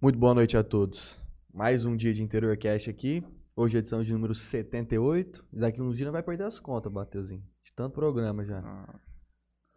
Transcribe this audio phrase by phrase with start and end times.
[0.00, 1.20] Muito boa noite a todos.
[1.52, 3.22] Mais um dia de Interior Cast aqui.
[3.54, 5.44] Hoje é edição de número 78.
[5.52, 7.42] Daqui uns dias não vai perder as contas, Bateuzinho.
[7.62, 8.60] De tanto programa já.
[8.60, 8.98] Ah,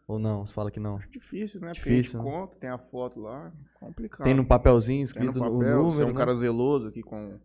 [0.07, 0.45] Ou não?
[0.45, 0.97] Você fala que não.
[1.11, 1.73] difícil, né?
[1.73, 2.39] Difícil, Porque a né?
[2.39, 4.23] conta, tem a foto lá, complicado.
[4.23, 5.83] Tem no papelzinho escrito no o papel, número.
[5.91, 6.15] você é um né?
[6.15, 7.37] cara zeloso aqui com,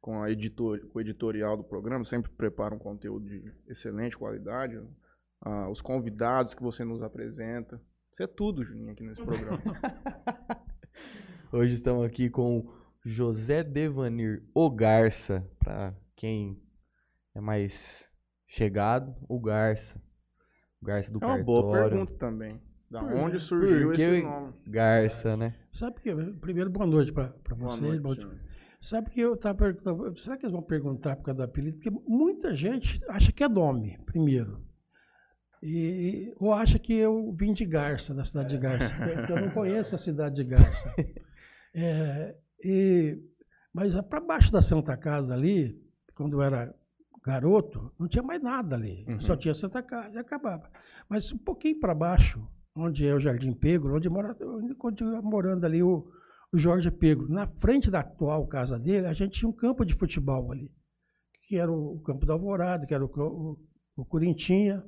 [0.00, 4.80] com, a editor, com o editorial do programa, sempre prepara um conteúdo de excelente qualidade.
[5.40, 7.82] Ah, os convidados que você nos apresenta.
[8.12, 9.60] Isso é tudo, Juninho, aqui nesse programa.
[11.52, 12.66] Hoje estamos aqui com
[13.04, 15.46] José Devanir O Garça.
[15.58, 16.58] Pra quem
[17.34, 18.08] é mais
[18.46, 20.00] chegado, o Garça.
[20.80, 21.44] O Garça do é uma cartório.
[21.44, 22.60] boa pergunta também.
[22.90, 24.52] Da Por- onde surgiu porque esse nome?
[24.66, 25.54] Garça, né?
[25.72, 27.80] Sabe que, primeiro, boa noite para Boa vocês.
[27.82, 28.38] noite, bom- senhor.
[28.80, 31.78] Sabe que eu estava perguntando, será que eles vão perguntar por causa do apelido?
[31.78, 34.60] Porque muita gente acha que é nome, primeiro.
[35.62, 39.50] E, ou acha que eu vim de Garça, da cidade de Garça, porque eu não
[39.50, 40.94] conheço a cidade de Garça.
[41.74, 43.18] É, e,
[43.72, 45.80] mas para baixo da Santa Casa ali,
[46.14, 46.74] quando eu era
[47.24, 49.04] garoto, não tinha mais nada ali.
[49.08, 49.20] Uhum.
[49.20, 50.70] Só tinha Santa Casa e acabava.
[51.08, 55.64] Mas um pouquinho para baixo, onde é o Jardim Pegro, onde mora, onde continua morando
[55.64, 56.10] ali o,
[56.52, 57.28] o Jorge Pegro.
[57.28, 60.70] Na frente da atual casa dele, a gente tinha um campo de futebol ali,
[61.46, 63.58] que era o, o campo da Alvorada, que era o, o,
[63.96, 64.84] o Corintinha,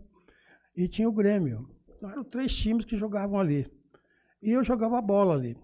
[0.76, 1.68] e tinha o Grêmio.
[1.96, 3.70] Então, eram três times que jogavam ali.
[4.42, 5.56] E eu jogava bola ali.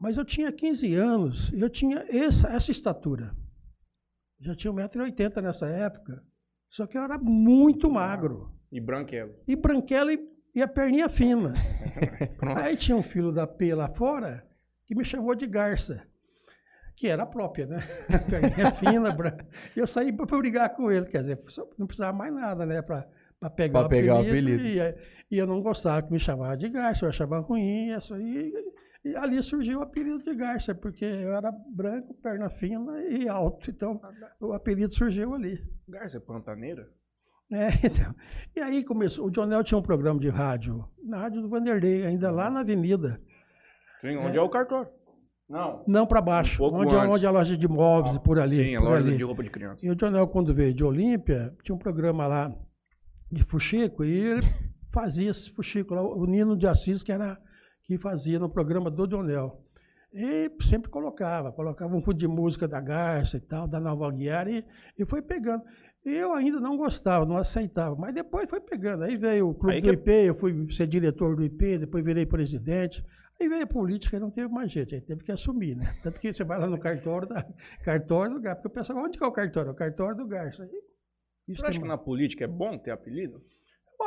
[0.00, 3.34] Mas eu tinha 15 anos e eu tinha essa, essa estatura.
[4.40, 6.22] Já tinha 1,80m nessa época.
[6.68, 8.52] Só que eu era muito magro.
[8.70, 9.34] E branquelo.
[9.46, 10.18] E branquela e,
[10.54, 11.54] e a perninha fina.
[12.56, 14.44] Aí tinha um filho da P lá fora
[14.86, 16.02] que me chamou de Garça.
[16.96, 17.86] Que era a própria, né?
[18.28, 19.46] Perninha fina, branca.
[19.74, 21.06] E eu saí para brigar com ele.
[21.06, 21.40] Quer dizer,
[21.78, 22.82] não precisava mais nada, né?
[22.82, 23.06] Para
[23.50, 24.62] pegar, Pra pegar o apelido.
[24.64, 24.78] E,
[25.30, 27.92] e eu não gostava que me chamava de Garça, eu achava ruim.
[27.92, 28.52] Isso aí,
[29.04, 33.70] e ali surgiu o apelido de Garça, porque eu era branco, perna fina e alto.
[33.70, 34.00] Então,
[34.40, 35.62] o apelido surgiu ali.
[35.88, 36.88] Garça é pantaneira?
[37.52, 38.14] É, então.
[38.56, 39.26] E aí começou.
[39.26, 43.20] O Jonel tinha um programa de rádio, na rádio do Vanderlei, ainda lá na avenida.
[44.00, 44.90] Sim, onde é, o cartório?
[45.48, 45.84] Não.
[45.86, 47.10] Não para baixo, Um onde, é- antes.
[47.10, 48.56] onde é a loja de imóveis, por ali.
[48.56, 49.16] Sim, a loja ali.
[49.16, 49.84] de roupa de criança.
[49.84, 52.50] E o Jonel, quando veio de Olímpia, tinha um programa lá
[53.30, 54.40] de fuxico, e ele
[54.90, 57.38] fazia esse fuxico lá, o Nino de Assis, que era
[57.86, 59.60] que fazia no programa do Jonel.
[60.12, 64.48] E sempre colocava, colocava um pouco de música da Garça e tal, da Nova Guiara,
[64.50, 64.64] e,
[64.98, 65.62] e foi pegando.
[66.04, 69.04] Eu ainda não gostava, não aceitava, mas depois foi pegando.
[69.04, 72.04] Aí veio o clube Aí do que- IP, eu fui ser diretor do IP, depois
[72.04, 73.04] virei presidente.
[73.40, 75.92] Aí veio a política e não teve mais jeito, aí teve que assumir, né?
[76.04, 77.44] Tanto que você vai lá no cartório, da,
[77.82, 79.72] cartório do Garça, porque o pessoal, onde que é o cartório?
[79.72, 80.64] O cartório do Garça.
[81.48, 83.42] Isso Você acha que na política é bom ter apelido?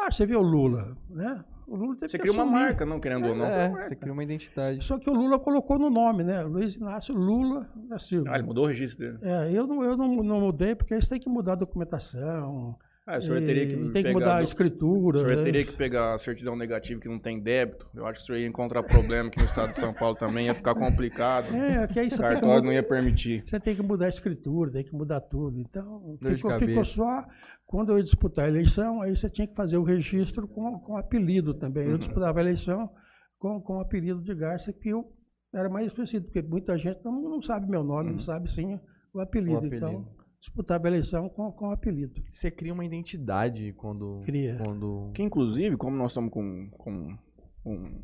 [0.06, 1.44] Ah, você vê o Lula, né?
[1.68, 3.46] O Lula teve Você que cria uma marca, não querendo ou não.
[3.46, 4.84] É, você cria uma identidade.
[4.85, 6.41] Só que o Lula colocou no nome, né?
[6.44, 8.31] Luiz Inácio Lula da Silva.
[8.31, 9.18] Ah, ele mudou o registro dele.
[9.22, 12.78] É, eu não, eu não, não mudei, porque eles têm que mudar a documentação.
[13.07, 15.18] Ah, o senhor e teria que tem que mudar a escritura.
[15.18, 15.44] O senhor né?
[15.44, 17.88] teria que pegar a certidão negativa que não tem débito.
[17.96, 20.47] Eu acho que o senhor ia encontrar problema aqui no estado de São Paulo também,
[20.47, 21.56] ia ficar complicado.
[21.56, 23.44] É, que aí você cartório não ia permitir.
[23.46, 25.57] você tem que mudar a escritura, tem que mudar tudo.
[25.57, 27.25] Então, ficou, ficou só.
[27.68, 30.96] Quando eu ia disputar a eleição, aí você tinha que fazer o registro com, com
[30.98, 31.86] apelido também.
[31.86, 31.98] Eu Uhum.
[31.98, 32.90] disputava a eleição
[33.38, 35.14] com, com o apelido de Garça, que eu
[35.54, 38.16] era mais conhecido, porque muita gente não, não sabe meu nome, Uhum.
[38.16, 38.80] não sabe sim
[39.14, 39.56] o apelido.
[39.56, 39.76] O apelido.
[39.76, 40.08] Então,
[40.40, 42.14] disputava a eleição com, com o apelido.
[42.32, 44.22] Você cria uma identidade quando.
[44.24, 44.58] Cria.
[44.64, 45.12] quando...
[45.14, 47.18] Que inclusive, como nós estamos com, com,
[47.64, 48.02] com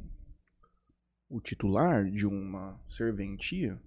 [1.29, 3.79] o titular de uma serventia,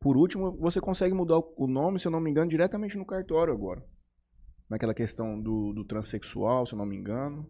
[0.00, 3.06] por último, você consegue mudar o o nome, se eu não me engano, diretamente no
[3.06, 3.82] cartório agora.
[4.68, 7.48] Naquela questão do, do transexual, se eu não me engano.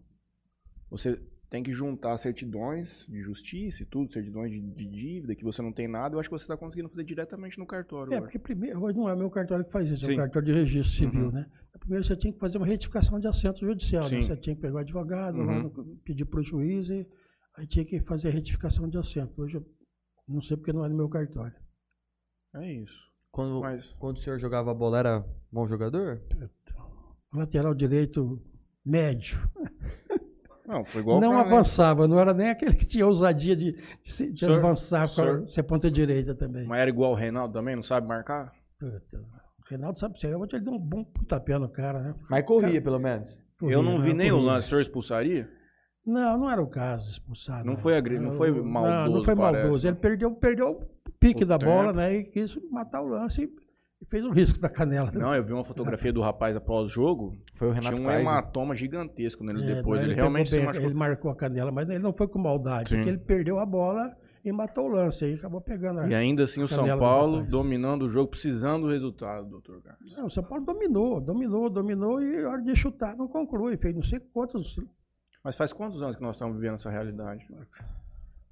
[0.91, 1.17] Você
[1.49, 5.73] tem que juntar certidões de justiça e tudo, certidões de, de dívida, que você não
[5.73, 6.15] tem nada.
[6.15, 8.13] Eu acho que você está conseguindo fazer diretamente no cartório.
[8.13, 8.23] É, agora.
[8.31, 10.15] porque primeiro, hoje não é o meu cartório que faz isso, é Sim.
[10.15, 11.33] o cartório de registro civil, Uhum.
[11.33, 11.51] né?
[11.79, 14.23] Primeiro você tinha que fazer uma retificação de assento judicial, né?
[14.23, 15.63] Você tinha que pegar o advogado, Uhum.
[15.65, 15.71] lá
[16.05, 17.07] pedir para o juiz e
[17.57, 19.41] aí tinha que fazer a retificação de assento.
[19.41, 19.67] Hoje eu
[20.27, 21.55] não sei porque não é no meu cartório.
[22.57, 22.99] É isso.
[23.31, 26.23] Quando, Mas quando o senhor jogava bola, era bom jogador?
[27.35, 28.41] Lateral direito
[28.85, 29.39] médio.
[30.67, 34.13] não, foi igual não o avançava, não era nem aquele que tinha ousadia de, de,
[34.13, 36.67] se- de Senhor- avançar para ser ponta direita também.
[36.67, 38.53] Mas era igual o Reinaldo também, não sabe marcar?
[38.79, 42.15] Puta, O Reinaldo sabe ser, eu vou te dar um bom pontapé no cara, né?
[42.31, 43.37] Mas corria, pelo menos.
[43.63, 44.53] eu não vi nem o corria.
[44.53, 45.49] lance, o senhor expulsaria?
[46.07, 47.65] Não, não era o caso expulsado.
[47.67, 49.63] Não foi agri- não foi maldoso, Não, não foi parece.
[49.65, 49.89] maldoso.
[49.89, 51.97] Ele perdeu, perdeu o pique O da bola, tempo.
[51.97, 52.17] né?
[52.17, 53.49] E quis matar o lance e,
[54.01, 55.11] e fez o risco da canela.
[55.13, 57.37] Não, eu vi uma fotografia do rapaz após o jogo.
[57.55, 58.27] Foi o Renato Tinha um Kaiser.
[58.27, 60.01] hematoma gigantesco nele É, depois.
[60.01, 60.87] Ele, pegou realmente se bem, machucou.
[60.89, 62.91] Ele marcou a canela, mas ele não foi com maldade.
[62.91, 62.97] Sim.
[62.97, 64.15] Porque ele perdeu a bola
[64.45, 65.25] e matou o lance.
[65.25, 66.09] Aí acabou pegando a...
[66.09, 70.17] E ainda assim o São Paulo dominando o jogo, precisando do resultado, doutor Carlos.
[70.17, 73.77] Não, o São Paulo dominou, dominou, dominou e a hora de chutar não conclui.
[73.79, 74.79] Fez não sei quantos.
[75.43, 77.47] Mas faz quantos anos que nós estamos vivendo essa realidade?
[77.49, 77.85] Deixa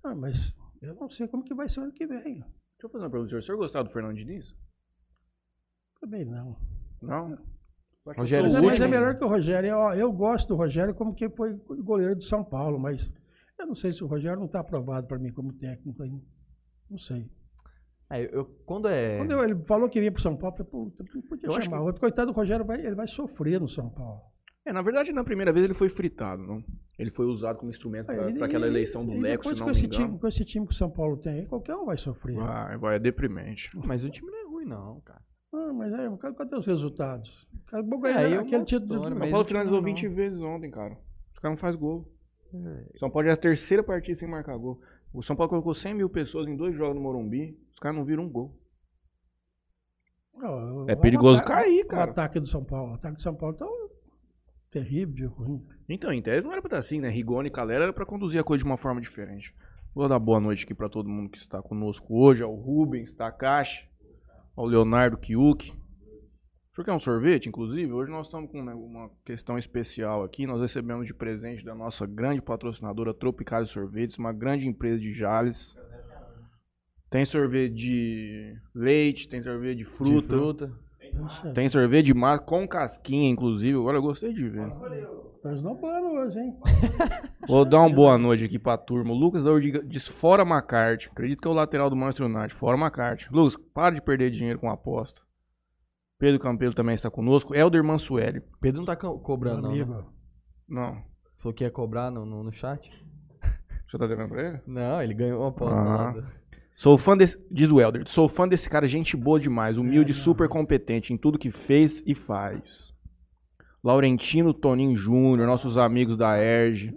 [0.04, 2.42] Ah, mas eu não sei como que vai ser o ano que vem.
[2.82, 3.40] eu fazer uma pergunta, senhor.
[3.40, 4.54] O senhor gostava do Fernando Diniz?
[6.04, 6.56] Também não.
[7.00, 7.38] Não?
[8.16, 9.68] Rogério Mas, é- o mas é melhor que o Rogério.
[9.70, 13.10] Eu, eu gosto do Rogério como que foi goleiro do São Paulo, mas
[13.58, 16.22] eu não sei se o Rogério não está aprovado para mim como técnico ainda.
[16.90, 17.26] Não sei.
[18.10, 19.16] É, eu, quando é.
[19.16, 21.62] Quando eu- ele falou que vinha para São Paulo, eu falei, puta, não podia Eu
[21.62, 21.80] chamar.
[21.80, 21.98] outro.
[22.00, 24.20] Coitado do Rogério, vai, ele vai sofrer no São Paulo.
[24.66, 26.62] É, na verdade, na primeira vez ele foi fritado, não?
[26.98, 29.66] Ele foi usado como instrumento para Ele- aquela eleição do e Leco, se depois não
[29.66, 30.04] com me esse, engano.
[30.08, 32.36] time, com esse time que o São Paulo tem, aí, qualquer um vai sofrer.
[32.36, 33.70] Vai, vai, é deprimente.
[33.74, 35.20] Mas o time não é ruim, não, cara.
[35.56, 37.46] Ah, mas aí, cadê cadê os resultados?
[37.68, 38.94] Acabou É, ganhando aí é aquele título.
[38.94, 39.84] história, mas Paulo o time finalizou não.
[39.84, 40.98] 20 vezes ontem, cara.
[41.32, 42.08] Os caras não fazem gol.
[42.52, 42.98] É.
[42.98, 44.80] São Paulo já é a terceira partida sem marcar gol.
[45.12, 47.56] O São Paulo colocou 100 mil pessoas em dois jogos no Morumbi.
[47.72, 48.56] Os caras não viram um gol.
[50.42, 52.10] Ó, É o perigoso ataque- cair, O cara.
[52.10, 52.92] ataque do São Paulo.
[52.92, 53.66] O ataque do São Paulo tá
[54.70, 55.64] terrível, ruim.
[55.88, 57.08] Então, em tese não era pra estar assim, né?
[57.08, 59.54] Rigoni e Calera era pra conduzir a coisa de uma forma diferente.
[59.94, 63.88] Vou dar boa noite aqui pra todo mundo que está conosco hoje, ao Rubens, Takashi,
[64.56, 65.70] ao Leonardo Kiuk.
[65.70, 67.92] O senhor quer um sorvete, inclusive?
[67.92, 70.46] Hoje nós estamos com né, uma questão especial aqui.
[70.46, 75.74] Nós recebemos de presente da nossa grande patrocinadora Tropicália Sorvetes, uma grande empresa de Jales.
[77.08, 80.83] Tem sorvete de leite, tem sorvete de fruta, De fruta.
[81.54, 83.78] Tem sorvete de massa com casquinha, inclusive.
[83.78, 84.68] Agora eu gostei de ver.
[85.42, 86.56] Tá esnobando hoje, hein?
[87.46, 89.12] Vou dar uma boa noite aqui pra turma.
[89.12, 91.08] O Lucas da Urdiga diz fora McCarthy.
[91.10, 92.54] Acredito que é o lateral do Manchester United.
[92.54, 93.26] Fora McCarthy.
[93.30, 95.20] Lucas, para de perder dinheiro com aposta.
[96.18, 97.54] Pedro Campelo também está conosco.
[97.54, 98.40] Helder Mansueli.
[98.60, 99.70] Pedro não tá co- cobrando, não.
[99.74, 99.82] né?
[99.82, 100.04] amigo.
[100.68, 101.02] Não.
[101.38, 102.90] Falou que ia cobrar no, no, no chat?
[103.86, 104.60] Você tá devendo pra ele?
[104.66, 106.14] Não, ele ganhou uma aposta Ah.
[106.74, 107.38] Sou fã desse.
[107.50, 108.04] Diz o Helder.
[108.06, 109.78] Sou fã desse cara, gente boa demais.
[109.78, 112.92] Humilde, É, super competente em tudo que fez e faz.
[113.82, 116.96] Laurentino Toninho Júnior, nossos amigos da ERG.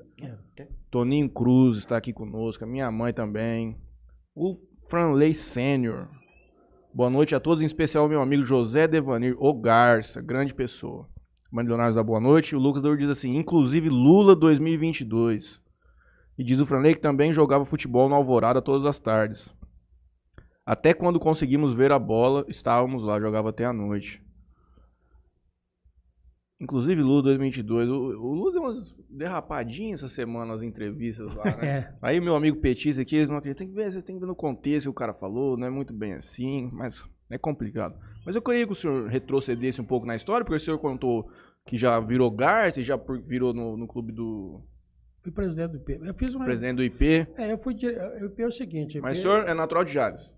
[0.89, 3.77] Toninho Cruz está aqui conosco, a minha mãe também.
[4.33, 4.57] O
[4.89, 6.07] Franley Sênior.
[6.93, 11.07] Boa noite a todos, em especial meu amigo José Devanir, o Garça, grande pessoa.
[11.51, 12.55] Mãe Leonardo da boa noite.
[12.55, 15.61] O Lucas Dour diz assim, inclusive Lula 2022.
[16.37, 19.53] E diz o Franley que também jogava futebol no Alvorada todas as tardes.
[20.67, 24.21] Até quando conseguimos ver a bola, estávamos lá, jogava até a noite.
[26.59, 27.89] Inclusive Lula 2022.
[27.89, 31.55] O, o Lula deu umas derrapadinhas essa semana nas entrevistas lá, né?
[31.63, 31.93] É.
[32.01, 33.65] Aí meu amigo petista aqui, eles não acreditam.
[33.65, 35.69] Tem que ver, você tem que ver no contexto que o cara falou, não é
[35.69, 37.97] muito bem assim, mas é complicado.
[38.25, 41.31] Mas eu queria que o senhor retrocedesse um pouco na história, porque o senhor contou
[41.65, 44.61] que já virou Garça, já virou no, no clube do
[45.21, 45.99] Fui presidente do IP.
[46.03, 46.43] Eu fiz uma.
[46.43, 47.27] presidente do IP.
[47.37, 47.73] É, eu fui.
[47.73, 48.99] O IP é o seguinte.
[48.99, 50.36] Mas o senhor é natural de Jales.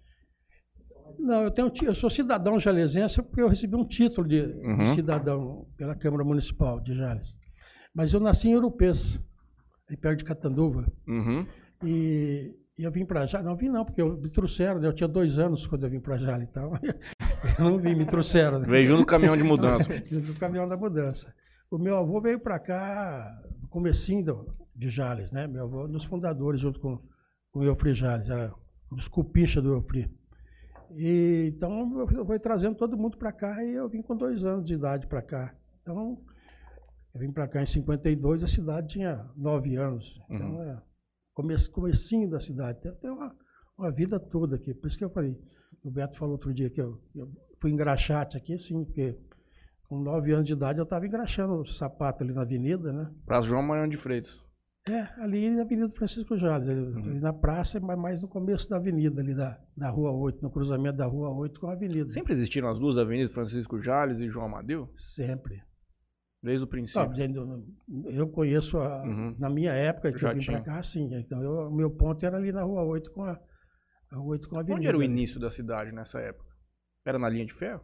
[1.18, 4.88] Não, eu, tenho, eu sou cidadão jalesense porque eu recebi um título de, de Uhum.
[4.96, 7.36] cidadão pela Câmara Municipal de Jales.
[7.94, 9.20] Mas eu nasci em Urupês,
[9.90, 10.86] aí perto de Catanduva.
[11.08, 11.46] Uhum.
[11.84, 13.46] E, e eu vim para Jales.
[13.48, 14.88] Não vim não, porque eu, me trouxeram, né?
[14.88, 16.72] eu tinha dois anos quando eu vim para Jales, então
[17.58, 18.60] eu não vim, me trouxeram.
[18.60, 18.68] Né?
[18.68, 19.90] Veio junto no caminhão de mudança.
[20.22, 21.34] do caminhão da mudança.
[21.72, 25.46] O meu avô veio para cá no comecinho do- de Jales, né?
[25.46, 27.00] Meu avô, um dos fundadores, junto com,
[27.52, 28.54] com o Eufri Jales, era
[28.92, 30.10] um dos cupichas do Eufri.
[30.96, 34.66] E, então, eu fui trazendo todo mundo para cá e eu vim com dois anos
[34.66, 35.54] de idade para cá.
[35.82, 36.20] Então,
[37.14, 40.20] eu vim para cá em 52, a cidade tinha nove anos.
[40.30, 40.90] Então, é
[41.40, 42.82] come, comecinho da cidade.
[42.82, 43.36] Tem, tem uma,
[43.78, 44.74] uma vida toda aqui.
[44.74, 45.38] Por isso que eu falei,
[45.84, 47.30] o Beto falou outro dia que eu, eu
[47.60, 49.18] fui engraxate aqui, sim, porque
[49.88, 53.12] com nove anos de idade eu estava engraxando o sapato ali na avenida, né?
[53.26, 54.44] Praça João Mariano de Freitas.
[54.88, 58.78] É, ali na Avenida Francisco Jales, ali, ali na praça, mas mais no começo da
[58.78, 62.10] avenida, ali da, da Rua 8, no cruzamento da Rua 8 com a avenida.
[62.10, 64.90] Sempre existiram as duas avenidas, Francisco Jales e João Amadeu?
[64.98, 65.62] Sempre.
[66.42, 67.10] Desde o princípio.
[67.10, 67.66] dizendo,
[68.06, 69.36] eu conheço, a- Uhum.
[69.38, 71.14] na minha época, que Já eu vim para cá, sim.
[71.14, 73.38] Então, o meu ponto era ali na Rua 8 com a,
[74.10, 74.78] a Rua 8 com a avenida.
[74.80, 76.50] Onde era o início da cidade nessa época?
[77.06, 77.84] Era na linha de ferro?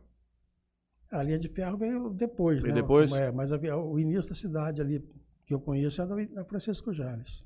[1.12, 2.82] A linha de ferro veio depois, Veio né?
[2.82, 3.12] depois?
[3.12, 5.04] É, mas havia- o início da cidade ali,
[5.46, 7.44] que eu conheço, era na Francisco Jales.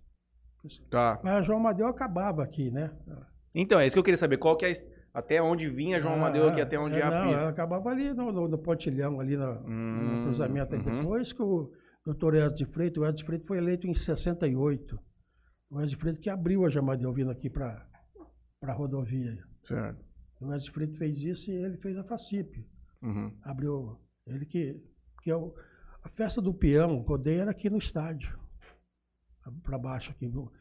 [0.89, 1.19] Tá.
[1.23, 2.91] Mas a João Amadeu acabava aqui, né?
[3.53, 4.37] Então, é isso que eu queria saber.
[4.37, 4.73] Qual que é a
[5.13, 7.41] até onde vinha João Amadeu aqui, até onde é, a não, pista?
[7.41, 10.75] ela acabava ali no, no, no pontilhão, ali no, Hum, no cruzamento.
[10.75, 11.01] Uhum.
[11.01, 11.71] Depois que o
[12.05, 14.99] doutor Edson de Freitas, o Edson de Freitas foi eleito em 68.
[15.71, 17.85] O Edson de Freitas que abriu a Jamadeu vindo aqui para
[18.63, 19.37] a rodovia.
[19.63, 20.03] Certo.
[20.39, 22.65] O Edson de Freitas fez isso e ele fez a FACIP.
[23.01, 23.31] Uhum.
[23.43, 24.79] Abriu, ele que,
[25.23, 25.53] que é o,
[26.09, 28.37] a festa do peão, o rodeio era aqui no estádio.
[29.63, 30.27] Para baixo aqui.
[30.27, 30.51] O,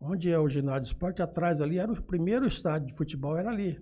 [0.00, 3.50] onde é o ginásio de esporte, atrás ali era o primeiro estádio de futebol, era
[3.50, 3.78] ali.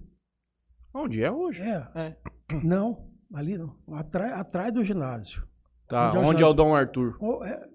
[0.92, 1.60] Onde é hoje?
[1.62, 1.86] É.
[1.94, 2.16] É.
[2.64, 3.76] Não, ali não.
[3.92, 5.46] Atrás, atrás do ginásio.
[5.88, 6.52] Tá, Onde é o onde é o?
[6.52, 7.16] Dom Arthur?
[7.20, 7.66] Ou é-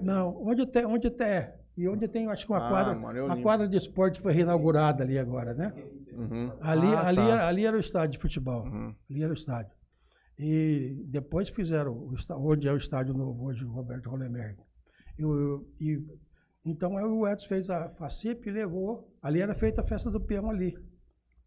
[0.00, 1.48] não, onde tem, onde tem.
[1.76, 2.94] E onde tem, acho que uma Ah, quadra.
[2.94, 5.72] mano, a quadra de esporte foi reinaugurada ali agora, né?
[6.12, 7.28] Uhum, Ali, Ah, ali, tá.
[7.28, 8.64] era, ali era o estádio de futebol.
[8.64, 8.94] uhum.
[9.10, 9.72] Ali era o estádio.
[10.38, 14.56] E depois fizeram o onde é o estádio novo hoje, o Roberto Rolemerg.
[15.20, 16.04] O- e-
[16.64, 19.12] então aí o Edson fez a FACIP e levou.
[19.22, 20.74] Ali era feita a festa do peão ali.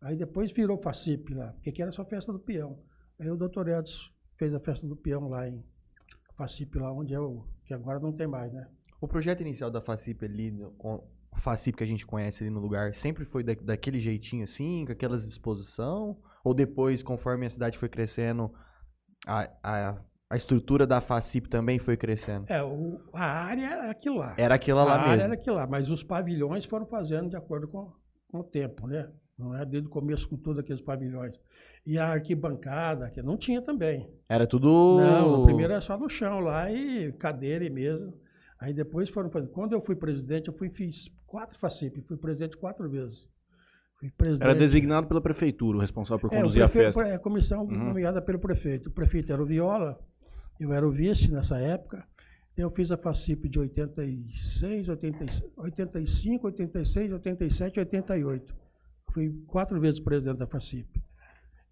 [0.02, 2.80] Aí depois virou FACIP lá, porque aqui era só festa do peão.
[3.20, 3.98] Aí o doutor Edson
[4.38, 5.64] fez a festa do peão lá em
[6.38, 7.46] FACIP, lá onde é o.
[7.66, 8.68] que agora não tem mais, né?
[9.02, 10.54] O projeto inicial da FACIP ali,
[11.32, 14.86] a FACIP que a gente conhece ali no lugar, sempre foi da- daquele jeitinho assim,
[14.86, 16.18] com aquelas disposição?
[16.44, 18.54] Ou depois, conforme a cidade foi crescendo,
[19.26, 19.98] a, a,
[20.30, 22.46] a estrutura da FACIP também foi crescendo?
[22.50, 24.36] É, o- a área era aquilo lá.
[24.38, 25.24] Era aquela a lá área mesmo.
[25.24, 27.92] era aquilo lá, mas os pavilhões foram fazendo de acordo com,
[28.30, 29.10] com o tempo, né?
[29.38, 31.36] Não é desde o começo com todos aqueles pavilhões.
[31.86, 34.10] E a arquibancada, que não tinha também.
[34.30, 34.98] Era tudo.
[35.00, 38.14] Não, primeiro era só no chão lá e cadeira e mesa.
[38.60, 39.52] Aí depois foram fazendo.
[39.52, 43.28] Quando eu fui presidente, eu fui, fiz quatro FACIP, fui presidente quatro vezes.
[44.18, 44.44] Presidente.
[44.44, 47.10] Era designado pela prefeitura, o responsável por É, conduzir a prefeito- festa.
[47.12, 47.86] É, a comissão Uhum.
[47.88, 48.88] nomeada pelo prefeito.
[48.90, 50.00] O prefeito era o Viola,
[50.60, 52.04] eu era o vice nessa época.
[52.58, 58.56] Eu fiz a FACIP de 86, 86, 85, 86, 87 e 88.
[59.12, 61.02] Fui quatro vezes presidente da FACIP.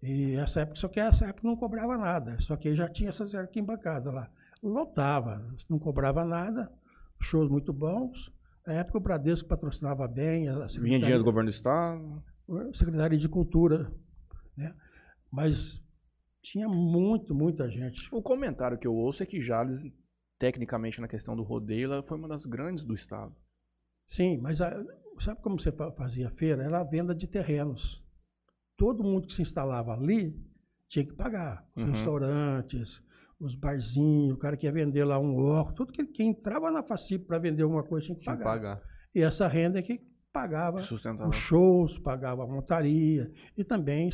[0.02, 2.36] E essa época, só que essa época não cobrava nada.
[2.40, 4.28] Só que já tinha essas arquibancadas lá.
[4.62, 6.70] Lotava, não cobrava nada,
[7.20, 8.30] shows muito bons.
[8.66, 10.48] Na época o Bradesco patrocinava bem.
[10.48, 12.22] A Vinha dinheiro do governo do estado.
[12.74, 13.90] Secretaria de Cultura,
[14.56, 14.74] né?
[15.30, 15.82] Mas
[16.42, 18.08] tinha muito, muita gente.
[18.12, 19.80] O comentário que eu ouço é que Jales,
[20.38, 23.34] tecnicamente na questão do rodeio, ela foi uma das grandes do estado.
[24.06, 24.82] Sim, mas a-
[25.20, 26.62] sabe como você fa- fazia feira?
[26.62, 28.02] Era a venda de terrenos.
[28.76, 30.34] Todo mundo que se instalava ali
[30.88, 31.66] tinha que pagar.
[31.76, 31.90] Uhum.
[31.92, 33.02] restaurantes,
[33.44, 36.82] os barzinhos, o cara que ia vender lá um óculos, tudo que quem entrava na
[36.82, 38.76] FACIP para vender alguma coisa tinha que Tinha que pagar.
[38.76, 38.88] pagar.
[39.14, 40.00] E essa renda é que
[40.32, 41.28] pagava Sustentava.
[41.28, 44.10] os shows, pagava a montaria e também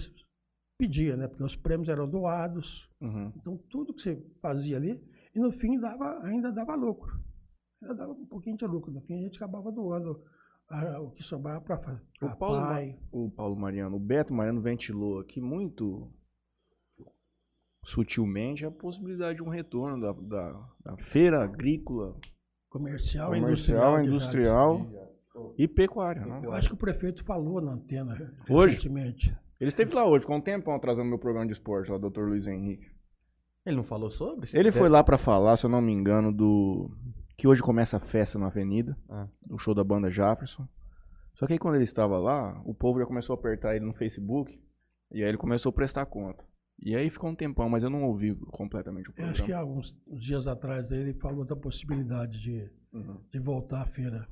[0.78, 1.28] pedia, né?
[1.28, 2.88] Porque os prêmios eram doados.
[3.00, 3.32] Uhum.
[3.36, 5.00] Então, tudo que você fazia ali,
[5.34, 7.18] e no fim dava, ainda dava lucro.
[7.82, 8.92] Ainda dava um pouquinho de lucro.
[8.92, 10.20] No fim, a gente acabava doando
[10.68, 12.80] ah, o que sobrava para O Paulo, Ma-
[13.12, 16.12] o Paulo Mariano, o Beto Mariano ventilou aqui muito
[17.84, 22.16] sutilmente a possibilidade de um retorno da, da, da feira agrícola,
[22.68, 24.78] comercial, comercial, industrial.
[24.78, 26.24] industrial e pecuária.
[26.24, 26.40] né?
[26.44, 28.14] Eu acho que o prefeito falou na antena
[28.48, 28.74] Hoje?
[28.76, 29.36] recentemente.
[29.58, 32.20] Ele esteve lá hoje, ficou um tempão atrasando meu programa de esporte, lá, o Dr.
[32.22, 32.86] Luiz Henrique.
[33.66, 34.48] Ele não falou sobre?
[34.54, 36.90] Ele foi lá pra falar, se eu não me engano, do.
[37.36, 39.28] Que hoje começa a festa na Avenida, Ah.
[39.50, 40.66] o show da banda Jefferson.
[41.34, 43.92] Só que aí quando ele estava lá, o povo já começou a apertar ele no
[43.94, 44.58] Facebook,
[45.12, 46.42] e aí ele começou a prestar conta.
[46.82, 49.62] E aí ficou um tempão, mas eu não ouvi completamente o Eu acho que programa.
[49.62, 53.18] há uns, uns dias atrás ele falou da possibilidade de, Uhum.
[53.30, 54.26] de voltar à feira.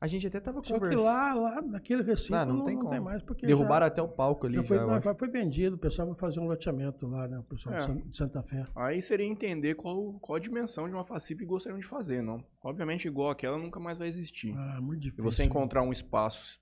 [0.00, 1.04] A gente até tava Só que conversando.
[1.04, 3.00] lá, lá naquele recinto Ah, não, não tem não como.
[3.02, 3.22] mais.
[3.22, 6.08] Porque Derrubaram já, até o palco ali já foi, não, já foi vendido, o pessoal
[6.08, 7.38] vai fazer um loteamento lá, né?
[7.38, 7.78] O pessoal É.
[7.78, 8.66] de San- de Santa Fé.
[8.74, 12.44] Aí seria entender qual, qual a dimensão de uma FACIP que gostariam de fazer, não?
[12.62, 14.52] Obviamente, igual aquela nunca mais vai existir.
[14.54, 15.24] Ah, muito E difícil.
[15.24, 16.58] você encontrar um espaço,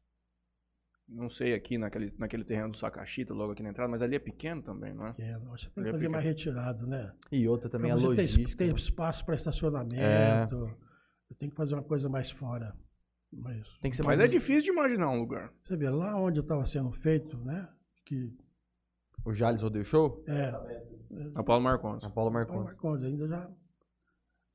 [1.08, 4.18] não sei, aqui naquele, naquele terreno do Sacachita, logo aqui na entrada, mas ali é
[4.18, 5.12] pequeno também, não é?
[5.12, 5.50] pequeno.
[5.50, 6.36] Você tem que é fazer mais pequeno.
[6.54, 7.12] retirado, né?
[7.30, 8.56] E outra também Pra es- logística.
[8.56, 8.74] ter né?
[8.74, 9.96] espaço para estacionamento.
[10.00, 11.34] É.
[11.38, 12.74] Tem que fazer uma coisa mais fora.
[13.32, 14.30] Mas Tem que ser Mas mais.
[14.30, 15.50] é difícil de imaginar um lugar.
[15.64, 17.66] você vê, lá onde estava sendo feito, né?
[18.04, 18.30] Que
[19.24, 20.22] O Jales Rodeio Show?
[20.28, 20.50] é.
[21.34, 22.04] A Paulo Marcondes.
[22.04, 22.64] A Paulo Paulo Marcondes.
[22.64, 23.50] Marcondes, ainda já.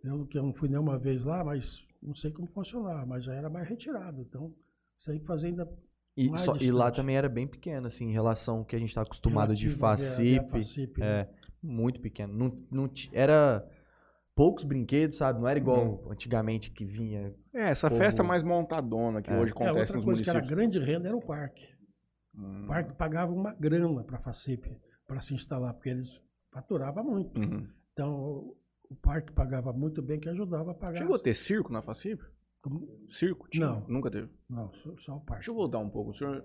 [0.04, 3.34] Eu que eu não fui nenhuma vez lá, mas não sei como funcionava, mas já
[3.34, 4.22] era mais retirado.
[4.22, 4.54] Então,
[4.98, 5.68] você tem que fazer ainda
[6.18, 8.80] E, mais só- e lá também era bem pequeno, assim, em relação ao que a
[8.80, 10.50] gente tá acostumado de relativo à- à FACIP.
[10.52, 11.08] FACIP, né?
[11.22, 11.30] É,
[11.62, 12.34] muito pequeno.
[12.34, 13.64] Não, não era
[14.36, 15.40] poucos brinquedos, sabe?
[15.40, 16.12] Não era igual Uhum.
[16.12, 17.34] antigamente que vinha.
[17.54, 19.34] É, essa Povo- festa mais montadona que É.
[19.38, 20.70] hoje É, acontece outra nos coisa que era municípios.
[20.72, 21.68] grande renda era o parque.
[22.36, 22.64] Hum.
[22.64, 24.76] O parque pagava uma grana para a FACIP,
[25.08, 26.22] para se instalar, porque eles
[26.52, 27.40] faturavam muito.
[27.40, 27.68] Uhum.
[27.94, 28.58] Então, o-
[28.90, 31.00] o parque pagava muito bem, que ajudava a pagar.
[31.00, 32.22] Chegou a ter circo na FACIP?
[33.12, 33.48] Circo?
[33.50, 33.68] Tinha?
[33.68, 33.86] Não.
[33.88, 34.30] Nunca teve.
[34.50, 34.72] Não,
[35.04, 35.36] só, parque.
[35.36, 36.12] Deixa eu voltar um pouco.
[36.12, 36.44] O senhor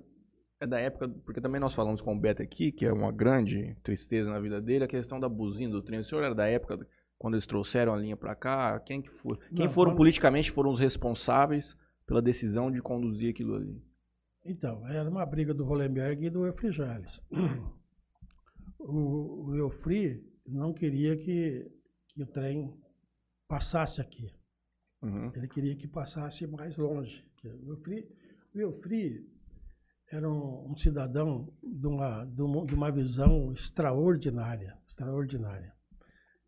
[0.61, 3.76] é da época, porque também nós falamos com o Beto aqui, que é uma grande
[3.83, 5.99] tristeza na vida dele, a questão da buzina do trem.
[6.00, 6.87] O senhor era da época
[7.19, 8.78] quando eles trouxeram a linha pra cá?
[8.81, 9.37] Quem que foi?
[9.54, 11.76] Quem Não, foram quando- politicamente foram os responsáveis
[12.07, 13.83] pela decisão de conduzir aquilo ali?
[14.45, 17.21] Então, era uma briga do Rolenberg e do Eufri Jales.
[18.78, 21.71] O, o Eufri não queria que,
[22.09, 22.75] que o trem
[23.47, 24.28] passasse aqui.
[25.03, 25.33] Uhum.
[25.35, 27.25] Ele queria que passasse mais longe.
[27.45, 28.09] O Eufri,
[28.55, 29.27] o Eufri
[30.11, 35.73] era um, um cidadão de uma, de, uma, de uma visão extraordinária, extraordinária.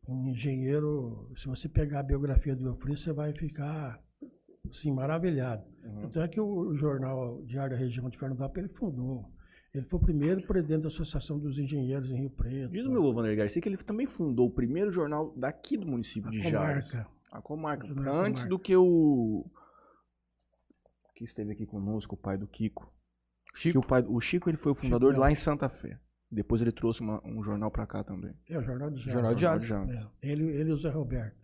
[0.06, 3.98] Um engenheiro, se você pegar a biografia do Eufri, você vai ficar
[4.70, 5.64] assim, maravilhado.
[5.82, 6.00] Uhum.
[6.02, 9.32] Tanto é que o jornal Diário da Região de Fernandópolis ele fundou.
[9.74, 12.70] Ele foi o primeiro presidente da Associação dos Engenheiros em Rio Preto.
[12.70, 16.28] Diz o meu Vander Garcia que ele também fundou o primeiro jornal daqui do município
[16.28, 16.88] a de Jales.
[16.90, 17.13] comarca.
[17.34, 17.84] A comarca.
[17.86, 17.94] Antes
[18.42, 18.48] Comarca.
[18.48, 19.44] do que o.
[21.16, 22.92] Que esteve aqui conosco, o pai do Kiko.
[23.60, 25.98] Que o, pai, o Chico ele foi o fundador Chico lá em Santa Fé.
[26.30, 28.34] Depois ele trouxe uma- um jornal pra cá também.
[28.48, 29.12] É o Jornal de Jales.
[29.12, 29.40] Jornal de.
[29.68, 29.90] Jales.
[30.22, 31.36] É, ele, ele e o Zé Roberto.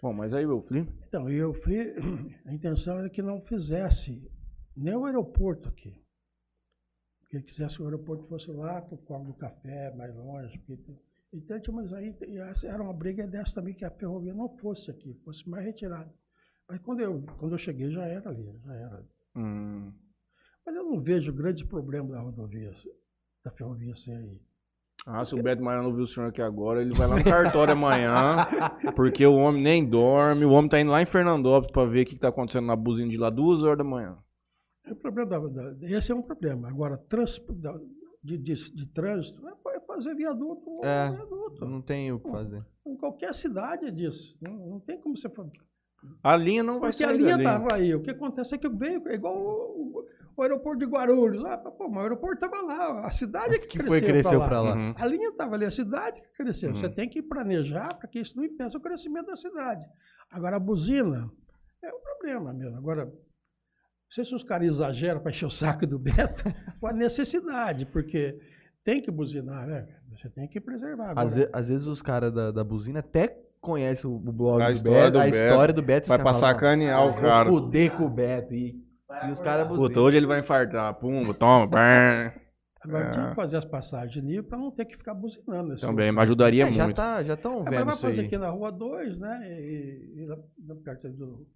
[0.00, 0.92] Bom, mas aí, meu filho.
[1.06, 1.94] Então, e eu fui,
[2.46, 4.28] a intenção era que não fizesse
[4.76, 6.02] nem o aeroporto aqui.
[7.30, 10.58] Que ele quisesse que o aeroporto fosse lá para o Corvo do Café, mais longe.
[10.66, 10.92] Porque,
[11.32, 12.14] então, tinha- mas aí
[12.64, 16.12] era uma briga dessa também, que a ferrovia não fosse aqui, fosse mais retirada.
[16.68, 19.04] Mas quando eu, quando eu cheguei já era ali, já era.
[19.36, 19.92] Hum,
[20.64, 22.72] Mas eu não vejo grande problema da rodovia,
[23.44, 24.40] da ferrovia ser aí.
[25.04, 27.24] Ah, se o Beto Maia não viu o senhor aqui agora, ele vai lá no
[27.24, 28.36] cartório amanhã.
[28.94, 30.44] Porque o homem nem dorme.
[30.44, 32.76] O homem tá indo lá em Fernandópolis pra ver o que, que tá acontecendo na
[32.76, 34.16] buzina de lá duas horas da manhã.
[34.84, 36.68] É o problema da, da- esse é um problema.
[36.68, 37.80] Agora, trans, da-
[38.22, 41.10] de, de, de trânsito, é fazer viaduto ou É.
[41.10, 41.64] viaduto.
[41.66, 42.64] Não tem o que fazer.
[42.86, 44.36] Em qualquer cidade é disso.
[44.40, 45.52] Não, não tem como você fazer.
[46.22, 47.44] A linha não vai Porque a sair linha dali.
[47.44, 47.94] estava aí.
[47.94, 50.06] O que acontece é que veio, é igual o, o-
[50.36, 51.40] o aeroporto de Guarulhos.
[51.40, 53.06] Lá, pô, mas o aeroporto estava lá.
[53.06, 54.74] A cidade é que, Que cresceu foi cresceu pra lá.
[54.74, 54.94] Uhum.
[54.96, 56.70] A linha estava ali, a cidade que cresceu.
[56.70, 56.76] Uhum.
[56.76, 59.84] Você tem que planejar para que isso não impeça o crescimento da cidade.
[60.28, 61.30] Agora, a buzina
[61.84, 62.76] é um problema mesmo.
[62.78, 63.12] Agora, não
[64.10, 66.42] sei se os caras exageram para encher o saco do Beto,
[66.80, 68.36] com a necessidade, porque
[68.84, 69.86] tem que buzinar, né?
[70.10, 71.10] Você tem que preservar.
[71.10, 74.60] Agora, Às, ve- às vezes os caras da, da buzina até conhecem o o blog
[74.62, 75.36] A do história Beto, do a Beto.
[75.36, 76.06] história do Beto.
[76.06, 78.54] e Vai pra falam, sacanear "Ah, o cara." Fuder com o Beto.
[78.54, 78.76] E,
[79.26, 80.92] e os caras Puta, hoje ele vai infartar.
[80.94, 81.66] Pumba, toma.
[81.66, 82.40] brrr.
[82.84, 83.10] agora É.
[83.12, 85.68] tinha que fazer as passagens de nível para não ter que ficar buzinando.
[85.70, 86.96] nesse Também, mas ajudaria É, já muito.
[86.96, 88.26] tá, já estão É, mas vendo vai isso fazer aí.
[88.26, 89.40] aqui na rua 2, né?
[89.48, 91.46] E, e lá, lá perto do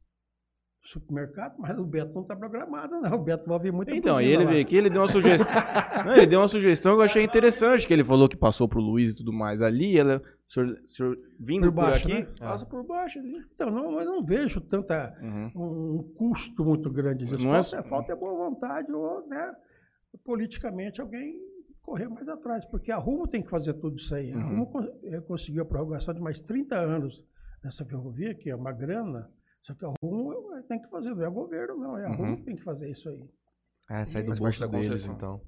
[0.88, 3.14] supermercado, mas o Beto não está programado, não.
[3.14, 5.46] O Beto vai ouvir muito Então, ele veio aqui, ele deu uma sugestão.
[6.06, 8.80] Não, ele deu uma sugestão que eu achei interessante, que ele falou que passou pro
[8.80, 9.98] Luiz e tudo mais ali.
[9.98, 12.28] Ela, o senhor, o senhor vindo Por por, baixo, aqui, né?
[12.38, 13.36] passa por baixo ali.
[13.54, 15.50] Então, não, mas não vejo tanta, Uhum.
[15.56, 17.42] um, um custo muito grande disso.
[17.42, 19.52] Não é falta, falta é boa vontade ou, né,
[20.24, 21.34] politicamente, alguém
[21.82, 24.32] correr mais atrás, porque a Rumo tem que fazer tudo isso aí.
[24.32, 24.48] A Uhum.
[24.48, 27.24] Rumo con- eh, conseguiu a prorrogação de mais 30 anos
[27.62, 29.30] nessa ferrovia, que é uma grana,
[29.66, 32.10] só que a Rumo eh, tem que fazer, não é o governo, não, é a
[32.10, 32.16] Uhum.
[32.16, 33.28] Rumo que tem que fazer isso aí.
[33.90, 35.40] É, sai do parte bolso da deles, então.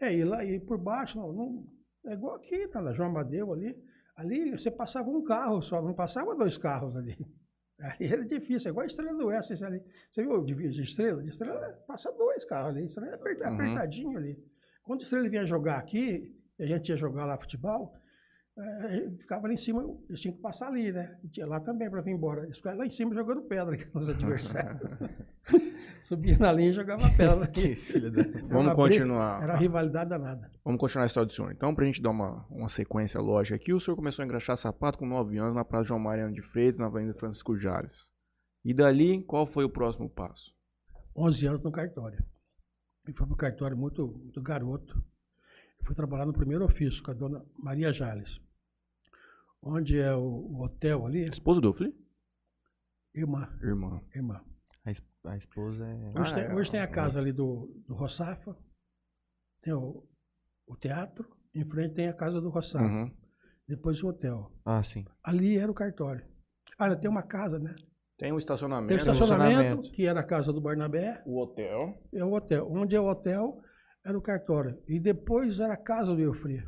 [0.00, 1.64] É, e lá e por baixo, não, não-
[2.06, 3.76] é igual aqui, tá na João Amadeu ali.
[4.16, 7.16] Ali você passava um carro só, não passava dois carros ali.
[7.80, 9.80] Aí era difícil, é igual a estrela do Oeste isso ali.
[10.10, 11.22] Você viu de, de estrela?
[11.22, 13.16] De estrela passa dois carros ali, estrela é
[13.48, 13.54] Uhum.
[13.54, 14.36] apertadinho ali.
[14.84, 17.94] Quando a estrela vinha jogar aqui, e a gente ia jogar lá futebol,
[18.58, 21.18] eh, ficava ali em cima, eles tinham que passar ali, né?
[21.24, 22.44] E tinha lá também para vir embora.
[22.44, 24.80] Eles ficavam lá em cima jogando pedra, que os adversários.
[26.02, 27.46] Subia na linha e jogava pedra.
[27.52, 28.22] Que filho da...
[28.48, 29.42] Vamos continuar.
[29.42, 30.50] Era rivalidade danada.
[30.64, 31.52] Vamos continuar a história do senhor.
[31.52, 34.98] Então, pra gente dar uma, uma sequência lógica aqui, o senhor começou a engraxar sapato
[34.98, 38.08] com 9 anos na Praça João Mariano de Freitas, na Avenida Francisco Jales.
[38.64, 40.52] E dali, qual foi o próximo passo?
[41.16, 42.18] 11 anos no cartório.
[43.08, 45.02] E foi para o cartório muito, muito garoto.
[45.84, 48.40] Fui trabalhar no primeiro ofício com a dona Maria Jales.
[49.62, 51.28] Onde é o, o hotel ali?
[51.28, 51.94] Esposa do Fli?
[53.14, 54.00] Irmã, Irmã.
[54.14, 54.40] irmã.
[54.84, 56.18] A, es- a esposa é...
[56.18, 56.82] Hoje, Ah, tem, é, hoje tem é.
[56.82, 58.56] a casa ali do, do Roçafa,
[59.62, 60.04] tem o,
[60.66, 63.10] o teatro, em frente tem a casa do Roçafa, Uhum.
[63.68, 64.50] depois o hotel.
[64.64, 65.04] Ah, sim.
[65.22, 66.24] Ali era o cartório.
[66.78, 67.74] Ah, tem uma casa, né?
[67.74, 68.94] Tem um Tem o estacionamento.
[68.94, 69.90] estacionamento, estacionamento.
[69.92, 72.00] que era a casa do Barnabé, O hotel.
[72.12, 72.66] é o hotel.
[72.72, 73.60] Onde é o hotel,
[74.04, 74.78] era o cartório.
[74.88, 76.66] E depois era a casa do Eufria.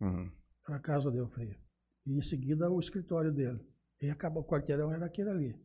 [0.00, 0.30] Uhum.
[0.68, 1.56] Era a casa do Eufria.
[2.06, 3.60] E em seguida o escritório dele.
[4.00, 5.56] E acabou o quarteirão, era aquele ali.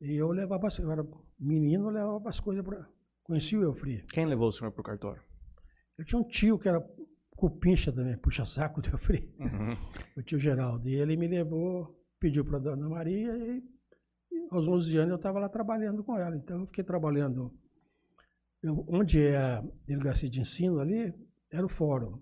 [0.00, 1.06] E eu levava, as- eu era
[1.38, 2.86] menino, eu levava as coisas para.
[3.22, 4.04] Conheci o Eufria.
[4.12, 5.22] Quem levou o senhor pro cartório?
[5.98, 6.80] Eu tinha um tio que era
[7.30, 9.74] cupincha também, puxa-saco do Eufria, Uhum.
[10.16, 10.88] o tio Geraldo.
[10.88, 13.62] E ele me levou, pediu para Dona Maria e,
[14.32, 16.36] e aos 11 anos eu estava lá trabalhando com ela.
[16.36, 17.52] Então eu fiquei trabalhando.
[18.66, 21.12] Eu- onde é a delegacia de ensino ali,
[21.50, 22.20] era o fórum.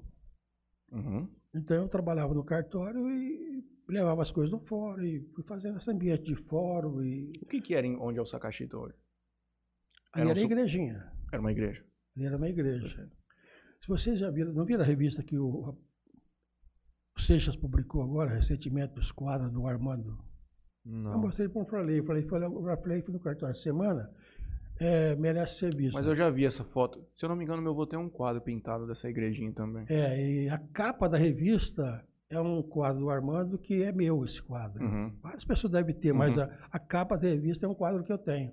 [0.92, 1.28] Uhum.
[1.54, 5.90] Então eu trabalhava no cartório e levava as coisas do fórum e fui fazendo esse
[5.90, 8.94] ambiente de fórum e O que que era em, onde é o Sacachita hoje?
[10.12, 11.84] ali Era um era a su- igrejinha, Era uma igreja.
[12.16, 13.10] ali era uma igreja.
[13.80, 15.76] Se vocês já viram, não viram a revista que o,
[17.16, 20.18] o Seixas publicou agora recentemente, os quadros do Armando
[20.86, 21.18] Eu Não.
[21.20, 22.02] mostrei para o Fralei.
[22.02, 24.10] Falei, falei, o Fralei foi no cartório essa semana,
[24.80, 25.94] é, merece ser visto.
[25.94, 27.04] Mas eu já vi essa foto.
[27.16, 29.84] Se eu não me engano, meu avô tem um quadro pintado dessa igrejinha também.
[29.88, 34.42] É, e a capa da revista é um quadro do Armando que é meu, esse
[34.42, 34.82] quadro.
[34.84, 35.12] Uhum.
[35.22, 36.42] Várias pessoas devem ter, mas Uhum.
[36.42, 38.52] a, a capa da revista é um quadro que eu tenho.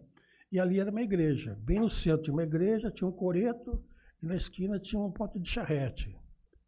[0.52, 1.58] E ali era uma igreja.
[1.62, 3.82] Bem no centro tinha uma igreja, tinha um coreto,
[4.22, 6.16] e na esquina tinha um ponto de charrete.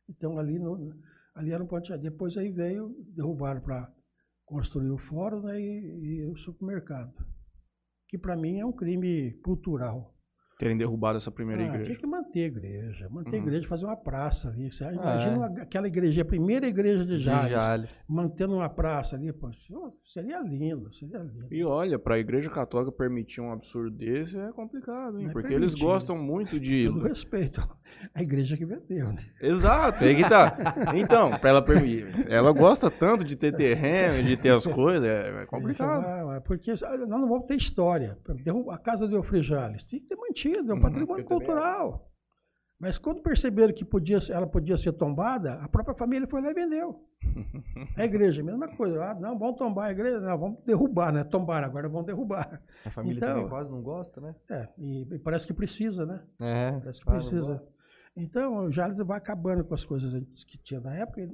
[0.09, 0.95] Então ali, no,
[1.35, 2.09] ali era um ponto de charrete.
[2.09, 3.91] Depois aí veio, derrubaram para
[4.45, 7.13] construir o fórum né, e, e o supermercado.
[8.13, 10.12] Que para mim é um crime cultural.
[10.59, 11.85] Terem derrubado essa primeira Ah, igreja.
[11.85, 13.47] tinha que manter a igreja, manter a Uhum.
[13.47, 14.71] igreja, fazer uma praça ali.
[14.71, 15.37] Você Ah, imagina é.
[15.37, 18.03] uma- aquela igreja, a primeira igreja de De Jales, Jales.
[18.07, 21.47] mantendo uma praça ali, pô, isso seria lindo, seria lindo.
[21.51, 25.23] E olha, pra igreja católica permitir um absurdo desse é complicado, hein?
[25.23, 25.83] Não é Porque eles permitir.
[25.83, 26.85] gostam muito de.
[26.85, 27.67] Todo respeito
[28.13, 29.23] à igreja que vendeu, né?
[29.41, 30.55] Exato, aí que tá.
[30.95, 32.29] Então, pra ela permitir.
[32.29, 36.03] Ela gosta tanto de ter terreno, de ter as coisas, é é complicado.
[36.45, 38.17] Porque nós não vamos ter história.
[38.69, 42.09] A casa do Eufrejales tem que ter mantido, é um Uhum, patrimônio cultural.
[42.79, 46.53] Mas quando perceberam que podia, ela podia ser tombada, a própria família foi lá e
[46.53, 47.01] vendeu.
[47.95, 49.01] A igreja, a mesma coisa.
[49.01, 51.23] Ah, não, vamos tombar a igreja, não, vamos derrubar, né?
[51.23, 52.61] Tombar, agora vamos derrubar.
[52.85, 54.35] A família Então- também quase não gosta, né?
[54.49, 56.21] É, e, e parece que precisa, né?
[56.41, 56.71] É.
[56.79, 57.63] Parece que precisa.
[58.17, 60.11] Então, o Jales vai acabando com as coisas
[60.45, 61.25] que tinha na época.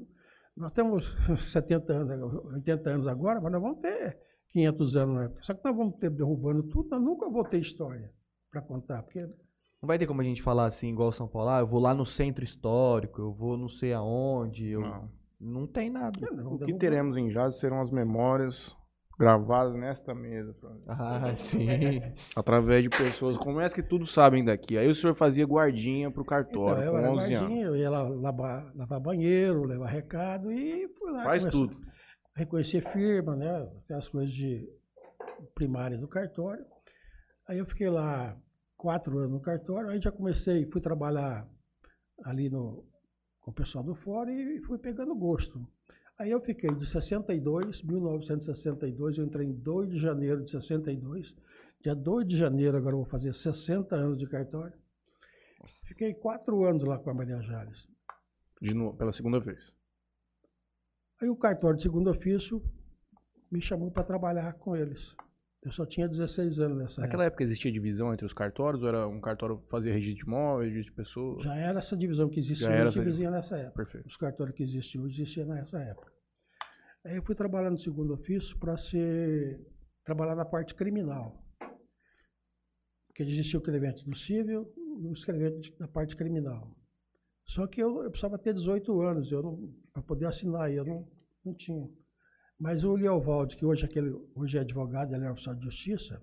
[0.56, 1.06] Nós temos
[1.52, 4.18] 70 anos, 80 anos agora, mas nós vamos ter
[4.50, 5.42] 500 anos na época.
[5.44, 8.12] Só que nós vamos ter derrubando tudo, nós nunca vou ter história
[8.52, 11.60] para contar, porque Não vai ter como a gente falar assim, igual São Paulo, ah,
[11.60, 14.82] eu vou lá no centro histórico, eu vou não sei aonde, eu...
[14.82, 15.20] Não.
[15.40, 16.20] Não tem nada.
[16.34, 18.76] não, O que teremos em Jazz serão as memórias
[19.18, 20.54] gravadas nesta mesa.
[20.86, 22.02] Ah, sim.
[22.36, 24.78] Através de pessoas como essa que tudo sabem daqui.
[24.78, 27.40] Aí o senhor fazia guardinha pro Então, cartório, eu com era 11 anos.
[27.40, 31.24] guardinha, eu ia lá lavar, lavar banheiro, levar recado e fui lá.
[31.24, 31.78] Faz tudo.
[32.36, 33.70] reconhecer firma, né?
[33.84, 34.68] Aquelas coisas de
[35.56, 36.66] primária do cartório.
[37.50, 38.40] Aí eu fiquei lá
[38.78, 41.50] quatro anos no cartório, aí já comecei, fui trabalhar
[42.24, 42.86] ali no,
[43.42, 45.60] com o pessoal do fórum e fui pegando gosto.
[46.20, 51.36] Aí eu fiquei de 62, 1962, eu entrei em 2 de janeiro de 62.
[51.82, 54.78] Dia 2 de janeiro, agora eu vou fazer 60 anos de cartório.
[55.88, 57.88] Fiquei quatro anos lá com a Maria Jales.
[58.62, 59.74] De novo, pela segunda vez.
[61.20, 62.62] Aí o cartório de segundo ofício
[63.52, 65.16] me chamou para trabalhar com eles.
[65.62, 68.82] Eu só tinha 16 anos nessa Naquela época existia divisão entre os cartórios?
[68.82, 71.40] Ou era um cartório que fazia registro de imóveis, registro de pessoas?
[71.40, 71.50] época.
[71.50, 73.76] Já era essa divisão que existe Já hoje, essa existia nessa época.
[73.76, 74.08] Perfeito.
[74.08, 76.12] Os cartórios que existiam hoje existiam nessa época.
[77.04, 79.60] Aí eu fui trabalhar no segundo ofício para ser
[80.06, 81.44] trabalhar na parte criminal.
[83.08, 86.74] Porque existia o escrevente do civil e o escrevente da parte criminal.
[87.48, 91.08] Só que eu, eu precisava ter 18 anos, eu para poder assinar, e eu não,
[91.44, 91.90] não tinha.
[92.60, 96.22] Mas o Leovaldi, que hoje, é aquele, hoje é advogado, ele é oficial de justiça,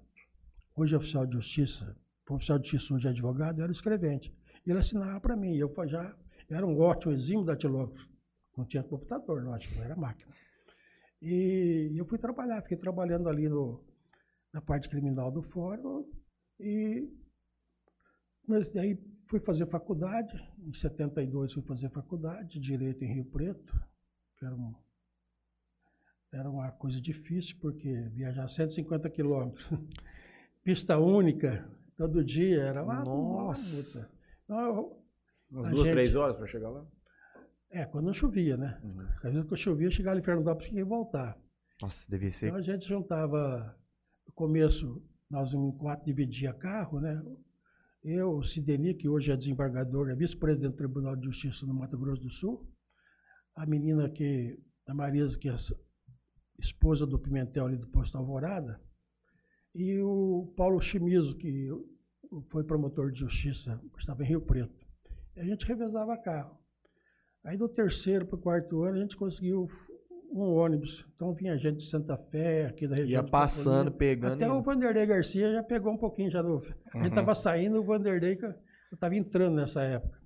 [0.76, 1.96] hoje é oficial de justiça,
[2.28, 4.34] oficial de justiça hoje é advogado, era escrevente.
[4.66, 6.14] Ele assinava para mim, eu já
[6.50, 8.06] era um ótimo exímio datilógrafo.
[8.56, 10.32] Não tinha computador, lógico, não era máquina.
[11.22, 13.82] E eu fui trabalhar, fiquei trabalhando ali no,
[14.52, 16.06] na parte criminal do fórum
[16.60, 17.08] e
[18.46, 18.96] mas daí
[19.28, 23.74] fui fazer faculdade, em 72 fui fazer faculdade, Direito em Rio Preto,
[24.38, 24.74] que era, um,
[26.36, 29.64] era uma coisa difícil, porque viajar 150 quilômetros,
[30.62, 33.76] pista única, todo dia, era uma, Nossa.
[33.76, 34.10] luta.
[34.44, 35.02] Então, eu-
[35.48, 36.84] Umas A duas, gente- três horas pra chegar lá?
[37.70, 38.80] é, quando não chovia, né?
[39.22, 41.38] Às vezes quando chovia, eu chegava em Fernandópolis e tinha que voltar.
[41.80, 42.46] Nossa, devia ser.
[42.46, 43.76] Então a gente juntava,
[44.26, 47.22] no começo, nós em quatro dividia carro, né?
[48.02, 51.96] Eu, o Sideni, que hoje é desembargador, é vice-presidente do Tribunal de Justiça no Mato
[51.98, 52.66] Grosso do Sul,
[53.54, 55.56] a menina que, a Marisa, que é
[56.58, 58.80] esposa do Pimentel ali do Posto Alvorada,
[59.74, 61.68] e o Paulo Chimizo, que
[62.50, 64.74] foi promotor de justiça, estava em Rio Preto.
[65.36, 66.56] E a gente revezava carro.
[67.44, 69.68] Aí do terceiro para o quarto ano a gente conseguiu
[70.32, 71.06] um ônibus.
[71.14, 73.22] Então vinha gente de Santa Fé, aqui da região.
[73.22, 74.34] Ia passando, pegando.
[74.34, 76.56] Até e- o Vanderlei Garcia já pegou um pouquinho já no.
[76.58, 77.06] A gente Uhum.
[77.06, 78.38] estava saindo, o Vanderlei
[78.92, 80.18] estava entrando nessa época.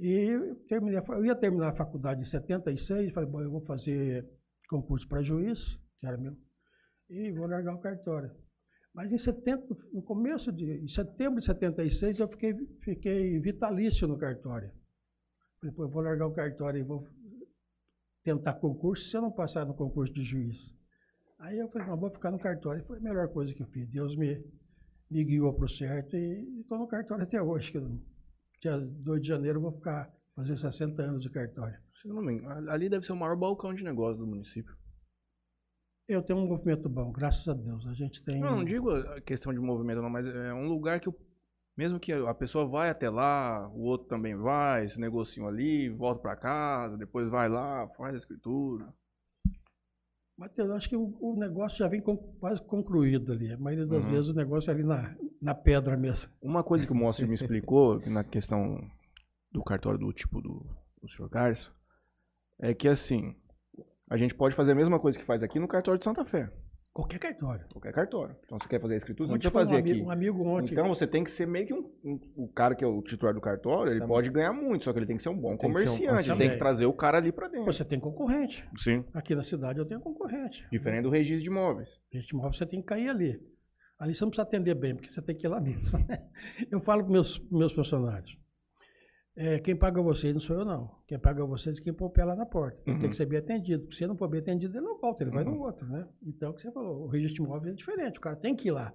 [0.00, 4.24] E eu, terminei, eu ia terminar a faculdade em 76, falei, bom, eu vou fazer
[4.68, 6.36] concurso para juiz, que era meu,
[7.08, 8.30] e vou largar o cartório.
[8.94, 14.18] Mas em 70, no começo de em setembro de 76, eu fiquei, fiquei vitalício no
[14.18, 14.70] cartório.
[15.60, 17.06] Falei, eu vou largar o cartório e vou
[18.22, 20.76] tentar concurso se eu não passar no concurso de juiz.
[21.38, 22.84] Aí eu falei, não, vou ficar no cartório.
[22.84, 23.88] Foi a melhor coisa que eu fiz.
[23.88, 24.44] Deus me,
[25.10, 27.72] me guiou para o certo e estou no cartório até hoje.
[27.72, 27.80] Que
[28.60, 31.76] dia 2 de janeiro eu vou ficar, fazer 60 anos de cartório.
[32.00, 34.72] Se eu não me engano, ali deve ser o maior balcão de negócio do município.
[36.08, 37.86] Eu tenho um movimento bom, graças a Deus.
[37.86, 38.40] A gente tem.
[38.40, 41.14] Não, não digo a questão de movimento, não, mas é um lugar que, o-
[41.76, 46.22] mesmo que a pessoa vai até lá, o outro também vai, se negociam ali, volta
[46.22, 48.86] pra casa, depois vai lá, faz a escritura.
[50.38, 53.52] Matheus, eu acho que o, o negócio já vem con- quase concluído ali.
[53.52, 54.10] A maioria das Uhum.
[54.12, 56.30] vezes o negócio é ali na, na pedra mesmo.
[56.40, 58.80] Uma coisa que o Mostre me explicou que na questão
[59.52, 60.66] do cartório do tipo do,
[61.00, 61.28] do Sr.
[61.28, 61.70] Garça
[62.60, 63.34] é que assim,
[64.10, 66.50] a gente pode fazer a mesma coisa que faz aqui no cartório de Santa Fé,
[66.92, 67.64] Qualquer cartório.
[67.68, 68.34] qualquer cartório.
[68.44, 69.90] Então você quer fazer a escritura, não Ontem precisa foi fazer um aqui.
[69.92, 70.72] amigo, um amigo ontem.
[70.72, 73.32] Então você tem que ser meio que um, um- o cara que é o titular
[73.32, 75.58] do cartório, ele pode ganhar muito, só que ele tem que ser um bom Tem
[75.58, 77.66] ser um- comerciante, ele tem que trazer o cara ali pra dentro.
[77.72, 78.68] você tem concorrente.
[78.78, 79.04] Sim.
[79.14, 80.66] Aqui na cidade eu tenho concorrente.
[80.72, 81.88] Diferente do registro de imóveis.
[82.12, 83.40] Gente móvel você tem que cair ali.
[83.96, 85.98] Ali você não precisa atender bem, porque você tem que ir lá mesmo.
[86.70, 88.36] Eu falo para meus meus funcionários.
[89.40, 90.90] É, quem paga vocês não sou eu, não.
[91.06, 92.78] Quem paga vocês é quem põe o pé lá na porta.
[92.84, 93.00] Ele Uhum.
[93.02, 93.90] tem que ser bem atendido.
[93.92, 95.60] Se você não for bem atendido, ele não volta, ele vai no Uhum.
[95.62, 96.06] outro, né?
[96.22, 98.18] Então, o que você falou, o registro imóvel é diferente.
[98.18, 98.92] O cara tem que ir lá.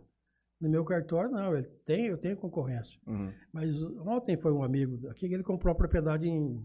[0.61, 1.55] No meu cartório, não.
[1.55, 2.99] Ele tem, eu tenho concorrência.
[3.07, 3.31] Uhum.
[3.51, 6.63] Mas ontem foi um amigo aqui que ele comprou uma propriedade em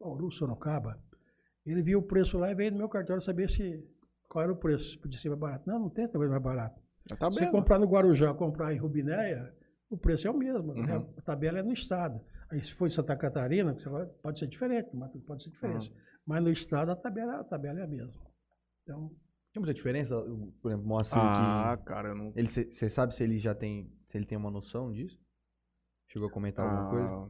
[0.00, 0.98] Bauru, Sorocaba.
[1.66, 3.82] Ele viu o preço lá e veio no meu cartório saber se
[4.28, 4.98] qual era o preço.
[5.00, 5.68] Podia ser mais barato.
[5.68, 6.80] Não, não tem também mais barato.
[7.10, 7.32] A tabela.
[7.46, 9.52] Se comprar no Guarujá, comprar em Rubinéia,
[9.90, 10.72] o preço é o mesmo.
[10.74, 10.96] né?
[10.96, 11.14] Uhum.
[11.16, 12.20] A tabela é no estado.
[12.48, 13.76] Aí se for em Santa Catarina,
[14.22, 15.90] pode ser diferente, mas pode ser diferente.
[15.90, 15.96] Uhum.
[16.26, 18.12] Mas no estado a tabela, a tabela é a mesma.
[18.82, 19.08] Então,
[19.52, 20.14] Tem muita diferença?
[20.60, 21.84] Por exemplo, o Moacir Ah, que...
[21.84, 22.32] cara, eu não.
[22.36, 25.18] Ele, você sabe se ele já tem, se ele tem uma noção disso?
[26.08, 27.06] Chegou a comentar alguma coisa?
[27.08, 27.28] Ah,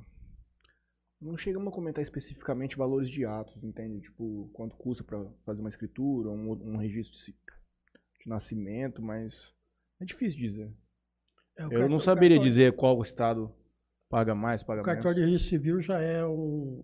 [1.21, 4.01] Não chegamos a comentar especificamente valores de atos, entende?
[4.01, 9.53] Tipo, quanto custa pra fazer uma escritura, um, um registro de, de nascimento, mas
[10.01, 10.73] é difícil dizer.
[11.63, 13.51] É, o Eu não o saberia cartório- dizer qual estado
[14.09, 14.95] paga mais, paga O menos.
[14.97, 16.83] cartório de registro civil já é um.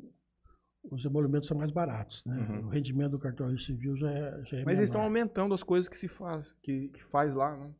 [0.90, 2.36] Os emolumentos são mais baratos, né?
[2.48, 2.66] Uhum.
[2.66, 5.88] O rendimento do cartório civil já é, já é Mas eles estão aumentando as coisas
[5.88, 7.72] que se faz, que, que faz lá, né?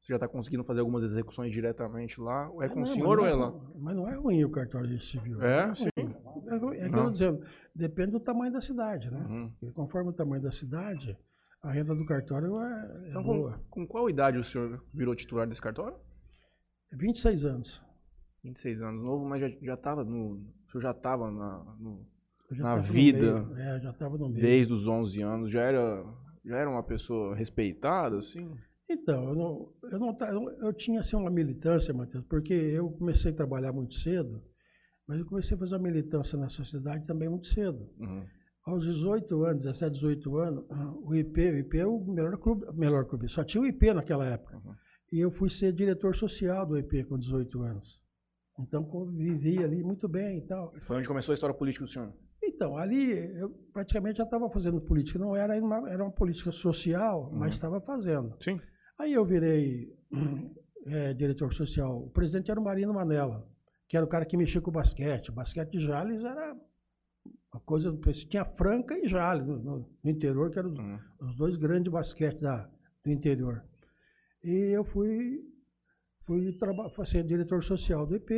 [0.00, 2.48] Você já está conseguindo fazer algumas execuções diretamente lá?
[2.50, 3.52] Ou é com não, o senhor ou é é lá?
[3.76, 5.40] Mas não é ruim o cartório civil.
[5.42, 5.88] É, Não sim.
[5.96, 9.24] É, é que eu dizendo, depende do tamanho da cidade, né?
[9.28, 9.52] Uhum.
[9.62, 11.16] E conforme o tamanho da cidade,
[11.62, 13.60] a renda do cartório é, é Então, boa.
[13.70, 15.96] com, com qual idade o senhor virou titular desse cartório?
[16.92, 17.82] É 26 anos.
[18.44, 20.34] 26 anos, novo, mas já, já tava no.
[20.34, 22.06] O senhor já estava na, no-
[22.50, 23.44] já Na vida.
[23.44, 23.56] meio.
[23.58, 24.40] É, já estava no meio.
[24.42, 26.04] desde os 11 anos, já era,
[26.44, 28.50] já era uma pessoa respeitada, assim?
[28.90, 33.34] Então, eu, não, eu, não, eu tinha assim, uma militância, Matheus, porque eu comecei a
[33.34, 34.42] trabalhar muito cedo,
[35.06, 37.88] mas eu comecei a fazer uma militância na sociedade também muito cedo.
[37.98, 38.26] Uhum.
[38.66, 42.66] Aos 18 anos, 17, 18 anos, ah, o IP, o IP é o melhor clube,
[42.74, 44.56] melhor clube, só tinha o IP naquela época.
[44.58, 44.74] Uhum.
[45.12, 48.00] E eu fui ser diretor social do IP com 18 anos.
[48.58, 50.72] Então, convivi ali muito bem e tal.
[50.80, 52.12] Foi onde começou a história política do senhor?
[52.42, 55.18] Então, ali eu praticamente já estava fazendo política.
[55.18, 57.38] Não era uma, era uma política social, Uhum.
[57.38, 58.34] mas estava fazendo.
[58.40, 58.58] Sim.
[58.98, 59.92] Aí eu virei
[60.86, 62.04] eh, diretor social.
[62.06, 63.46] O presidente era o Marino Manella,
[63.88, 65.30] que era o cara que mexia com o basquete.
[65.30, 66.54] O basquete de Jales era
[67.52, 67.96] uma coisa.
[68.28, 70.98] Tinha Franca e Jales no, no- interior, que eram os, Uhum.
[71.20, 72.68] os dois grandes basquete da,
[73.04, 73.62] do interior.
[74.44, 75.40] E eu fui,
[76.26, 76.58] fui
[77.06, 78.34] ser diretor social do IP.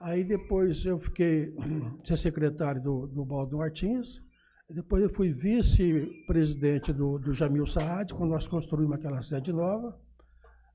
[0.00, 1.52] Aí depois eu fiquei
[2.04, 4.22] ser secretário do, do Baldo Martins.
[4.68, 9.98] Depois eu fui vice-presidente do, do Jamil Saad, quando nós construímos aquela sede nova.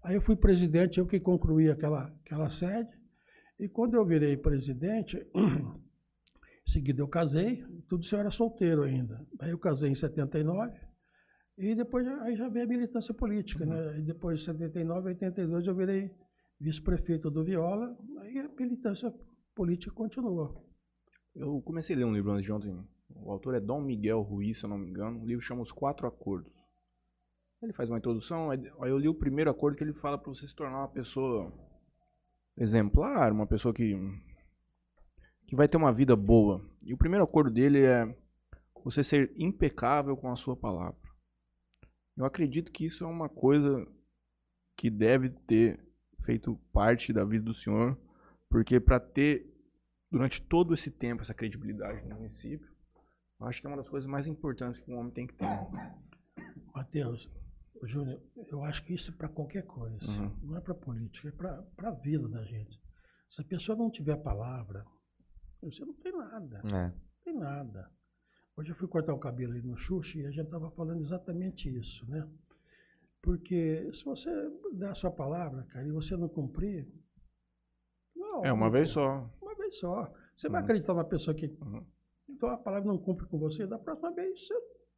[0.03, 2.89] Aí eu fui presidente, eu que concluí aquela, aquela sede.
[3.57, 9.25] E quando eu virei presidente, em seguida eu casei, tudo isso eu era solteiro ainda.
[9.39, 10.77] Aí eu casei em 79.
[11.57, 13.99] E depois aí já veio a militância política, né?
[13.99, 16.11] E depois, em 79, 82, eu virei
[16.59, 19.13] vice-prefeito do Viola, aí a militância
[19.53, 20.65] política continuou.
[21.33, 22.77] Eu comecei a ler um livro antes de ontem.
[23.09, 25.21] O autor é Dom Miguel Ruiz, se eu não me engano.
[25.21, 26.51] O livro chama Os Quatro Acordos.
[27.61, 30.47] Ele faz uma introdução, aí eu li o primeiro acordo que ele fala para você
[30.47, 31.51] se tornar uma pessoa
[32.57, 33.95] exemplar, uma pessoa que
[35.47, 36.61] que vai ter uma vida boa.
[36.83, 38.15] E o primeiro acordo dele é
[38.83, 41.04] você ser impecável com a sua palavra.
[42.17, 43.85] Eu acredito que isso é uma coisa
[44.77, 45.79] que deve ter
[46.21, 47.97] feito parte da vida do senhor,
[48.49, 49.53] porque para ter
[50.09, 52.73] durante todo esse tempo essa credibilidade no município,
[53.39, 55.45] eu acho que é uma das coisas mais importantes que um homem tem que ter.
[56.73, 57.29] Matheus,
[57.83, 60.05] Júnior, eu acho que isso é para qualquer coisa.
[60.09, 60.35] Uhum.
[60.43, 62.79] Não é para política, é para a vida da gente.
[63.29, 64.85] Se a pessoa não tiver palavra,
[65.61, 66.61] você não tem nada.
[66.65, 66.87] É.
[66.87, 67.91] Não tem nada.
[68.57, 71.69] Hoje eu fui cortar o cabelo ali no Xuxa e a gente estava falando exatamente
[71.69, 72.25] isso, né?
[73.21, 74.29] Porque se você
[74.73, 76.87] der a sua palavra, cara, e você não cumprir.
[78.15, 79.29] não, É uma vez só.
[79.41, 80.11] Uma vez só.
[80.35, 80.65] Você vai Uhum.
[80.65, 81.47] acreditar na pessoa que.
[81.61, 81.83] Uhum.
[82.29, 84.53] Então a palavra não cumpre com você, da próxima vez você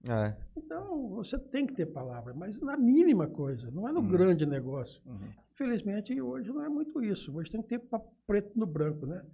[0.07, 0.37] É.
[0.55, 4.07] Então, você tem que ter palavra, mas na mínima coisa, não é no Uhum.
[4.11, 5.01] grande negócio.
[5.07, 5.33] Uhum.
[5.53, 7.35] Infelizmente, hoje não é muito isso.
[7.35, 7.81] Hoje tem que ter
[8.27, 9.25] preto no branco, né?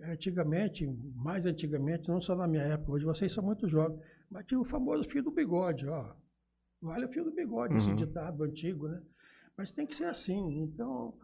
[0.00, 4.60] Antigamente, mais antigamente, não só na minha época, hoje vocês são muito jovens, mas tinha
[4.60, 6.12] o famoso fio do bigode, ó.
[6.82, 7.96] Vale o fio do bigode, esse Uhum.
[7.96, 9.00] ditado antigo, né?
[9.56, 10.62] Mas tem que ser assim.
[10.62, 11.14] Então,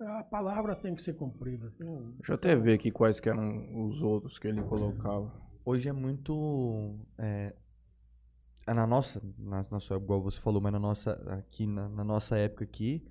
[0.00, 1.72] a palavra tem que ser cumprida.
[1.78, 1.86] Tem
[2.16, 5.32] Deixa eu até ver aqui quais que eram os outros que ele colocava.
[5.64, 6.98] Hoje é muito.
[7.18, 7.54] É,
[8.66, 12.36] é na nossa, na nossa, igual você falou, mas na nossa, aqui, na, na nossa
[12.36, 13.06] época aqui,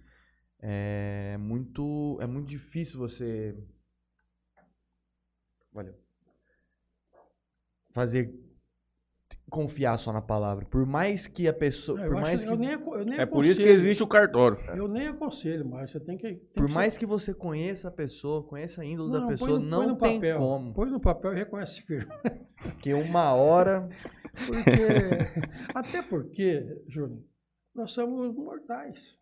[0.62, 3.56] é muito, é muito difícil você.
[5.76, 5.94] Valeu.
[7.92, 8.34] Fazer.
[9.50, 10.66] Confiar só na palavra.
[10.66, 12.02] Por mais que a pessoa.
[12.02, 14.58] É, por mais que, eu nem, eu nem É por isso que existe o cartório.
[14.76, 16.24] Eu nem aconselho, mas você tem que.
[16.34, 19.38] tem por que mais que você conheça a pessoa, conheça a índole da Não, põe
[19.38, 20.38] pessoa, no- põe não no tem papel.
[20.40, 20.74] como.
[20.74, 22.12] Põe no papel e reconhece firme.
[22.64, 23.88] Porque uma hora.
[24.36, 27.22] Porque, até porque, Júnior,
[27.74, 29.18] nós somos mortais.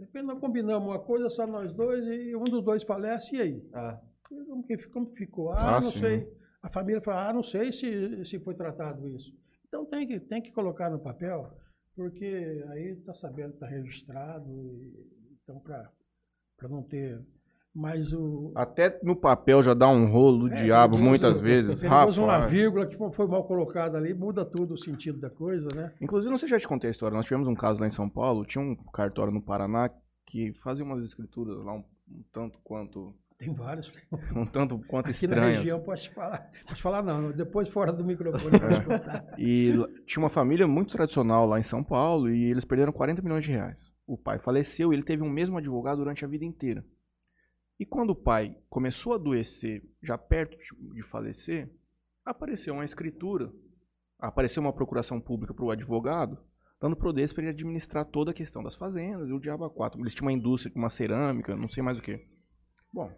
[0.00, 3.68] Depende, nós combinamos uma coisa só nós dois e um dos dois falece, e aí?
[3.74, 5.52] Ah, Como, que, como ficou?
[5.52, 6.00] Ah, Ah, não sim.
[6.00, 6.28] sei.
[6.62, 9.32] A família fala, ah, não sei se, se foi tratado isso.
[9.68, 11.48] Então tem que, tem que colocar no papel,
[11.94, 15.06] porque aí está sabendo, está registrado, e,
[15.42, 17.20] então para não ter.
[17.78, 21.78] Mas o, Até no papel já dá um rolo do é, diabo muitas vezes.
[21.78, 22.50] perigoso uma Rapaz.
[22.50, 25.92] vírgula que foi mal colocada ali, muda tudo o sentido da coisa, né?
[26.00, 27.14] Inclusive, não sei se já te contei a história.
[27.14, 28.46] Nós tivemos um caso lá em São Paulo.
[28.46, 29.90] Tinha um cartório no Paraná
[30.24, 33.14] que fazia umas escrituras lá um, um tanto quanto.
[33.38, 33.92] Tem vários.
[34.34, 35.58] Um tanto quanto Aqui na estranhas.
[35.58, 36.50] região pode falar.
[36.66, 39.34] Pode falar não, depois fora do microfone contar.
[39.38, 39.72] E
[40.06, 43.50] tinha uma família muito tradicional lá em São Paulo e eles perderam 40 milhões de
[43.50, 43.92] reais.
[44.06, 46.82] O pai faleceu e ele teve o mesmo advogado durante a vida inteira.
[47.78, 50.56] E quando o pai começou a adoecer, já perto
[50.94, 51.70] de- falecer,
[52.24, 53.52] apareceu uma escritura,
[54.18, 56.38] apareceu uma procuração pública para o advogado,
[56.80, 60.00] dando poder para ele administrar toda a questão das fazendas e o diabo a quatro.
[60.00, 62.24] Eles tinham uma indústria com uma cerâmica, não sei mais o que.
[62.90, 63.12] Bom,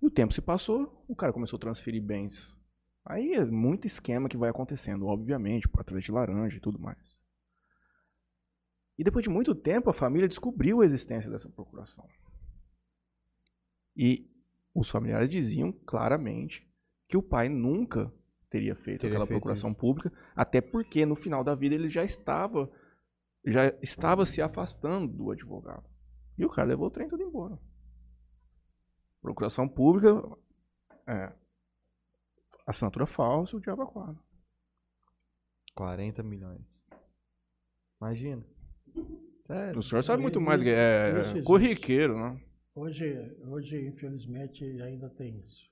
[0.00, 2.54] e o tempo se passou, o cara começou a transferir bens
[3.06, 7.16] Aí é muito esquema que vai acontecendo, obviamente, por atrás de laranja e tudo mais.
[8.98, 12.04] E depois de muito tempo, a família descobriu a existência dessa procuração.
[13.94, 14.28] E
[14.74, 16.68] os familiares diziam claramente
[17.08, 18.12] que o pai nunca
[18.50, 22.04] teria feito Teria aquela feito procuração pública, até porque no final da vida ele já
[22.04, 22.68] estava
[23.46, 25.88] já estava se afastando do advogado.
[26.36, 27.56] E o cara levou o trem tudo embora.
[29.30, 30.22] Procuração pública,
[31.04, 31.32] é,
[32.64, 34.22] assinatura falsa, o diabo a quatro.
[35.74, 36.60] 40 milhões.
[38.00, 38.46] Imagina.
[39.48, 39.80] Sério.
[39.80, 42.40] O senhor sabe muito E- mais que isso é, corriqueiro, né?
[42.72, 43.04] Hoje,
[43.48, 45.68] hoje, infelizmente, ainda tem isso.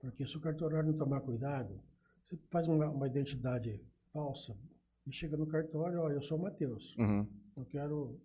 [0.00, 1.80] Porque se o cartorário não tomar cuidado,
[2.28, 3.80] você faz uma, uma identidade
[4.12, 4.58] falsa
[5.06, 7.24] e chega no cartório, ó, eu sou o Matheus, Uhum.
[7.56, 8.20] eu quero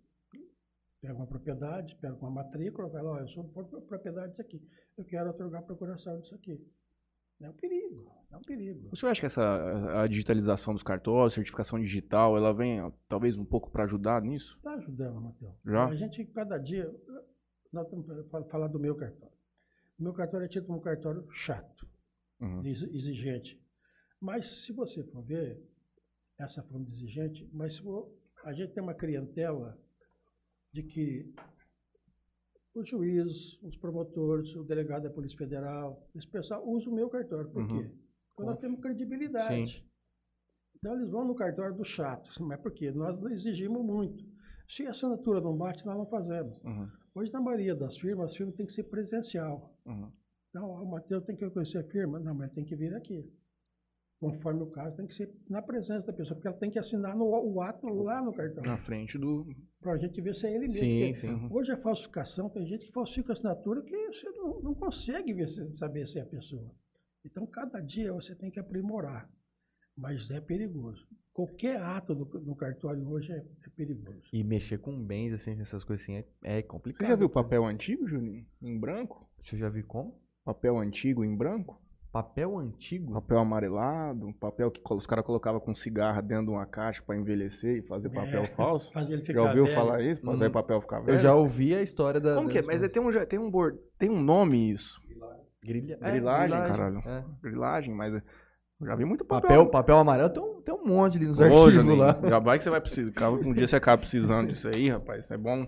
[1.00, 4.62] pega uma propriedade, pega uma matrícula, fala, ó, eu sou pro- propriedade disso aqui,
[4.96, 6.58] eu quero otorgar procuração disso aqui.
[7.40, 8.88] É um perigo, é um perigo.
[8.90, 13.44] O senhor acha que essa a digitalização dos cartórios, certificação digital, ela vem talvez um
[13.44, 14.56] pouco para ajudar nisso?
[14.56, 15.54] Está ajudando, Matheus.
[15.66, 15.86] Já?
[15.86, 16.90] A gente, cada dia,
[17.70, 18.06] nós estamos
[18.50, 19.36] falar do meu cartório.
[19.98, 21.86] O meu cartório é tido como um cartório chato.
[22.40, 22.64] Uhum.
[22.64, 23.60] ex- exigente.
[24.20, 25.58] Mas se você for ver
[26.38, 27.78] essa forma de exigente, mas
[28.44, 29.78] a gente tem uma clientela
[30.76, 31.34] de que
[32.74, 37.48] os juízes, os promotores, o delegado da Polícia Federal, esse pessoal usa o meu cartório.
[37.50, 37.82] Por Uhum.
[37.82, 37.90] quê?
[38.34, 39.82] Porque nós temos credibilidade.
[40.76, 42.30] Então eles vão no cartório do chato.
[42.42, 42.90] Mas por quê?
[42.90, 44.22] Nós exigimos muito.
[44.68, 46.58] Se a assinatura não bate, nós não fazemos.
[46.62, 46.86] Uhum.
[47.14, 49.74] Hoje, na maioria das firmas, a firma tem que ser presencial.
[49.86, 50.12] Uhum.
[50.52, 52.18] Não, o Matheus tem que conhecer a firma.
[52.18, 53.24] Não, mas tem que vir aqui.
[54.18, 57.14] Conforme o caso, tem que ser na presença da pessoa, porque ela tem que assinar
[57.14, 58.62] no, o ato lá no cartão.
[58.64, 59.46] Na frente do.
[59.78, 60.78] Para a gente ver se é ele mesmo.
[60.78, 61.48] Sim, sim.
[61.50, 65.48] Hoje a falsificação, tem gente que falsifica a assinatura que você não, não consegue ver
[65.74, 66.74] saber se é a pessoa.
[67.26, 69.28] Então, cada dia você tem que aprimorar.
[69.96, 71.06] Mas é perigoso.
[71.32, 74.22] Qualquer ato no, no cartório hoje é, é perigoso.
[74.32, 77.06] E mexer com bens, assim, essas coisas assim, é, é complicado.
[77.06, 77.44] Você já viu cara.
[77.44, 78.46] papel antigo, Juninho?
[78.62, 79.28] Em branco?
[79.42, 80.18] Você já viu como?
[80.44, 81.82] Papel antigo em branco?
[82.16, 83.12] Papel antigo?
[83.12, 87.14] Papel amarelado, um papel que os caras colocavam com cigarra dentro de uma caixa para
[87.16, 88.90] envelhecer e fazer papel É, falso.
[88.92, 89.74] Fazer ele ficar Já ouviu velho.
[89.76, 90.22] falar isso?
[90.22, 90.50] Pra Hum.
[90.50, 91.16] papel ficar velho?
[91.16, 92.34] Eu já ouvi a história da.
[92.36, 92.62] Como que é?
[92.62, 94.98] Mas é- tem um, tem um, bor- tem um nome isso.
[95.62, 95.98] Grilha...
[96.00, 96.98] é, Grilagem, caralho.
[97.04, 97.24] É.
[97.42, 99.48] Grilagem, mas eu já vi muito papel.
[99.50, 102.18] Papel, papel amarelo tem um, tem um monte ali nos arquivos Juninho, lá.
[102.26, 103.28] Já vai que você vai precisar.
[103.30, 105.22] Um dia você acaba precisando disso aí, rapaz.
[105.30, 105.66] É bom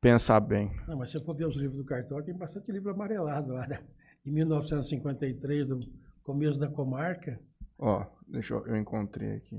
[0.00, 0.70] pensar bem.
[0.86, 3.66] Não, mas se eu for ver os livros do cartório, tem bastante livro amarelado lá.
[3.66, 3.80] Né?
[4.24, 5.80] Em 1953, do
[6.22, 7.40] começo da comarca.
[7.78, 9.56] Ó, deixa eu, eu encontrei aqui.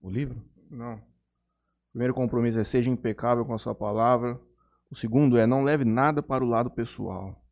[0.00, 0.40] O livro?
[0.70, 0.94] Não.
[0.94, 1.00] O
[1.92, 4.40] primeiro compromisso é seja impecável com a sua palavra.
[4.90, 7.44] O segundo é não leve nada para o lado pessoal.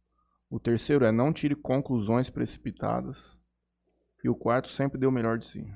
[0.48, 3.18] O terceiro é não tire conclusões precipitadas.
[4.22, 5.66] E o quarto sempre dê o melhor de si.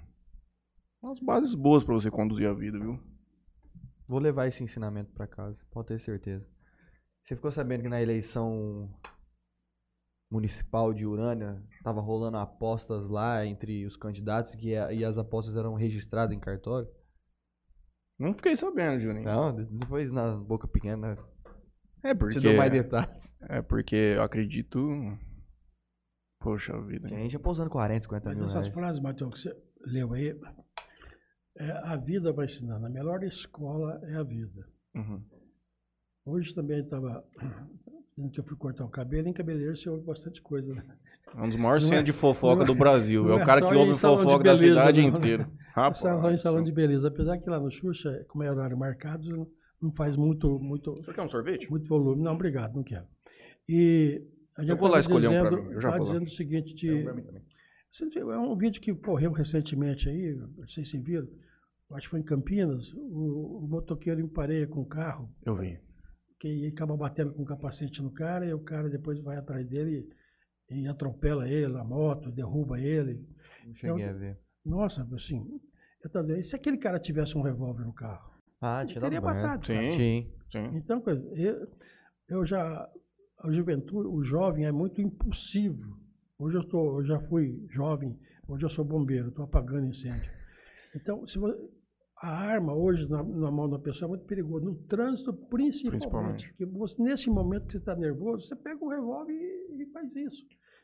[1.03, 3.01] Umas bases boas para você conduzir a vida, viu?
[4.07, 6.47] Vou levar esse ensinamento pra casa, pode ter certeza.
[7.24, 8.89] Você ficou sabendo que na eleição
[10.31, 15.57] municipal de Urânia tava rolando apostas lá entre os candidatos que a- e as apostas
[15.57, 16.89] eram registradas em cartório?
[18.18, 19.24] Não fiquei sabendo, Juninho.
[19.24, 21.16] Não, de- depois na boca pequena
[22.03, 22.41] É te porque.
[22.41, 23.35] dou mais detalhes.
[23.43, 24.79] É porque eu acredito.
[26.41, 27.09] Poxa vida.
[27.09, 28.74] Tem gente apostando 40, 50 Mas mil essas reais.
[28.74, 30.39] frases, Matheus, que você leu aí,
[31.59, 32.87] é, a vida vai ensinando.
[32.87, 34.66] A melhor escola é a vida.
[34.95, 35.24] Uhum.
[36.27, 37.24] Hoje também estava.
[38.33, 40.73] Que eu fui cortar o cabelo, em cabeleireiro você ouve bastante coisa.
[40.75, 40.83] Né?
[41.37, 43.25] É um dos maiores Não é- centros de fofoca não é- do Brasil.
[43.25, 45.09] não É o é cara só que ouve fofoca da beleza, cidade não.
[45.19, 45.51] inteira.
[45.75, 45.99] Rapaz.
[45.99, 47.09] Salão em salão de beleza.
[47.09, 49.47] Apesar que lá no Xuxa, como é horário marcado, não-
[49.83, 51.69] não faz muito, muito, Você quer um sorvete?
[51.71, 52.23] muito volume.
[52.23, 53.05] Não, obrigado, não quero.
[53.69, 54.23] E
[54.57, 56.12] a gente Eu vou lá escolher um pra dizendo- mim, eu já vou lá.
[56.12, 56.89] dizendo o seguinte, de,
[58.19, 61.27] É um vídeo que correu recentemente aí, vocês se viram,
[61.93, 65.79] acho que foi em Campinas, o, o motoqueiro empareia com o carro, Eu vi.
[66.39, 69.66] Que ele acaba batendo com o capacete no cara, e o cara depois vai atrás
[69.68, 70.09] dele
[70.70, 73.26] e, e atropela ele na moto, derruba ele.
[73.64, 74.39] Não cheguei a ver.
[74.64, 75.61] Nossa, assim,
[76.03, 78.34] eu tô dizendo, e se aquele cara tivesse um revólver no carro?
[78.61, 79.62] Ah, Ele teria matado.
[79.62, 79.91] o cara.
[79.93, 79.97] Sim.
[79.97, 80.32] Sim.
[80.53, 80.76] Sim.
[80.76, 81.03] Então,
[81.34, 81.68] eu,
[82.28, 82.89] eu já.
[83.39, 85.97] A juventude, o jovem é muito impulsivo.
[86.39, 88.18] Hoje eu, tô, eu já fui jovem,
[88.49, 90.30] hoje eu sou bombeiro, estou apagando incêndio.
[90.95, 91.70] Então, se vo-
[92.19, 94.64] a arma hoje na, na mão da pessoa é muito perigosa.
[94.64, 95.91] No trânsito, principalmente.
[95.91, 96.49] Principalmente.
[96.49, 100.14] Porque você, nesse momento que você está nervoso, você pega um revólver e, e faz
[100.17, 100.43] isso.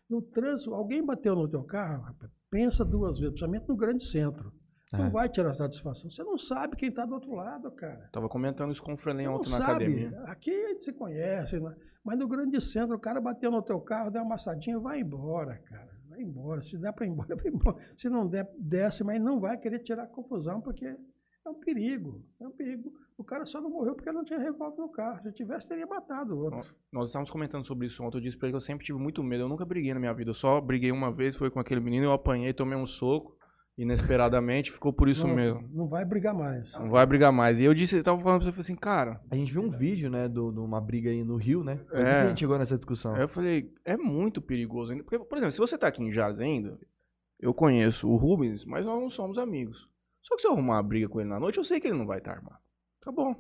[0.09, 4.53] No trânsito, alguém bateu no teu carro, rapaz, pensa duas vezes, principalmente no grande centro.
[4.93, 4.99] É.
[4.99, 6.11] não vai tirar satisfação.
[6.11, 8.11] Você não sabe quem está do outro lado, cara.
[8.13, 9.85] Tava comentando isso com o Frenem ontem na sabe.
[9.85, 10.21] academia.
[10.27, 11.75] Aqui a gente se conhece, né?
[12.05, 15.57] mas no grande centro o cara bateu no teu carro, deu uma amassadinha, vai embora,
[15.65, 15.91] cara.
[16.11, 16.63] Vai embora.
[16.63, 17.79] Se der para ir embora, vai embora.
[17.97, 20.95] Se não der, desce, mas não vai querer tirar confusão, porque
[21.45, 22.25] é um perigo.
[22.41, 22.93] É um perigo.
[23.17, 25.23] O cara só não morreu porque não tinha revólver no carro.
[25.23, 26.75] Se tivesse, teria matado o outro.
[26.93, 28.17] Nós estávamos comentando sobre isso ontem.
[28.19, 29.45] Eu disse pra ele que eu sempre tive muito medo.
[29.45, 30.31] Eu nunca briguei na minha vida.
[30.31, 33.37] Eu só briguei uma vez, foi com aquele menino, eu apanhei, tomei um soco.
[33.77, 35.67] Inesperadamente, ficou por isso não, mesmo.
[35.73, 36.71] não vai brigar mais.
[36.75, 37.59] Não vai brigar mais.
[37.59, 39.63] E eu disse, eu tava falando pra você, eu falei assim, cara, A gente viu
[39.63, 41.81] um vídeo, né, de uma briga aí no Rio, né?
[41.91, 42.21] É.
[42.21, 43.15] a gente chegou nessa discussão.
[43.15, 45.03] Aí eu falei, é muito perigoso ainda.
[45.03, 46.79] Porque, por exemplo, se você tá aqui em Jales ainda,
[47.41, 49.89] eu conheço o Rubens, mas nós não somos amigos.
[50.23, 51.99] Só que se eu arrumar uma briga com ele na noite, eu sei que ele
[51.99, 52.59] não vai estar armado.
[53.01, 53.35] Tá bom.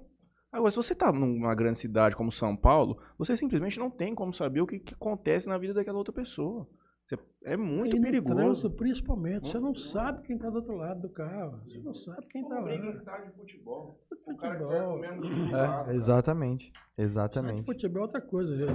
[0.50, 4.34] Agora, se você tá numa grande cidade como São Paulo, você simplesmente não tem como
[4.34, 6.68] saber o que, que acontece na vida daquela outra pessoa.
[7.06, 8.34] Você- é muito e perigoso.
[8.36, 11.60] trânsito, principalmente, você não sabe quem está do outro lado do carro.
[11.64, 12.74] Você não sabe quem está lá.
[12.90, 14.00] estádio de futebol.
[14.24, 15.04] Futebol.
[15.04, 16.66] É, exatamente.
[16.66, 17.60] Estádio Exatamente.
[17.60, 18.54] de futebol é outra coisa.
[18.56, 18.66] viu?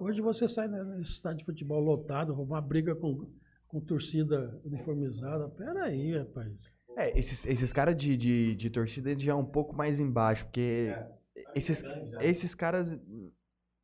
[0.00, 3.28] Hoje você sai nesse estádio de futebol lotado, uma briga com,
[3.66, 5.48] com torcida uniformizada.
[5.50, 6.52] Pera aí, rapaz.
[6.98, 10.44] É, esses, esses caras de, de, de torcida eles já é um pouco mais embaixo,
[10.44, 10.92] porque
[11.54, 11.84] esses,
[12.20, 12.98] esses caras,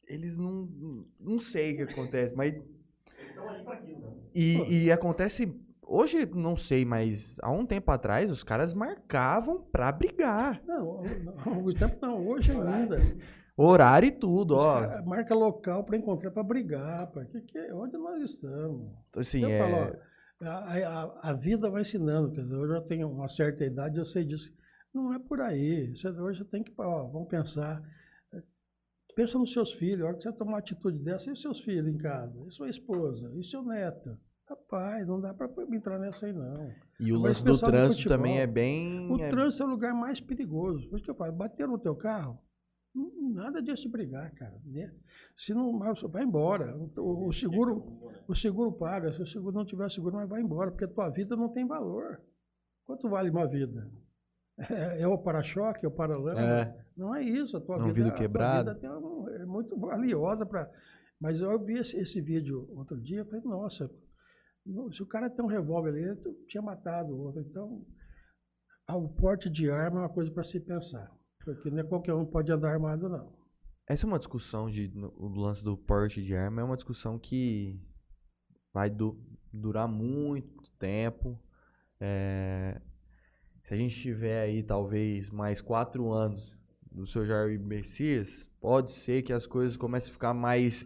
[0.09, 0.69] eles não.
[1.21, 2.61] Não sei o que acontece, mas.
[4.35, 5.55] E, e acontece.
[5.87, 10.61] Hoje, não sei, mas há um tempo atrás, os caras marcavam pra brigar.
[10.67, 12.99] Não, não, o tempo não, hoje ainda.
[13.57, 15.03] Horário e tudo, ó.
[15.05, 17.29] marca local para encontrar para brigar, rapaz.
[17.29, 18.91] Que, que, onde nós estamos?
[19.15, 19.59] Assim, eu é.
[19.59, 20.14] falo, ó,
[20.47, 24.07] a, a, a vida vai ensinando, quer dizer, eu já tenho uma certa idade, eu
[24.07, 24.53] sei disso.
[24.93, 25.95] Não é por aí.
[25.97, 27.83] Você, hoje você tem que, ó, vamos pensar.
[29.17, 31.61] Pensa nos seus filhos, a hora que você tomar uma atitude dessa, e os seus
[31.61, 34.17] filhos em casa, e sua esposa, e seu neto.
[34.49, 36.71] Rapaz, não dá para entrar nessa aí, não.
[37.01, 39.11] E o lance do trânsito futebol, também é bem.
[39.11, 40.89] O é- trânsito é o lugar mais perigoso.
[40.89, 42.39] Por isso que eu falo, bater no teu carro,
[42.95, 44.61] nada disso de brigar, cara.
[44.65, 44.95] né?
[45.37, 46.77] Se não, mas vai embora.
[46.97, 47.85] O, o seguro,
[48.29, 49.13] o seguro paga.
[49.13, 51.67] Se o seguro não tiver seguro, mas vai embora, porque a tua vida não tem
[51.67, 52.21] valor.
[52.85, 53.91] Quanto vale uma vida?
[54.59, 56.41] É, é o para-choque, é o para-lama?
[56.41, 56.87] É.
[56.97, 57.57] Não é isso.
[57.57, 58.25] A tua É um vida, vidro a tua
[58.75, 60.71] vida é muito valiosa para.
[61.21, 63.91] Mas eu vi esse, esse vídeo outro dia, eu falei, nossa,
[64.65, 67.41] no- se o cara tem um revólver ali, ele tinha matado o outro.
[67.41, 67.85] Então,
[68.89, 71.11] o porte de arma é uma coisa para se pensar.
[71.45, 73.33] Porque não é qualquer um pode andar armado, não.
[73.87, 77.19] Essa é uma discussão de no- o lance do porte de arma é uma discussão
[77.19, 77.79] que
[78.73, 79.21] vai du-
[79.53, 81.39] durar muito tempo.
[82.01, 82.81] É,
[83.65, 86.57] se a gente tiver aí talvez mais quatro anos
[86.91, 88.31] do seu Jair Messias,
[88.61, 90.85] pode ser que as coisas comecem a ficar mais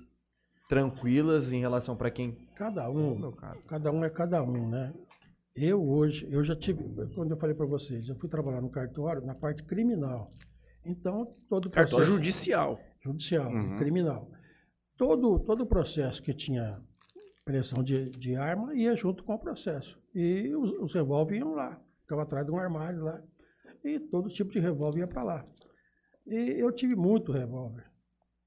[0.69, 3.61] tranquilas em relação para quem Cada um, meu caso.
[3.63, 4.93] cada um é cada um, né?
[5.55, 6.83] Eu hoje, eu já tive,
[7.15, 10.31] quando eu falei para vocês, eu fui trabalhar no cartório na parte criminal.
[10.89, 12.81] Então, todo o Cartório processo judicial.
[13.01, 13.77] judicial, Uhum.
[13.77, 14.31] criminal.
[14.97, 16.73] Todo, todo processo que tinha
[17.45, 19.99] pressão de, de arma ia junto com o processo.
[20.15, 23.23] E os, os revólver iam lá, ficava atrás de um armário lá.
[23.85, 25.47] E todo tipo de revólver ia para lá.
[26.27, 27.85] E eu tive muito revólver.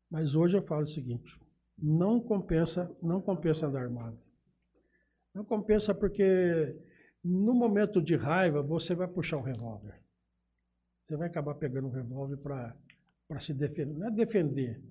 [0.10, 1.40] Mas hoje eu falo o seguinte,
[1.78, 4.20] não compensa, não compensa andar armado.
[5.34, 6.76] Não compensa porque
[7.24, 10.01] no momento de raiva você vai puxar um revólver.
[11.12, 12.74] Você vai acabar pegando um revólver para
[13.42, 13.94] se defender.
[14.00, 14.82] Não é defender.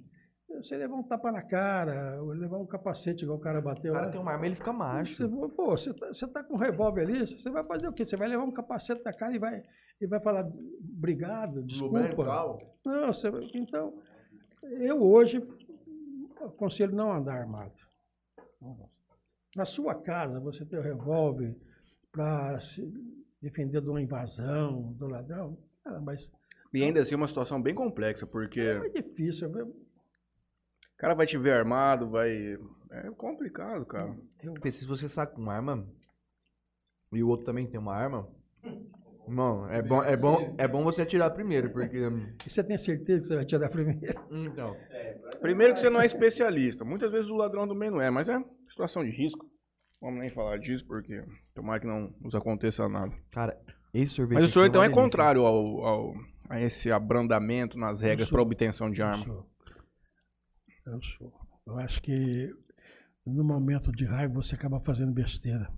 [0.50, 3.94] Você levar um tapa na cara, ou levar um capacete igual o cara O bateu
[3.94, 4.12] cara lá.
[4.12, 5.26] tem uma arma, ele fica macho.
[5.26, 8.04] Você, pô, você tá, você tá com um revólver ali, você vai fazer o quê?
[8.04, 9.62] Você vai levar um capacete na cara e vai,
[9.98, 10.46] e vai falar
[10.94, 12.00] obrigado, desculpa.
[12.84, 13.98] Não, você, então,
[14.62, 15.42] eu hoje
[16.42, 17.72] aconselho não andar armado.
[19.56, 21.56] Na sua casa, você tem o revólver
[22.12, 22.92] para se
[23.40, 26.31] defender de uma invasão, do ladrão, ah, mas
[26.72, 29.51] E ainda assim é uma situação bem complexa, porque é difícil.
[29.57, 32.59] Eu, o cara vai te ver armado, vai.
[32.91, 34.16] É complicado, cara.
[34.43, 35.87] eu, Porque se você saca uma arma
[37.12, 38.28] e o outro também tem uma arma,
[39.26, 41.99] irmão, é bom, é bom, é bom você atirar primeiro, porque.
[41.99, 44.01] e você tem certeza que você vai tirar primeiro?
[44.31, 44.76] Então.
[45.41, 46.85] Primeiro que você não é especialista.
[46.85, 49.47] Muitas vezes o ladrão também não é, mas é situação de risco.
[50.01, 51.22] Vamos nem falar disso, porque
[51.55, 53.12] tomara que não nos aconteça nada.
[53.31, 53.59] Cara,
[53.93, 54.41] esse sorvete.
[54.41, 56.14] Mas o senhor aqui então é contrário ao, ao-
[56.49, 59.24] a esse abrandamento nas regras para obtenção de Eu arma.
[59.24, 59.51] sou.
[60.86, 61.32] Eu sou.
[61.66, 62.51] Eu acho que
[63.26, 65.72] no momento de raiva você acaba fazendo besteira.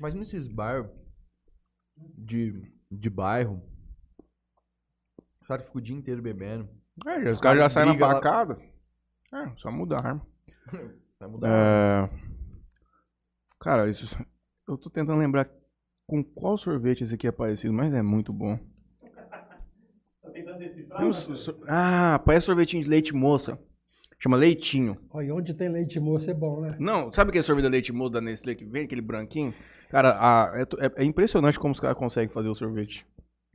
[0.00, 0.90] Mas nesses bar
[2.16, 3.62] de, de bairro,
[5.40, 6.68] os caras ficam o dia inteiro bebendo.
[7.06, 8.58] É, os caras já saem na briga lá- facada.
[9.34, 10.26] É, só mudar a arma.
[11.20, 11.48] Vai mudar.
[11.48, 12.10] É...
[13.60, 14.06] Cara, isso.
[14.68, 15.48] Eu tô tentando lembrar
[16.12, 18.58] com qual sorvete esse aqui é parecido, mas é muito bom.
[20.98, 23.58] Tem um so- Ah, parece sorvetinho de leite moça.
[24.18, 24.98] Chama leitinho.
[25.10, 26.76] Olha, onde tem leite moço é bom, né?
[26.78, 29.54] Não, sabe aquele sorvete de leite moça da Nestlé que vem, aquele branquinho?
[29.90, 33.06] Cara, a- é, é- é impressionante como os caras conseguem fazer o sorvete.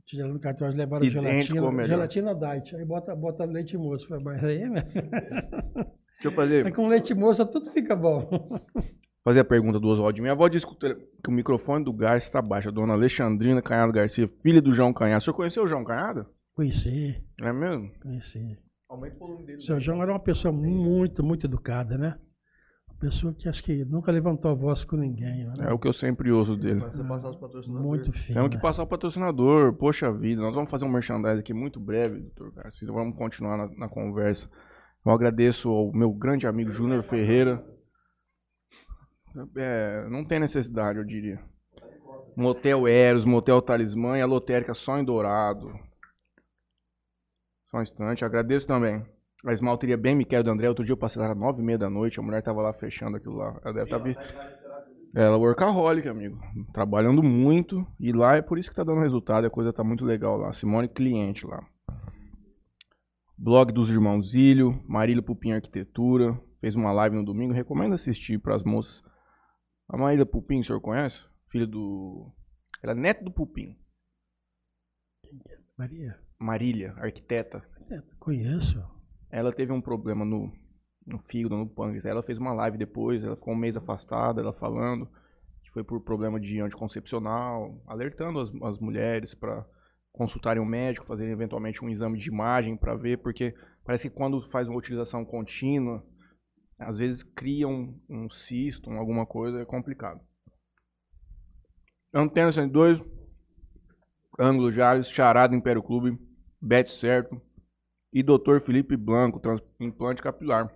[0.04, 1.88] Tirando no cartão, eles levaram gelatina, melhor?
[1.88, 2.74] gelatina diet.
[2.74, 4.08] Aí bota, bota leite moço.
[4.08, 4.82] Falei, Mas aí, né?
[4.82, 8.28] Deixa eu fazer, Mas com leite moça tudo fica bom.
[9.24, 10.20] Fazer a pergunta do Oswaldo.
[10.20, 12.68] Minha avó disse que o- que o microfone do Garcia está baixo.
[12.68, 15.20] A dona Alexandrina Canhado Garcia, filha do João Canhado.
[15.20, 16.26] O senhor conheceu o João Canhado?
[16.54, 17.90] Conheci, É mesmo?
[18.02, 18.58] conheci.
[18.88, 19.58] Aumenta o volume dele.
[19.58, 22.16] O seu João era uma pessoa muito, muito educada, né?
[22.88, 25.44] Uma pessoa que acho que nunca levantou a voz com ninguém.
[25.46, 25.66] né?
[25.68, 26.80] É o que eu sempre ouço dele.
[26.80, 27.86] Mas você passar os patrocinadores.
[27.86, 28.34] Muito fino.
[28.34, 29.72] Temos que passar o patrocinador.
[29.74, 32.88] Poxa vida, nós vamos fazer um merchandising aqui muito breve, doutor Garcia.
[32.90, 34.48] Vamos continuar na, na conversa.
[35.06, 37.62] Eu agradeço ao meu grande amigo Júnior Ferreira.
[39.56, 41.40] É, não tem necessidade, eu diria.
[42.36, 45.72] Motel Eros, Motel Talismã e a lotérica só em Dourado.
[47.70, 48.24] Só um instante.
[48.24, 49.04] Agradeço também.
[49.44, 50.68] A esmalteria bem Miquel do André.
[50.68, 52.18] Outro dia eu passei lá às nove e meia da noite.
[52.18, 53.60] A mulher tava lá fechando aquilo lá.
[53.64, 53.98] Ela deve estar...
[53.98, 54.16] vi-
[55.14, 56.38] ela é workaholic, amigo.
[56.72, 57.86] Trabalhando muito.
[57.98, 59.46] E lá é por isso que tá dando resultado.
[59.46, 60.52] A coisa tá muito legal lá.
[60.52, 61.64] Simone cliente lá.
[63.36, 64.82] Blog dos Irmãos Zílio.
[64.86, 66.38] Marília Pupim Arquitetura.
[66.60, 67.52] Fez uma live no domingo.
[67.52, 69.02] Recomendo assistir para as moças.
[69.88, 71.24] A Marília Pupim, o senhor conhece?
[71.48, 72.30] Filha do...
[72.82, 73.76] Ela é neta do Pupim.
[75.76, 77.62] Maria, Marília, arquiteta.
[77.90, 78.82] é, conheço.
[79.30, 80.52] Ela teve um problema no,
[81.06, 82.04] no fígado, no pâncreas.
[82.04, 85.08] Ela fez uma live depois, ela ficou um mês afastada, ela falando
[85.62, 89.66] que foi por problema de anticoncepcional, alertando as, as mulheres para
[90.12, 94.40] consultarem um médico, fazerem eventualmente um exame de imagem para ver, porque parece que quando
[94.50, 96.04] faz uma utilização contínua,
[96.78, 100.20] às vezes cria um, um cisto, um alguma coisa, é complicado.
[102.14, 103.00] Antena 102,
[104.38, 106.18] Ângulo Jales, Charada Império Clube,
[106.60, 107.40] Bet Certo,
[108.12, 108.60] e Dr.
[108.64, 110.72] Felipe Blanco, transplante capilar.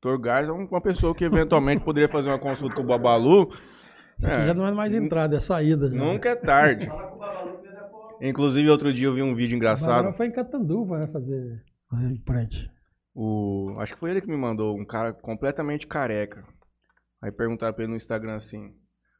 [0.00, 0.18] Dr.
[0.20, 3.50] Gás é uma pessoa que eventualmente poderia fazer uma consulta com o Babalu.
[4.18, 5.88] Isso aqui É, já não é mais entrada, é saída.
[5.90, 5.96] já.
[5.96, 6.88] nunca é tarde.
[8.20, 10.16] Inclusive, outro dia eu vi um vídeo Agora engraçado.
[10.16, 11.06] foi em Catanduva, né?
[11.08, 12.70] Fazer, fazer implante.
[13.14, 16.44] O, acho que foi ele que me mandou, um cara completamente careca.
[17.22, 18.74] Aí perguntaram pra ele no Instagram assim: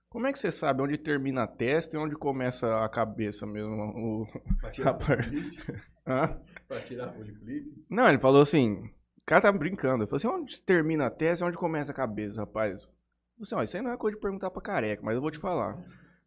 [0.09, 3.74] Como é que você sabe onde termina a testa e onde começa a cabeça mesmo?
[3.74, 4.26] O,
[4.61, 4.99] Pra tirar.
[6.07, 6.40] Hã?
[6.66, 7.45] Pra tirar a folículo.
[7.88, 10.03] Não, ele falou assim, o cara tava brincando.
[10.03, 12.82] Ele falou assim, onde termina a testa e onde começa a cabeça, rapaz?
[12.82, 15.30] Eu falei assim, isso aí não é coisa de perguntar pra careca, mas eu vou
[15.30, 15.76] te falar.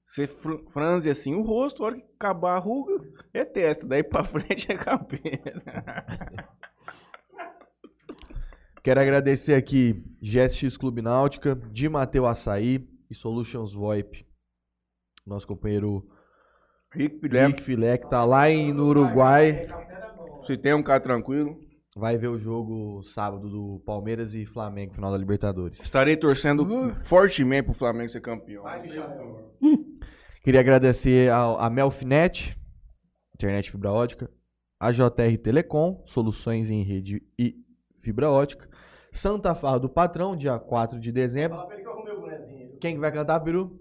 [0.07, 2.93] Você fr- franze assim o rosto, a hora que acabar a ruga,
[3.33, 3.85] é testa.
[3.85, 5.63] Daí pra frente é cabeça.
[8.85, 14.27] Quero agradecer aqui GSX Clube Náutica, de Mateu Açaí e Solutions VoIP.
[15.25, 16.07] Nosso companheiro
[16.93, 19.65] Rick Filé, Rick Filé, que tá lá em, no Uruguai.
[20.45, 21.59] se tem um cara tranquilo.
[21.97, 25.79] Vai ver o jogo sábado do Palmeiras e Flamengo, final da Libertadores.
[25.79, 28.65] Estarei torcendo fortemente pro Flamengo ser campeão.
[30.43, 32.55] Queria agradecer ao, a Melfinet,
[33.33, 34.29] internet fibra ótica,
[34.79, 37.64] a JR Telecom, soluções em rede e
[38.05, 38.69] fibra ótica,
[39.11, 41.57] Santa Farra do Patrão, dia 4 de dezembro.
[42.79, 43.79] Quem que vai cantar, Peru?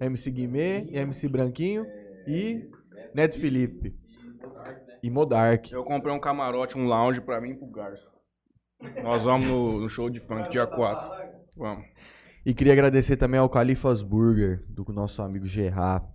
[0.00, 1.84] MC Guimê, MC Branquinho
[2.28, 2.70] e
[3.12, 3.92] Neto Felipe.
[5.02, 5.72] E Modark.
[5.72, 8.08] Eu comprei um camarote, um lounge pra mim e pro Garça.
[9.02, 11.32] Nós vamos no, no show de funk dia 4.
[11.56, 11.84] Vamos.
[12.46, 16.06] E queria agradecer também ao Califas Burger, do nosso amigo Gerard.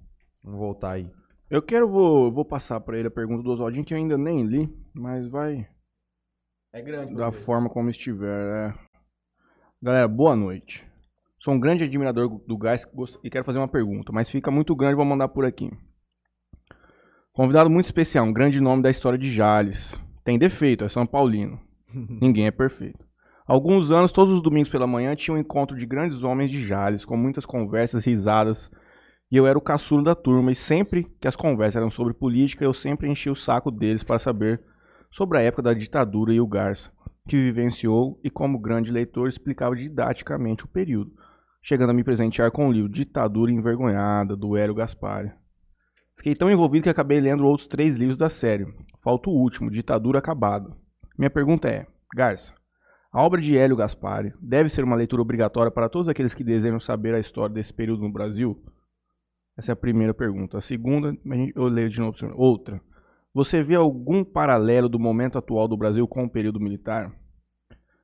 [0.41, 1.11] Vamos voltar aí.
[1.49, 4.45] Eu quero, vou, vou passar pra ele a pergunta do Oswaldinho, que eu ainda nem
[4.45, 5.67] li, mas vai
[6.77, 7.15] É grande.
[7.15, 8.69] da forma como estiver.
[8.69, 8.73] é.
[9.81, 10.85] Galera, boa noite.
[11.39, 12.87] Sou um grande admirador do Gás
[13.23, 15.71] e quero fazer uma pergunta, mas fica muito grande, vou mandar por aqui.
[17.33, 19.99] Convidado muito especial, um grande nome da história de Jales.
[20.23, 21.59] Tem defeito, é São Paulino.
[22.21, 23.03] Ninguém é perfeito.
[23.47, 26.63] Há alguns anos, todos os domingos pela manhã, tinha um encontro de grandes homens de
[26.63, 28.69] Jales, com muitas conversas, risadas.
[29.31, 32.63] E eu era o caçulo da turma, e sempre que as conversas eram sobre política,
[32.63, 34.61] eu sempre enchia o saco deles para saber
[35.11, 36.91] sobre a época da ditadura e o Garça,
[37.27, 41.11] que vivenciou e, como grande leitor, explicava didaticamente o período,
[41.61, 45.31] chegando a me presentear com o livro Ditadura Envergonhada, do Hélio Gaspari.
[46.15, 48.65] Fiquei tão envolvido que acabei lendo outros três livros da série.
[49.03, 50.75] Falta o último, Ditadura Acabada.
[51.17, 51.85] Minha pergunta é,
[52.15, 52.53] Garça,
[53.11, 56.79] a obra de Hélio Gaspari deve ser uma leitura obrigatória para todos aqueles que desejam
[56.79, 58.61] saber a história desse período no Brasil?
[59.57, 60.57] Essa é a primeira pergunta.
[60.57, 61.17] A segunda,
[61.55, 62.15] eu leio de novo.
[62.35, 62.79] Outra.
[63.37, 67.15] Você vê algum paralelo do momento atual do Brasil com o período militar?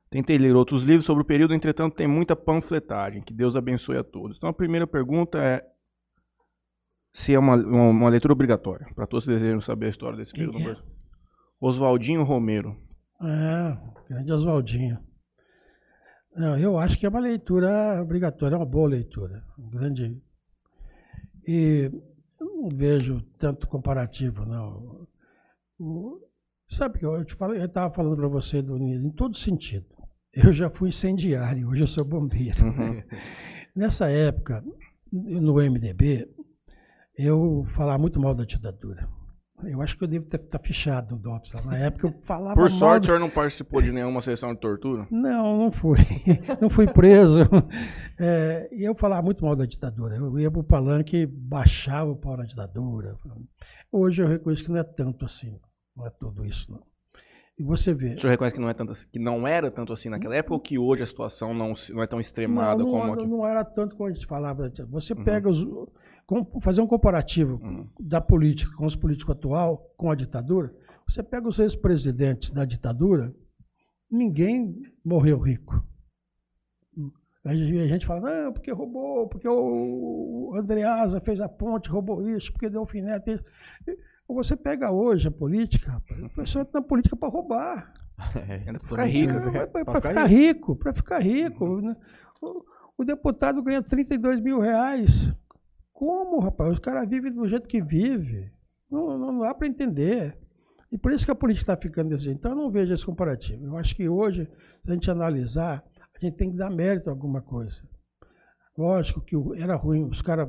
[0.08, 3.20] Tentei ler outros livros sobre o período, entretanto tem muita panfletagem.
[3.20, 4.36] Que Deus abençoe a todos.
[4.36, 5.66] Então a primeira pergunta é
[7.12, 10.32] se é uma, uma, uma leitura obrigatória para todos que desejam saber a história desse
[10.32, 10.76] período é?
[11.60, 12.76] Oswaldinho Romero.
[13.20, 13.76] É,
[14.08, 15.00] grande Oswaldinho.
[16.36, 19.42] Não, eu acho que é uma leitura obrigatória, é uma boa leitura.
[19.58, 20.16] Um grande.
[21.44, 21.90] E
[22.40, 25.12] eu não vejo tanto comparativo, não.
[25.78, 26.18] O-
[26.68, 29.86] sabe que eu te falei, eu estava falando para você do em todo sentido.
[30.32, 32.64] Eu já fui incendiário, hoje eu sou bombeiro.
[32.64, 33.02] Uhum.
[33.74, 34.64] Nessa época,
[35.12, 36.28] no MDB,
[37.16, 39.08] eu falava muito mal da ditadura.
[39.62, 41.52] Eu acho que eu devo estar fichado no DOPS.
[41.52, 41.62] lá.
[41.62, 45.06] Na época eu falava Por sorte, o senhor não participou de nenhuma sessão de tortura?
[45.10, 45.98] não, não fui.
[46.60, 47.38] Não fui preso.
[48.18, 50.16] É, e eu falava muito mal da ditadura.
[50.16, 53.16] Eu ia para o palanque, baixava o pau na ditadura.
[53.96, 55.58] Hoje eu reconheço que não é tanto assim.
[55.96, 56.82] Não é tudo isso, não.
[57.56, 58.14] E você vê.
[58.14, 60.54] O senhor reconhece que não, é tanto assim- que não era tanto assim naquela época
[60.54, 63.26] ou que hoje a situação não, não é tão extremada não, como não, aqui?
[63.26, 64.68] não era tanto como a gente falava.
[64.90, 65.22] Você Uhum.
[65.24, 65.64] pega os.
[66.26, 67.86] com- fazer um comparativo Uhum.
[68.00, 70.74] da política com os políticos atual, com a ditadura.
[71.06, 73.32] Você pega os ex-presidentes da ditadura,
[74.10, 74.74] ninguém
[75.04, 75.86] morreu rico.
[77.44, 82.26] A gente, a gente fala, não, porque roubou, porque o Andreasa fez a ponte, roubou
[82.28, 83.30] isso, porque deu alfinete.
[83.32, 83.44] isso."
[84.26, 87.92] Você pega hoje a política, rapaz, a pessoa está na política para roubar.
[88.66, 89.34] Ainda pra ficar rica.
[89.34, 91.80] Para Pra ficar, ficar rico, para ficar rico.
[91.82, 91.94] né?
[92.40, 92.64] O,
[92.98, 95.30] o deputado ganha 32 mil reais.
[95.92, 96.72] Como, rapaz?
[96.72, 98.50] Os caras vivem do jeito que vive.
[98.90, 100.36] Não, não dá para entender.
[100.90, 102.38] E por isso que a política está ficando desse jeito.
[102.38, 103.66] Então eu não vejo esse comparativo.
[103.66, 104.48] Eu acho que hoje,
[104.84, 105.84] se a gente analisar,
[106.26, 107.82] gente tem que dar mérito a alguma coisa.
[108.76, 110.48] Lógico que era ruim, os caras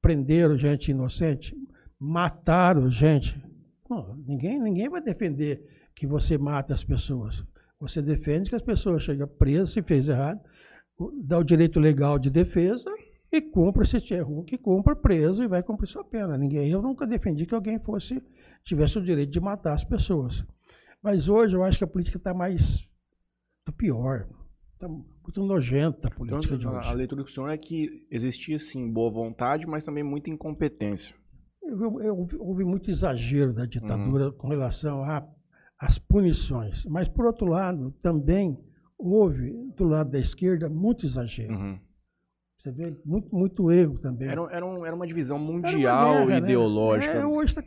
[0.00, 1.56] prenderam gente inocente,
[1.98, 3.40] mataram gente.
[3.88, 5.64] Não, ninguém, ninguém vai defender
[5.94, 7.42] que você mate as pessoas.
[7.80, 10.40] Você defende que as pessoas chegam presas se fez errado,
[11.22, 12.90] dá o direito legal de defesa
[13.30, 16.36] e cumpra se tiver ruim, que cumpra preso e vai cumprir sua pena.
[16.36, 18.22] Ninguém, eu nunca defendi que alguém fosse
[18.64, 20.44] tivesse o direito de matar as pessoas.
[21.02, 22.86] Mas hoje eu acho que a política está mais
[23.64, 24.28] tá pior.
[24.74, 24.88] Está
[25.22, 26.94] muito nojenta a política de Então, a, a hoje.
[26.94, 31.14] leitura do senhor é que existia sim boa vontade, mas também muita incompetência.
[31.62, 35.02] Eu- eu- houve muito exagero da ditadura com relação
[35.78, 36.84] às punições.
[36.86, 38.58] Mas, por outro lado, também
[38.98, 41.54] houve, do lado da esquerda, muito exagero.
[41.54, 41.78] Uhum.
[42.58, 44.28] Você vê, muito, muito erro também.
[44.28, 46.46] Era, era, um- era uma divisão Era uma mundial guerra, né?
[46.46, 47.14] ideológica.
[47.14, 47.64] É, hoje, tá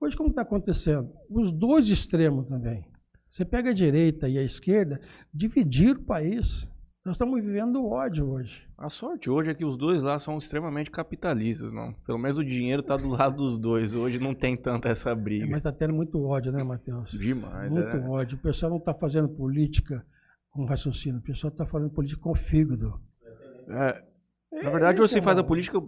[0.00, 1.10] hoje, como está acontecendo?
[1.30, 2.84] Os dois extremos também.
[3.30, 5.00] Você pega a direita e a esquerda,
[5.32, 6.68] dividir o país.
[7.04, 8.62] Nós estamos vivendo o ódio hoje.
[8.78, 11.92] A sorte hoje é que os dois lá são extremamente capitalistas, não?
[12.06, 13.92] Pelo menos o dinheiro tá do lado dos dois.
[13.92, 15.46] Hoje não tem tanta essa É, briga.
[15.46, 17.10] mas está tendo muito ódio, né, Matheus?
[17.10, 18.08] Demais, Muito é.
[18.08, 18.38] ódio.
[18.38, 20.06] O pessoal não está fazendo política
[20.52, 23.00] com raciocínio, o pessoal está fazendo política com fígado.
[23.68, 24.02] É,
[24.52, 25.82] É, Na verdade, esse você é faz a política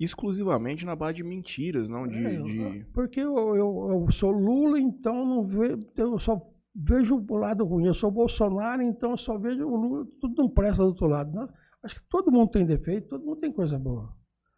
[0.00, 2.24] exclusivamente na base de mentiras, não de.
[2.24, 6.40] É, de- Porque eu, eu, eu sou Lula, então não ve, eu só
[6.74, 7.86] vejo o lado ruim.
[7.86, 11.32] Eu sou Bolsonaro, então eu só vejo o Lula, tudo não presta do outro lado.
[11.32, 11.48] Não,
[11.82, 14.12] acho que todo mundo tem defeito, todo mundo tem coisa boa.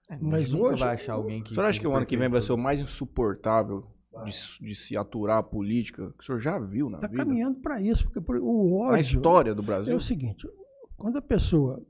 [0.09, 1.53] É, Mas hoje- vai achar alguém que.
[1.53, 3.85] O senhor acha que o ano que vem vai ser o mais insuportável
[4.25, 7.25] de, de se aturar a política que o senhor já viu na Está vida?
[7.25, 9.97] caminhando para isso, porque por- o ódio história do é Brasil?
[9.97, 10.49] o seguinte:
[10.97, 11.83] quando a pessoa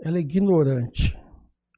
[0.00, 1.16] ela é ignorante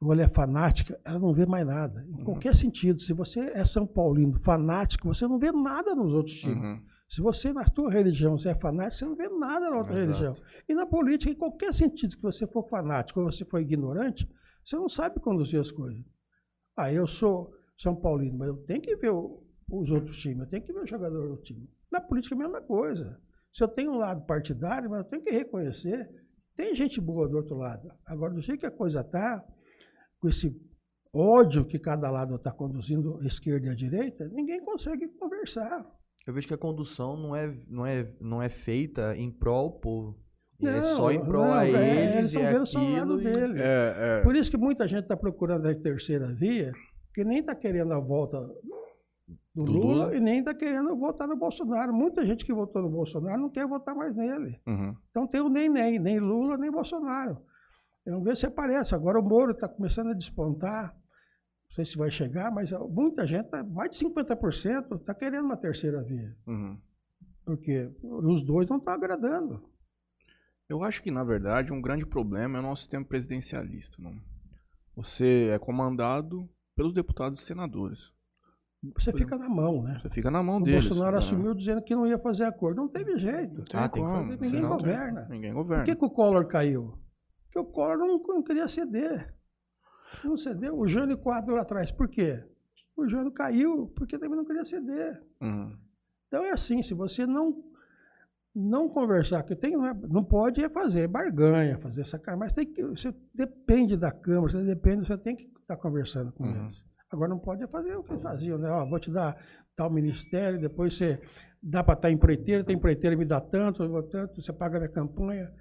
[0.01, 2.05] ou ela é fanática, ela não vê mais nada.
[2.09, 2.25] Em Uhum.
[2.25, 3.01] qualquer sentido.
[3.03, 6.57] Se você é São Paulino fanático, você não vê nada nos outros times.
[6.57, 6.81] Uhum.
[7.09, 10.07] Se você, na tua religião, você é fanático, você não vê nada na outra Exato.
[10.23, 10.35] religião.
[10.69, 14.29] E na política, em qualquer sentido que você for fanático ou você for ignorante,
[14.65, 16.05] você não sabe conduzir as coisas.
[16.77, 20.47] Ah, eu sou São Paulino, mas eu tenho que ver o- os outros times, eu
[20.47, 21.69] tenho que ver o jogador do time.
[21.93, 23.21] Na política é a mesma coisa.
[23.55, 26.09] Se eu tenho um lado partidário, mas eu tenho que reconhecer,
[26.57, 27.89] tem gente boa do outro lado.
[28.05, 29.45] Agora, do jeito que a coisa está,
[30.19, 30.55] com esse
[31.15, 35.87] ódio que cada lado está conduzindo, a esquerda e a direita, ninguém consegue conversar.
[36.27, 39.71] Eu vejo que a condução não é, não é, não é feita em prol ao
[39.73, 40.19] povo.
[40.59, 43.21] E é Não, só em prol não, a é, eles e é o lado aquilo.
[43.21, 43.61] e- dele.
[43.63, 44.23] É, é.
[44.23, 46.73] Por isso que muita gente está procurando a terceira via,
[47.15, 50.17] que nem está querendo a volta do, Do Lula, Lula.
[50.17, 51.93] e nem está querendo votar no Bolsonaro.
[51.93, 54.59] Muita gente que votou no Bolsonaro não quer votar mais nele.
[54.67, 54.95] Uhum.
[55.11, 57.39] Então tem o nem nem, nem Lula, nem Bolsonaro.
[58.07, 58.95] Vamos ver se aparece.
[58.95, 60.95] Agora o Moro está começando a despontar.
[61.77, 66.03] Sei se vai chegar, mas muita gente, tá- mais de 50%, está querendo uma terceira
[66.03, 66.35] via.
[66.47, 66.77] Uhum.
[67.45, 69.63] Porque os dois não estão agradando.
[70.69, 73.95] Eu acho que, na verdade, um grande problema é o nosso sistema presidencialista.
[74.01, 74.17] Não?
[74.97, 78.11] Você é comandado pelos deputados e senadores.
[78.99, 79.99] Você fica na mão, né?
[80.01, 80.87] Você fica na mão O deles.
[80.89, 81.19] Bolsonaro né?
[81.19, 82.77] assumiu dizendo que não ia fazer acordo.
[82.81, 83.59] Não teve jeito.
[83.73, 85.27] Não Ah, tem que como, fazer, Ninguém senão- governa.
[85.29, 85.85] Ninguém Por governa.
[85.85, 86.99] que, que o Collor caiu?
[87.45, 89.35] Porque o Collor não, não queria ceder.
[90.25, 90.79] Não cedeu.
[90.79, 91.91] O Jânio Quadro lá atrás.
[91.91, 92.43] Por quê?
[92.97, 95.23] O Jânio caiu porque também não queria ceder.
[95.41, 95.77] Uhum.
[96.29, 97.63] Então é assim, se você não
[98.59, 102.55] não conversar, que tem, não é- não pode é fazer barganha, fazer essa cara, mas
[102.55, 106.65] tem que, você depende da Câmara, você depende, você tem que estar conversando com Uhum.
[106.65, 106.83] eles.
[107.11, 108.71] Agora não pode é fazer o que eles faziam, né?
[108.71, 109.37] Ó, vou te dar
[109.77, 111.21] tal ministério, depois você
[111.63, 114.91] dá para estar empreiteiro, tem empreiteiro me dá tanto, eu vou tanto, você paga minha
[114.91, 115.53] campanha.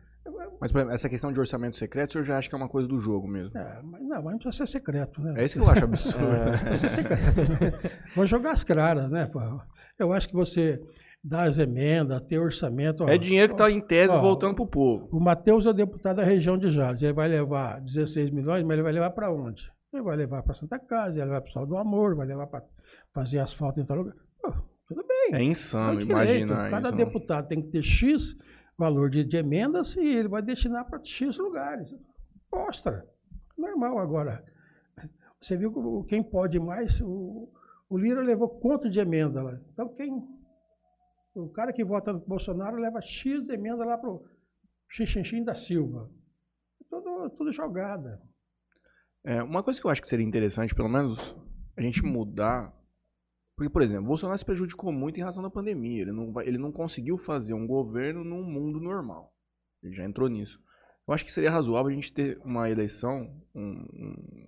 [0.60, 2.88] Mas, exemplo, essa questão de orçamento secreto, o senhor já acha que é uma coisa
[2.88, 3.58] do jogo mesmo?
[3.58, 5.34] É, mas não, mas não precisa ser secreto, né?
[5.38, 6.26] É isso que eu acho absurdo.
[6.28, 6.58] né?
[6.58, 7.42] Precisa ser secreto.
[7.42, 7.92] né?
[8.16, 9.26] Vou jogar as claras, né?
[9.28, 9.40] pô?
[10.00, 10.80] Eu acho que você
[11.24, 13.04] dá as emendas, ter orçamento.
[13.04, 15.10] ó, É dinheiro que está em tese Ó, voltando pro povo.
[15.12, 17.02] O Matheus é o deputado da região de Jales.
[17.02, 19.62] Ele vai levar 16 milhões, mas ele vai levar para onde?
[19.94, 22.48] Ele vai levar para Santa Casa, ele vai para o Sol do Amor, vai levar
[22.48, 22.64] para
[23.14, 24.14] fazer asfalto em tal lugar.
[24.42, 24.52] Pô,
[24.88, 25.16] tudo bem.
[25.34, 26.12] É é insano o direito.
[26.12, 26.98] imaginar Cada isso.
[26.98, 28.36] deputado tem que ter X
[28.78, 31.94] valor de, de emendas e ele vai destinar para X lugares.
[32.52, 33.06] Mostra.
[33.58, 34.44] Normal agora.
[35.42, 37.00] Você viu quem pode mais?
[37.02, 37.52] O,
[37.90, 39.60] o Lira levou quanto de emenda lá?
[39.72, 40.12] Então quem.
[41.34, 44.26] O cara que vota no Bolsonaro leva X de emenda lá para o
[44.90, 46.10] Xixinxim da Silva.
[46.90, 48.22] Tudo, tudo jogada.
[49.24, 51.36] É, uma coisa que eu acho que seria interessante, pelo menos,
[51.76, 52.74] a gente mudar.
[53.56, 56.02] Porque, por exemplo, Bolsonaro se prejudicou muito em razão da pandemia.
[56.02, 59.34] Ele não, ele não conseguiu fazer um governo num mundo normal.
[59.82, 60.60] Ele já entrou nisso.
[61.08, 64.48] Eu acho que seria razoável a gente ter uma eleição, um, um,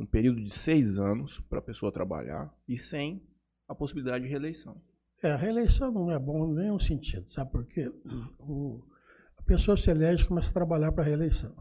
[0.00, 3.22] um período de seis anos para a pessoa trabalhar e sem
[3.68, 4.80] a possibilidade de reeleição.
[5.22, 7.90] É, a reeleição não é bom em nenhum sentido, sabe por quê?
[8.38, 8.82] O,
[9.38, 11.54] a pessoa se elege e começa a trabalhar para a reeleição.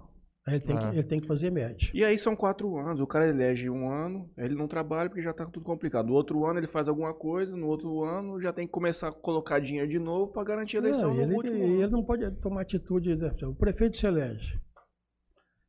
[0.45, 0.89] Ele tem, Ah.
[0.89, 1.89] que, ele tem que fazer média.
[1.93, 2.99] E aí são quatro anos.
[2.99, 6.07] O cara elege um ano, ele não trabalha porque já tá tudo complicado.
[6.07, 9.11] No outro ano ele faz alguma coisa, no outro ano já tem que começar a
[9.13, 12.29] colocar dinheiro de novo para garantir a eleição Não, no ele, último ele não pode
[12.41, 13.15] tomar atitude.
[13.15, 13.31] né?
[13.43, 14.59] O prefeito se elege.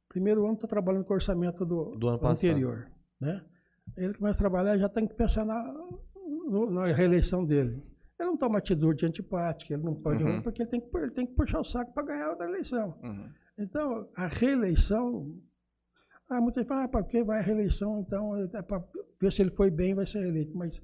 [0.08, 2.38] Primeiro ano está trabalhando com o orçamento do, Do ano passado.
[2.50, 2.86] anterior.
[3.20, 3.42] Né?
[3.96, 5.72] Ele começa a trabalhar já tem que pensar na,
[6.70, 7.82] na reeleição dele.
[8.18, 10.40] Ele não toma atitude antipática, ele não pode, Uhum.
[10.42, 12.94] porque ele tem, que, ele tem que puxar o saco para ganhar outra eleição.
[13.02, 13.28] Uhum.
[13.58, 15.34] Então, a reeleição.
[16.28, 18.00] Ah, muita gente fala, ah, para que vai a reeleição?
[18.00, 18.82] Então, é para
[19.20, 20.56] ver se ele foi bem, vai ser reeleito.
[20.56, 20.80] Mas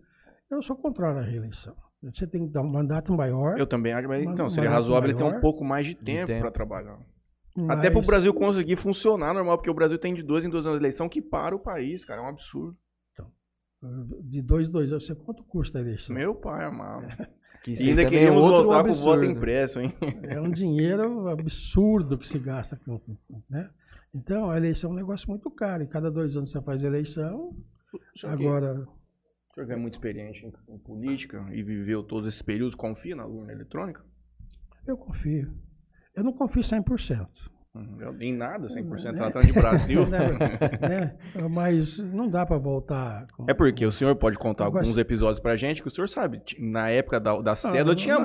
[0.51, 1.75] eu sou contrário à reeleição.
[2.03, 3.59] Você tem que dar um mandato maior.
[3.59, 5.41] Eu também acho, mas então seria razoável ele ter um maior.
[5.41, 6.41] pouco mais de tempo tempo.
[6.41, 6.99] para trabalhar.
[7.57, 10.49] mas- Até para o Brasil conseguir funcionar normal, porque o Brasil tem de dois em
[10.49, 12.77] dois anos de eleição que para o país, cara, é um absurdo.
[14.23, 15.07] De dois, em dois anos.
[15.07, 16.15] Você quanto custa a eleição?
[16.15, 17.07] Meu pai amado.
[17.63, 19.25] Que E ainda é queríamos outro voltar pro voto absurdo.
[19.39, 19.93] impresso, hein?
[20.23, 22.77] É um dinheiro absurdo que se gasta.
[22.85, 23.01] com-
[23.51, 23.69] Né?
[24.15, 25.83] Então, a eleição é um negócio muito caro.
[25.83, 27.55] E cada dois anos você faz eleição.
[28.25, 32.43] O Agora, o senhor que é muito experiente em, em política e viveu todos esses
[32.43, 34.03] períodos, confia na urna eletrônica?
[34.87, 35.53] eu confio.
[36.17, 37.29] Eu não confio 100%.
[37.75, 38.17] Uhum.
[38.21, 39.13] Em nada, 100% É.
[39.17, 40.01] tratando de Brasil.
[40.11, 41.17] né?
[41.49, 43.27] Mas não dá para voltar.
[43.29, 45.91] com- É porque o senhor pode contar Agora, alguns se- episódios pra gente que o
[45.91, 47.73] senhor sabe, na época da, da Ah, tinha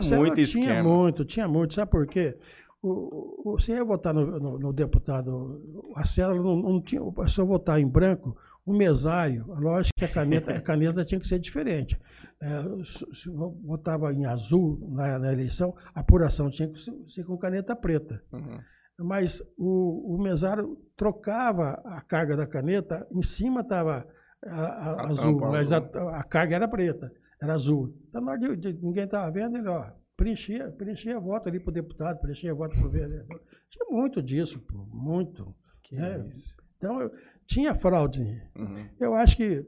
[0.01, 0.65] célula muito esquema.
[0.65, 1.73] Tinha muito, tinha muito.
[1.75, 2.35] Sabe por quê?
[2.81, 5.61] O, o, você ia votar no, no- no deputado,
[5.95, 7.01] a célula não, não tinha.
[7.27, 8.35] Se eu votar em branco,
[8.65, 11.99] o mesário, lógico que a caneta, a caneta tinha que ser diferente.
[12.41, 16.93] É, se se eu votava em azul na, na eleição, a apuração tinha que ser,
[17.09, 18.21] ser com caneta preta.
[18.33, 18.57] Uhum.
[18.97, 24.07] Mas o, o mesário trocava a carga da caneta, em cima estava
[24.45, 27.93] A azul, tampa mas a, a carga era preta, era azul.
[28.07, 29.85] Então, na hora de, de- ninguém estava vendo, ele ó,
[30.15, 33.41] preenchia, preenchia voto ali para o deputado, preenchia voto para o vereador.
[33.69, 35.53] Tinha muito disso, pô, muito.
[35.83, 36.19] Que É.
[36.19, 36.55] isso.
[36.77, 37.11] Então, eu-
[37.45, 38.23] tinha fraude.
[38.55, 38.87] Uhum.
[38.99, 39.65] Eu acho que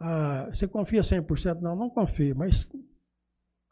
[0.00, 1.60] ah, você confia 100%?
[1.60, 2.68] Não, não confio, mas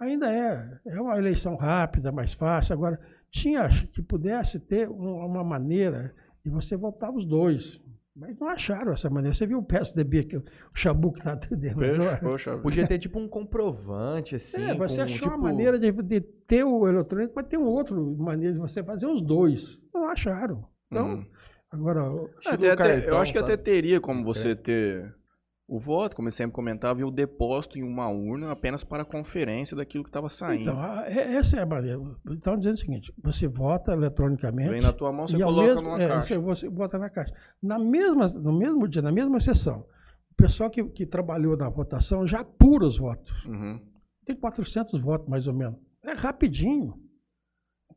[0.01, 0.79] ainda é.
[0.87, 2.73] É uma eleição rápida, mais fácil.
[2.75, 2.99] Agora,
[3.33, 6.15] tinha que pudesse ter um- uma maneira
[6.45, 7.81] de você votar os dois.
[8.15, 9.35] Mas não acharam essa maneira.
[9.35, 11.81] Você viu o PSDB, que o Chabu que está dentro
[12.21, 14.63] Poxa, Podia ter tipo um comprovante, assim.
[14.63, 17.71] É, você com, achou tipo, uma maneira de, de ter o eletrônico, mas tem uma
[17.71, 19.81] outra maneira de você fazer os dois.
[19.95, 20.63] Não acharam.
[20.91, 21.27] Então, Uhum.
[21.71, 23.63] agora, o- Estilo Até- até- eu cartão, acho que até sabe?
[23.63, 25.15] teria como você ter
[25.69, 29.77] o voto, como eu sempre comentava, e o depósito em uma urna apenas para conferência
[29.77, 30.63] daquilo que estava saindo.
[30.63, 31.99] Então, a- é- essa é a maneira.
[32.31, 34.69] Então, dizendo o seguinte: você vota eletronicamente.
[34.71, 36.39] Vem na tua mão, você coloca mesmo- numa é, caixa.
[36.39, 37.33] Você, você bota na caixa.
[37.63, 39.87] Na mesma, no mesmo dia, na mesma sessão,
[40.33, 43.33] o pessoal que, que trabalhou na votação já apura os votos.
[43.47, 43.81] Uhum.
[44.27, 45.79] Tem 400 votos, mais ou menos.
[46.05, 46.95] É rapidinho.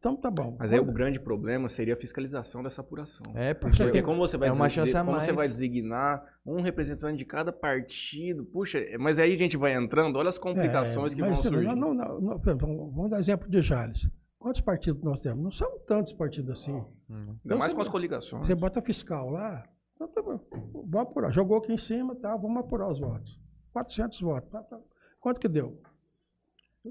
[0.05, 0.55] Então, tá bom.
[0.59, 3.25] Mas aí o grande problema seria a fiscalização dessa apuração.
[3.33, 5.35] É, porque, Porque como você vai, é uma chance a como você mais.
[5.35, 10.29] vai designar um representante de cada partido, puxa, mas aí a gente vai entrando, olha
[10.29, 11.65] as complicações É, que mas vão surgir.
[11.75, 14.07] não- não- não, vamos dar exemplo de Jales.
[14.37, 15.43] Quantos partidos nós temos?
[15.43, 16.71] Não são tantos partidos assim.
[16.71, 16.85] Hum.
[17.09, 18.45] Ainda Então mais com as coligações.
[18.45, 19.63] Você bota fiscal lá,
[19.95, 20.39] então tá bom,
[20.87, 21.31] vamos apurar.
[21.31, 23.39] Jogou aqui em cima, tá, vamos apurar os votos.
[23.73, 24.51] 400 votos.
[24.51, 24.77] tá, tá.
[25.19, 25.81] Quanto que deu?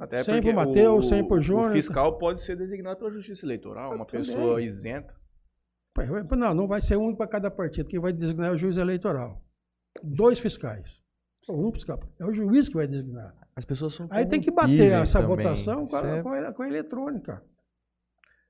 [0.01, 1.73] Até 100 porque pro Mateus, o- 100 pro O Júnior.
[1.73, 4.27] fiscal pode ser designado pela Justiça Eleitoral, uma Também.
[4.27, 5.15] pessoa isenta.
[6.37, 7.89] Não, não vai ser um para cada partido.
[7.89, 9.41] Quem vai designar é o juiz eleitoral.
[10.03, 11.01] Dois fiscais.
[11.49, 12.01] Um fiscal.
[12.19, 13.33] É o juiz que vai designar.
[13.55, 15.37] As pessoas são Aí tem que bater essa também.
[15.47, 17.43] votação com a, é- com a- com a eletrônica.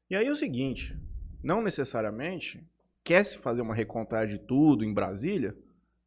[0.09, 0.97] E aí é o seguinte,
[1.42, 2.66] não necessariamente
[3.03, 5.55] quer se fazer uma recontagem de tudo em Brasília,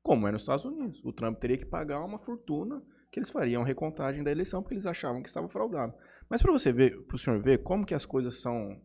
[0.01, 0.99] como é nos Estados Unidos.
[1.03, 2.81] O Trump teria que pagar uma fortuna
[3.11, 5.93] que eles fariam recontagem da eleição porque eles achavam que estava fraudado.
[6.29, 8.81] Mas para você ver, para o senhor ver como que as coisas são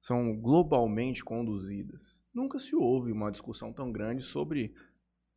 [0.00, 2.20] são globalmente conduzidas.
[2.34, 4.74] Nunca se houve uma discussão tão grande sobre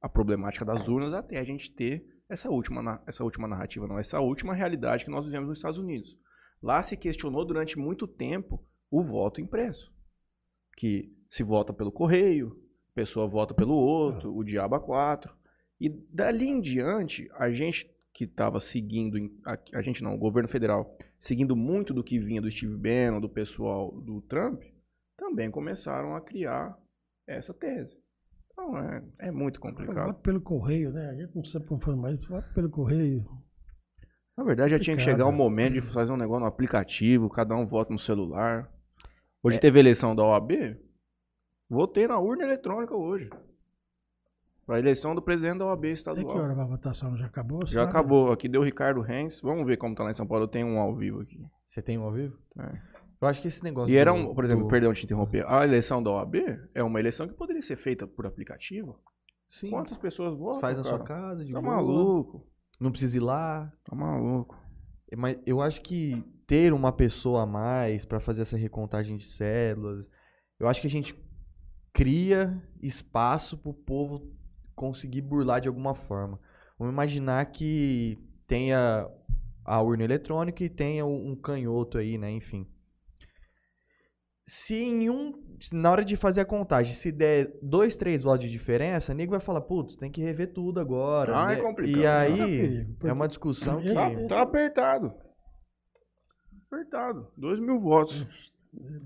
[0.01, 4.19] a problemática das urnas até a gente ter essa última, essa última narrativa, não, essa
[4.19, 6.17] última realidade que nós vivemos nos Estados Unidos.
[6.61, 9.93] Lá se questionou durante muito tempo o voto impresso.
[10.75, 12.59] Que se vota pelo correio,
[12.91, 15.33] a pessoa vota pelo outro, o diabo a quatro.
[15.79, 19.15] E dali em diante, a gente que estava seguindo,
[19.45, 23.21] a, a gente não, o governo federal, seguindo muito do que vinha do Steve Bannon,
[23.21, 24.63] do pessoal do Trump,
[25.15, 26.75] também começaram a criar
[27.27, 27.95] essa tese.
[28.51, 30.07] Então é, é muito complicado.
[30.07, 31.09] voto pelo correio, né?
[31.11, 32.19] A gente não sabe como fazer mais.
[32.25, 33.23] Voto pelo correio.
[34.35, 37.55] Na verdade, já tinha que chegar o momento de fazer um negócio no aplicativo, cada
[37.55, 38.71] um vota no celular.
[39.43, 39.59] Hoje É.
[39.59, 40.51] teve eleição da OAB,
[41.69, 43.29] votei na urna eletrônica hoje.
[44.67, 46.37] Para eleição do presidente da OAB que estadual.
[46.37, 47.65] hora a votação já acabou?
[47.65, 47.89] Já sabe?
[47.89, 48.31] acabou.
[48.33, 49.39] Aqui deu o Ricardo Renz.
[49.41, 50.43] Vamos ver como tá lá em São Paulo.
[50.43, 51.39] Eu tenho um ao vivo aqui.
[51.65, 52.37] Você tem um ao vivo?
[52.59, 52.77] É.
[53.21, 53.91] Eu acho que esse negócio.
[53.91, 55.43] E era um, por exemplo, do- perdão te interromper.
[55.47, 56.35] A eleição da OAB
[56.75, 58.99] é uma eleição que poderia ser feita por aplicativo.
[59.49, 59.69] Sim.
[59.69, 60.59] Quantas pessoas votam?
[60.59, 60.95] Faz na cara?
[60.97, 61.75] sua casa, de Tá boa.
[61.75, 62.45] maluco.
[62.79, 63.71] Não precisa ir lá.
[63.85, 64.55] Tá maluco.
[65.15, 70.05] Mas eu acho que ter uma pessoa a mais pra fazer essa recontagem de células,
[70.59, 71.15] eu acho que a gente
[71.93, 74.29] cria espaço pro povo
[74.77, 76.39] conseguir burlar de alguma forma.
[76.77, 79.09] Vamos imaginar que tenha
[79.65, 82.31] a urna eletrônica e tenha um canhoto aí, né?
[82.31, 82.65] Enfim.
[84.45, 85.33] Se em um.
[85.73, 89.31] Na hora de fazer a contagem, se der dois, três votos de diferença, o nego
[89.31, 91.35] vai falar, putz, tem que rever tudo agora.
[91.47, 91.61] Ah, é né?
[91.63, 91.99] complicado.
[91.99, 93.93] E aí, é uma discussão que.
[93.93, 95.13] Tá- Tá, tá apertado.
[96.71, 97.27] Apertado.
[97.35, 98.25] Dois mil votos.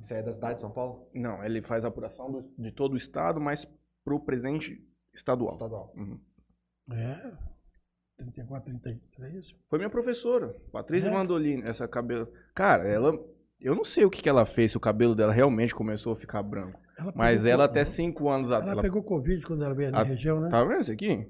[0.01, 1.07] Você é da cidade de São Paulo?
[1.15, 3.65] Não, ele faz a apuração do- de todo o estado, mas
[4.03, 4.83] pro presidente
[5.13, 5.53] estadual.
[5.53, 5.93] Estadual.
[5.95, 6.19] Uhum.
[6.91, 7.31] É.
[8.17, 9.55] 34, 33.
[9.69, 11.11] Foi minha professora, Patrícia É?
[11.11, 12.27] Mandolini, essa cabelo.
[12.53, 13.13] Cara, ela.
[13.59, 16.15] Eu não sei o que, que ela fez, se o cabelo dela realmente começou a
[16.15, 16.79] ficar branco.
[16.97, 18.81] Ela Mas ela até cinco anos Ela, atrás.
[18.81, 20.49] pegou Covid quando ela veio na A- região, né?
[20.49, 21.27] Tá vendo isso aqui?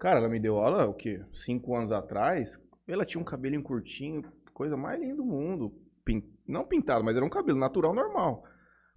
[0.00, 1.22] Cara, ela me deu aula, o quê?
[1.32, 2.60] Cinco anos atrás.
[2.86, 5.72] Ela tinha um cabelinho curtinho, coisa mais linda do mundo.
[6.04, 8.44] Pin- Não pintado, mas era um cabelo natural normal.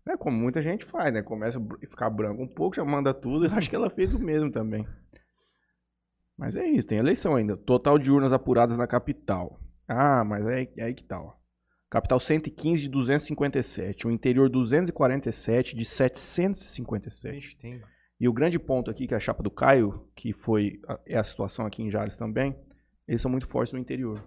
[0.10, 1.22] É como muita gente faz, né?
[1.22, 3.45] Começa a ficar branco um pouco, já manda tudo.
[3.45, 4.86] Eu acho que ela fez o mesmo também.
[6.36, 7.55] Mas é isso, tem eleição ainda.
[7.55, 9.60] Total de urnas apuradas na capital.
[9.88, 11.34] Ah, mas é, é aí que tá, ó.
[11.89, 14.07] Capital 115 de 257.
[14.07, 17.38] O interior 247 de 757.
[17.38, 17.82] Ixi, tem.
[18.20, 21.18] E o grande ponto aqui, que é a chapa do Caio, que foi a, é
[21.18, 22.55] a situação aqui em Jales também,
[23.07, 24.24] eles são muito fortes no interior.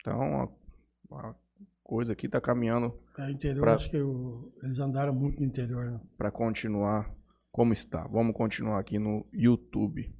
[0.00, 0.50] Então,
[1.12, 1.34] a, a
[1.86, 5.84] coisa aqui tá caminhando É, interior, Pra- acho que o- eles andaram muito no interior.
[5.92, 6.00] Né?
[6.18, 7.08] para continuar
[7.52, 8.06] como está.
[8.08, 10.12] Vamos continuar aqui no YouTube.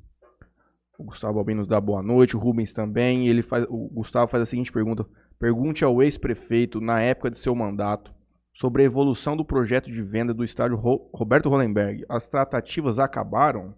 [0.98, 3.26] O Gustavo Albino nos dá boa noite, o Rubens também.
[3.28, 5.04] Ele faz, o Gustavo faz a seguinte pergunta:
[5.38, 8.14] pergunte ao ex-prefeito na época de seu mandato
[8.54, 12.06] sobre a evolução do projeto de venda do estádio Ro- Roberto Hollenberg.
[12.08, 13.74] As tratativas acabaram?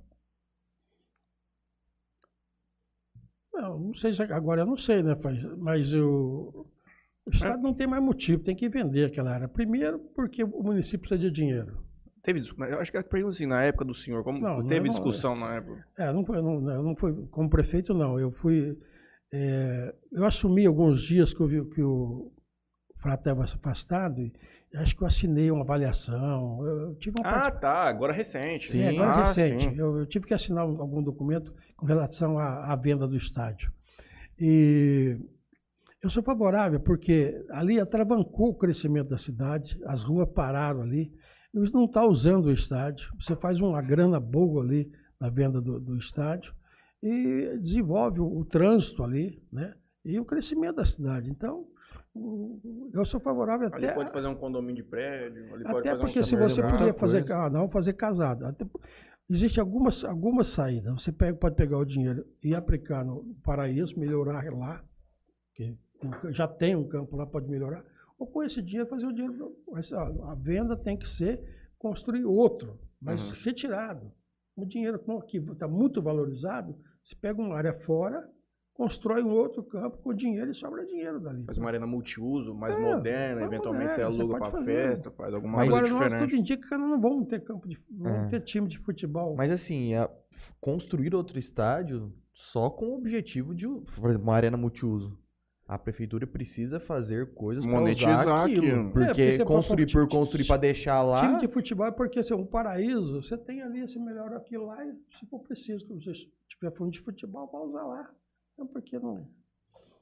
[3.52, 5.16] Não, não sei se agora eu não sei, né?
[5.22, 5.92] Mas, mas
[7.28, 9.48] o, Estado não tem mais motivo, tem que vender aquela área.
[9.48, 11.78] Primeiro, porque o município precisa de dinheiro.
[12.22, 14.86] Teve, dis- eu acho que a pergunta assim, na época do senhor, como Não, teve
[14.86, 15.84] não, discussão na época?
[15.96, 18.18] É, não foi, não, não foi como prefeito, não.
[18.18, 18.76] Eu fui.
[19.32, 22.30] é, eu assumi alguns dias que, eu vi, que o
[23.00, 24.32] Frato estava afastado e
[24.74, 26.66] acho que eu assinei uma avaliação.
[26.66, 28.70] Eu, tive uma Ah, tá, agora recente.
[28.72, 29.78] Sim, agora ah, recente.
[29.78, 33.72] Eu, eu tive que assinar um- algum documento com relação à, à venda do estádio.
[34.38, 35.16] E
[36.02, 41.12] eu sou favorável porque ali atravancou o crescimento da cidade, as ruas pararam ali.
[41.52, 43.10] Eles não estão usando o estádio.
[43.20, 44.90] Você faz uma grana boa ali
[45.20, 46.54] na venda do, do estádio
[47.02, 49.74] e desenvolve o, o trânsito ali, né?
[50.04, 51.30] E o crescimento da cidade.
[51.30, 51.66] Então,
[52.92, 53.94] eu sou favorável Ali até.
[53.94, 56.62] pode fazer um condomínio de prédio, ali pode Até fazer um porque se também você
[56.62, 58.46] podia fazer, ah, não fazer casado.
[58.46, 58.64] Até,
[59.28, 60.92] existe algumas, algumas saídas.
[60.94, 64.82] Você pega, pode pegar o dinheiro e aplicar no paraíso, melhorar lá,
[65.54, 65.76] que
[66.30, 67.84] já tem um campo lá, pode melhorar.
[68.18, 69.54] Ou com esse dinheiro fazer o dinheiro.
[69.76, 71.40] essa- a venda tem que ser
[71.78, 73.36] construir outro, mas Uhum.
[73.44, 74.10] retirado.
[74.56, 76.74] O dinheiro como aqui está muito valorizado,
[77.04, 78.28] você pega uma área fora,
[78.74, 81.44] constrói um outro campo com dinheiro e sobra dinheiro dali.
[81.44, 84.64] Faz uma arena multiuso, mais É, moderna, mais eventualmente você moderna, você aluga fazer.
[84.64, 86.30] festa, faz alguma Mas- coisa Agora, diferente.
[86.30, 88.30] tudo indica que nós não vamos ter campo de, não vamos É.
[88.30, 89.36] ter time de futebol.
[89.36, 90.10] Mas assim, a-
[90.60, 95.16] construir outro estádio só com o objetivo de, por exemplo, uma arena multiuso.
[95.68, 98.62] A prefeitura precisa fazer coisas para Monetizar usar aquilo.
[98.66, 98.80] aquilo.
[98.80, 101.20] É, porque Porque você construir pode- por construir para deixar lá.
[101.28, 104.82] Time de futebol é porque assim, um paraíso, você tem ali, você melhora aquilo lá
[104.82, 106.12] e se for preciso, se você
[106.48, 108.10] tiver fundo de futebol, vai usar lá.
[108.54, 109.28] Então por que não?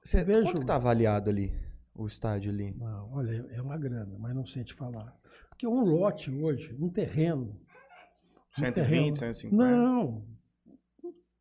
[0.05, 1.53] Cê, vejo- Quanto que tá avaliado ali?
[1.93, 2.71] O estádio ali?
[2.79, 5.17] Não, olha, é uma grana, mas não sei te falar.
[5.49, 7.59] Porque um lote hoje, um terreno.
[8.57, 9.57] um 120, terreno- 150.
[9.57, 10.25] Não,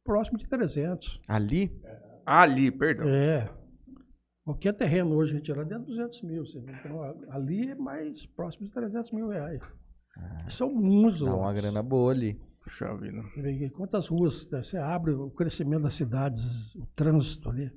[0.03, 1.21] próximo de 300.
[1.28, 1.80] Ali?
[2.26, 3.07] Ali, perdão.
[3.07, 3.47] É.
[4.45, 6.43] Qualquer terreno hoje retirado é 200 mil.
[6.79, 9.59] Então, ali é mais próximo de 300 mil reais.
[10.49, 12.39] São muitos Dá uma grana boa ali.
[12.63, 13.23] Puxa vida.
[13.75, 17.71] Quantas ruas né, você abre o crescimento das cidades, o trânsito ali.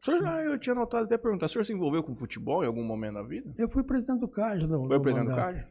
[0.00, 2.66] O senhor, ah, eu tinha notado até perguntar, o senhor se envolveu com futebol em
[2.66, 3.54] algum momento da vida?
[3.56, 4.64] Eu fui presidente do CAJ.
[4.66, 5.54] No, Foi presidente do mandato.
[5.54, 5.66] CAJ?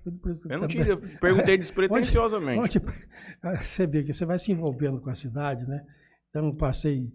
[0.50, 2.60] Eu não tinha, eu perguntei despretensiosamente.
[2.60, 2.82] Onde-
[3.64, 5.86] você vê que você vai se envolvendo com a cidade, né?
[6.30, 7.12] Então, eu passei.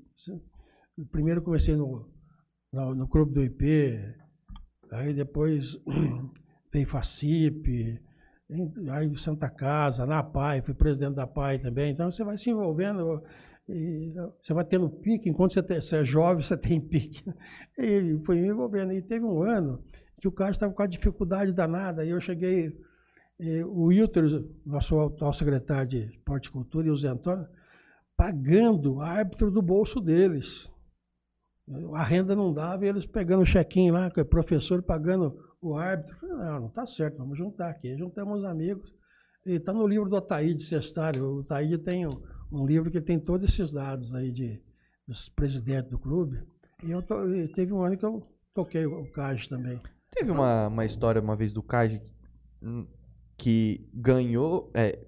[1.11, 2.09] Primeiro comecei no,
[2.73, 3.99] no, no Clube do IP,
[4.91, 5.79] aí depois
[6.73, 8.01] veio FACIP,
[8.91, 11.93] aí Santa Casa, na PAI, fui presidente da PAI também.
[11.93, 13.23] Então, você vai se envolvendo.
[14.41, 17.23] Você vai tendo pique, enquanto você, tem- você é jovem, você tem pique.
[17.79, 18.93] E foi me envolvendo.
[18.93, 19.83] E teve um ano
[20.21, 22.73] que o cara estava com a dificuldade danada, e eu cheguei,
[23.39, 24.25] e o Wilter,
[24.67, 27.47] nosso atual secretário de Esporte e Cultura, e o Zé Antônio,
[28.17, 30.69] pagando árbitro do bolso deles.
[31.95, 36.17] A renda não dava e eles pegando o chequinho lá, o professor pagando o árbitro.
[36.27, 37.97] Não, não está certo, vamos juntar aqui.
[37.97, 38.93] Juntamos os amigos.
[39.47, 41.25] E está no livro do Ataíde Cestário.
[41.37, 42.21] O Ataíde tem um,
[42.53, 44.63] um livro que tem todos esses dados aí de,
[45.07, 46.43] dos presidentes do clube.
[46.85, 48.23] E eu to- e teve um ano que eu
[48.55, 49.81] toquei o CAG também.
[50.11, 52.01] Teve uma, uma história uma vez do CAG
[52.63, 52.87] hum,
[53.37, 54.99] que ganhou, é,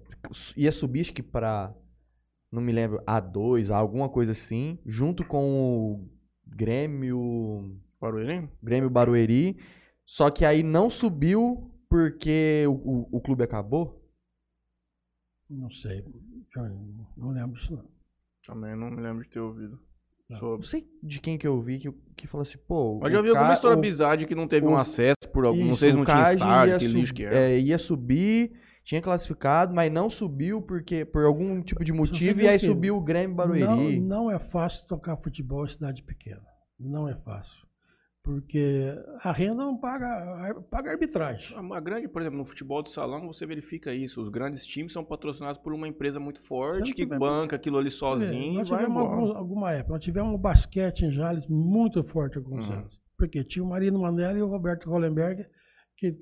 [0.55, 1.73] ia subir acho que pra,
[2.51, 5.43] não me lembro, A2, alguma coisa assim, junto com
[5.95, 6.09] o
[6.51, 8.49] Grêmio, Barueri?
[8.61, 9.57] Grêmio Barueri,
[10.05, 14.01] só que aí não subiu porque o, o, o clube acabou.
[15.49, 16.03] Não sei,
[17.17, 17.85] não lembro disso não.
[18.45, 19.79] Também não me lembro de ter ouvido.
[20.29, 20.37] Não.
[20.37, 20.67] Não Sobre.
[20.67, 22.99] sei de quem que eu vi que, que falou assim, pô...
[23.01, 25.43] Mas já vi alguma história o- bizarra de que não teve o- um acesso por
[25.45, 25.65] algum.
[25.65, 27.35] não sei se não tinha estádio, que lixo que era.
[27.35, 32.47] é, ia subir, tinha classificado, mas não subiu porque por algum tipo de motivo e
[32.47, 33.99] aí que subiu o Grêmio Não, Barueri.
[33.99, 36.41] não é fácil tocar futebol em cidade pequena.
[36.79, 37.61] Não é fácil.
[38.23, 41.57] Porque a renda não paga, paga arbitragem.
[41.73, 44.21] A, grande, por exemplo, no futebol de salão, você verifica isso.
[44.21, 48.53] Os grandes times são patrocinados por uma empresa muito forte que banca aquilo ali sozinho
[48.59, 52.37] nós e vai tivemos alguns- alguma época, nós tivemos um basquete em Jales muito forte
[52.37, 52.73] alguns Uhum.
[52.73, 53.01] anos.
[53.17, 55.43] Porque tinha o Marino Manelli e o Roberto Hollenberg
[55.97, 56.15] que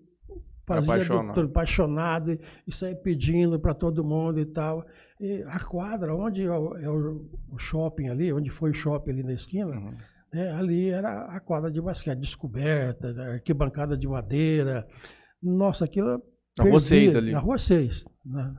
[0.75, 1.41] fazia Apaixonado.
[1.41, 4.85] do, apaixonado e, saía pedindo para todo mundo e tal.
[5.19, 9.23] E a quadra, onde é o, é o- shopping ali, onde foi o shopping ali
[9.23, 9.91] na esquina, Uhum.
[10.33, 14.87] né, ali era a quadra de basquete, descoberta, arquibancada de madeira.
[15.41, 16.21] Nossa, aquilo.
[16.57, 17.31] Na rua fervia, 6 ali.
[17.31, 18.05] Na rua 6.
[18.25, 18.55] Na,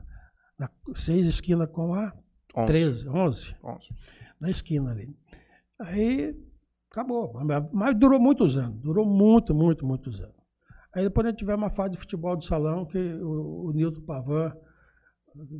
[0.59, 2.13] na 6 esquina com a
[2.55, 2.67] 11.
[2.67, 3.87] 13, 11 11.
[4.39, 5.09] na esquina ali.
[5.79, 6.35] Aí
[6.91, 7.33] acabou.
[7.71, 8.79] Mas durou muitos anos.
[8.81, 10.35] Durou muito, muito, muitos anos.
[10.93, 14.01] Aí depois a gente tivemos uma fase de futebol de salão que o, o Nilton
[14.01, 14.53] Pavan,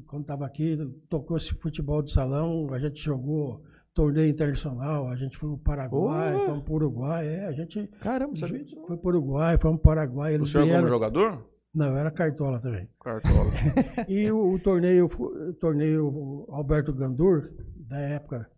[0.07, 0.77] quando estava aqui,
[1.09, 3.63] tocou esse futebol de salão, a gente jogou
[3.93, 6.45] torneio internacional, a gente foi para o Paraguai, Boa!
[6.47, 8.82] fomos para o Uruguai, é, a gente Caramba, sabia disso?
[8.88, 10.34] foi para o Uruguai, fomos para o Paraguai.
[10.34, 11.45] O Eles senhor como vieram, jogador?
[11.73, 12.88] não, era cartola também.
[13.01, 13.51] Cartola.
[14.09, 17.51] E o, o torneio, o torneio Alberto Gandur,
[17.88, 18.49] da época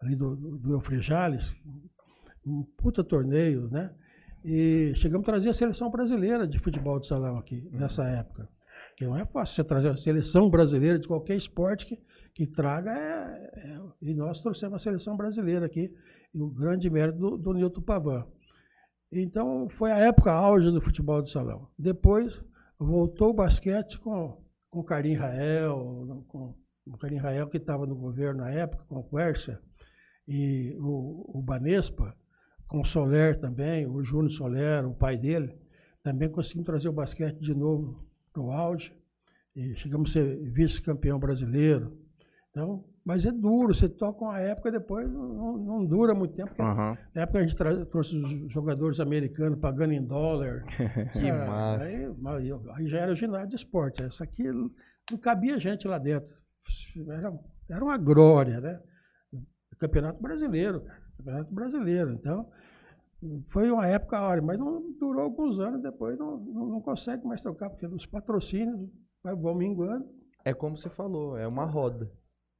[0.00, 1.52] ali do, do, do Eufrejales,
[2.46, 3.90] um puta torneio, né?
[4.44, 8.48] E chegamos a trazer a seleção brasileira de futebol de salão aqui, nessa época.
[8.96, 11.98] Que não é fácil você trazer a seleção brasileira de qualquer esporte que,
[12.34, 12.90] que traga.
[12.90, 15.92] É, é- e nós trouxemos a seleção brasileira aqui,
[16.34, 18.26] e o grande mérito do, do Nilton Pavan.
[19.12, 21.68] Então, foi a época auge do futebol de salão.
[21.78, 22.32] Depois,
[22.78, 26.54] voltou o basquete com, com o Carim Rael, com
[26.86, 29.58] o Carim Rael que estava no governo na época, com o Quercia,
[30.26, 32.14] e o, o Banespa,
[32.70, 35.54] com o Soler também, o Júnior Soler, o pai dele,
[36.02, 38.92] também conseguimos trazer o basquete de novo para o auge.
[39.54, 41.98] E chegamos a ser vice-campeão brasileiro.
[42.50, 46.50] Então, mas é duro, você toca uma época depois não, não- dura muito tempo.
[46.62, 46.96] Aham.
[47.14, 47.56] Na época a gente
[47.90, 50.62] trouxe os jogadores americanos pagando em dólar.
[51.12, 51.86] Que Ah, massa.
[51.86, 52.06] Aí,
[52.76, 54.02] aí já era o ginásio de esporte.
[54.06, 56.28] Isso aqui não cabia gente lá dentro.
[57.08, 57.32] Era,
[57.68, 58.80] era uma glória, né?
[59.78, 61.00] Campeonato brasileiro, cara.
[61.16, 62.12] Campeonato brasileiro.
[62.12, 62.48] Então,
[63.50, 67.40] foi uma época hora, mas não durou alguns anos, depois não, não, não consegue mais
[67.40, 68.78] tocar, porque os patrocínios
[69.22, 70.06] vai- vão minguando.
[70.44, 72.10] É como você falou, é uma roda.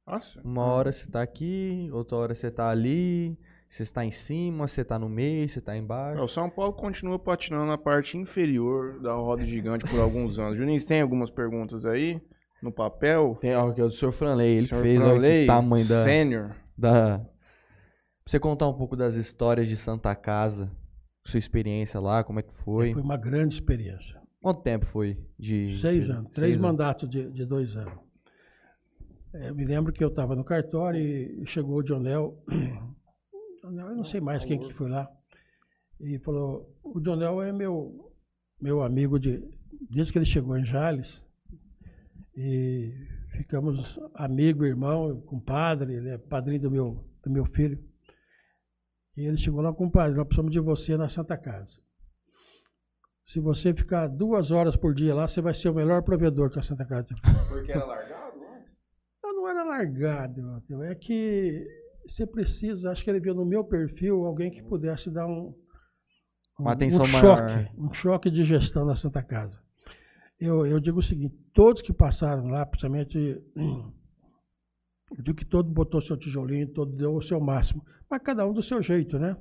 [0.05, 0.41] Nossa.
[0.43, 3.37] Uma hora você tá aqui, outra hora você tá ali,
[3.69, 6.21] você está em cima, você tá no meio, você tá É, embaixo.
[6.21, 10.57] O São Paulo continua patinando na parte inferior da roda gigante por alguns anos.
[10.57, 12.19] Juninho, tem algumas perguntas aí
[12.61, 13.37] no papel?
[13.41, 14.11] Tem ó, que é o do Sr.
[14.11, 16.55] Franley, ele Senhor fez olha Franley, que tamanho da, Sênior.
[16.77, 17.21] da...
[18.31, 20.71] Você contar um pouco das histórias de Santa Casa,
[21.25, 22.93] sua experiência lá, como é que foi?
[22.93, 24.21] Foi uma grande experiência.
[24.41, 25.17] Quanto tempo foi?
[25.37, 25.73] De...
[25.73, 27.93] Seis anos, três mandatos de, de dois anos.
[29.33, 32.37] Eu me lembro que eu estava no cartório e chegou o Léo,
[33.63, 35.11] eu não sei mais quem que foi lá,
[35.99, 38.13] e falou, o Léo é meu,
[38.61, 39.43] meu amigo de,
[39.89, 41.21] desde que ele chegou em Jales,
[42.33, 42.93] e
[43.31, 47.90] ficamos amigo, irmão, compadre, ele é padrinho do meu, do meu filho.
[49.17, 51.75] E ele chegou lá, compadre, nós precisamos de você na Santa Casa.
[53.25, 56.59] Se você ficar duas horas por dia lá, você vai ser o melhor provedor que
[56.59, 57.07] a Santa Casa.
[57.49, 58.37] Porque era largado?
[58.39, 58.65] né?
[59.23, 60.81] Não, não era largado, Matheus.
[60.83, 61.65] é que
[62.07, 65.53] você precisa, acho que ele viu no meu perfil alguém que pudesse dar um,
[66.57, 67.37] Uma um- atenção um maior.
[67.49, 69.59] choque, um choque de gestão na Santa Casa.
[70.39, 73.91] Eu, eu digo o seguinte, todos que passaram lá, principalmente, hum,
[75.19, 78.63] digo que todo botou seu tijolinho, todo deu o seu máximo, mas cada um do
[78.63, 79.35] seu jeito, né?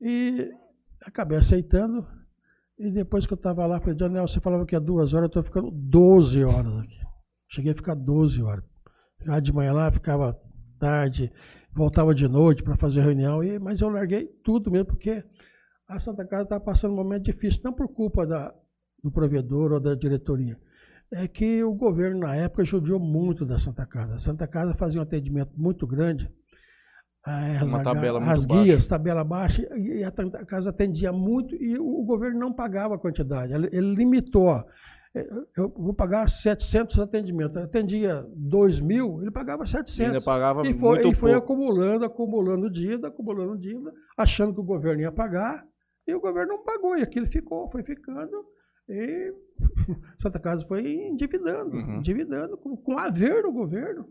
[0.00, 0.50] E
[1.04, 2.06] acabei aceitando,
[2.78, 5.40] e depois que eu estava lá, falei, Daniel, você falava que é duas horas, eu
[5.40, 7.00] estou ficando 12 horas aqui.
[7.50, 8.64] Cheguei a ficar 12 horas.
[9.18, 10.36] Ficava de manhã lá, ficava
[10.78, 11.30] tarde,
[11.72, 15.22] voltava de noite para fazer reunião, e, mas eu larguei tudo mesmo, porque
[15.86, 18.52] a Santa Casa estava passando um momento difícil, não por culpa da,
[19.02, 20.58] do provedor ou da diretoria.
[21.14, 24.14] É que o governo, na época, judiou muito da Santa Casa.
[24.14, 26.30] A Santa Casa fazia um atendimento muito grande.
[27.26, 28.62] eh, As, Uma tabela muito as baixa.
[28.64, 32.98] guias, tabela baixa, e a Santa Casa atendia muito e o, governo não pagava a
[32.98, 33.52] quantidade.
[33.52, 34.64] Ele, ele limitou.
[35.14, 37.56] eh, Eu vou pagar 700 atendimentos.
[37.56, 40.14] Eu atendia 2 mil, ele pagava E 700.
[40.14, 41.44] ainda pagava E foi, muito e foi pouco.
[41.52, 45.62] acumulando, acumulando dívida, acumulando dívida, achando que o governo ia pagar,
[46.08, 48.44] e o governo não pagou, e aquilo ficou, foi ficando,
[48.88, 49.32] e
[50.20, 51.96] Santa Casa foi endividando, Uhum.
[51.98, 54.06] endividando, com, com haver no governo,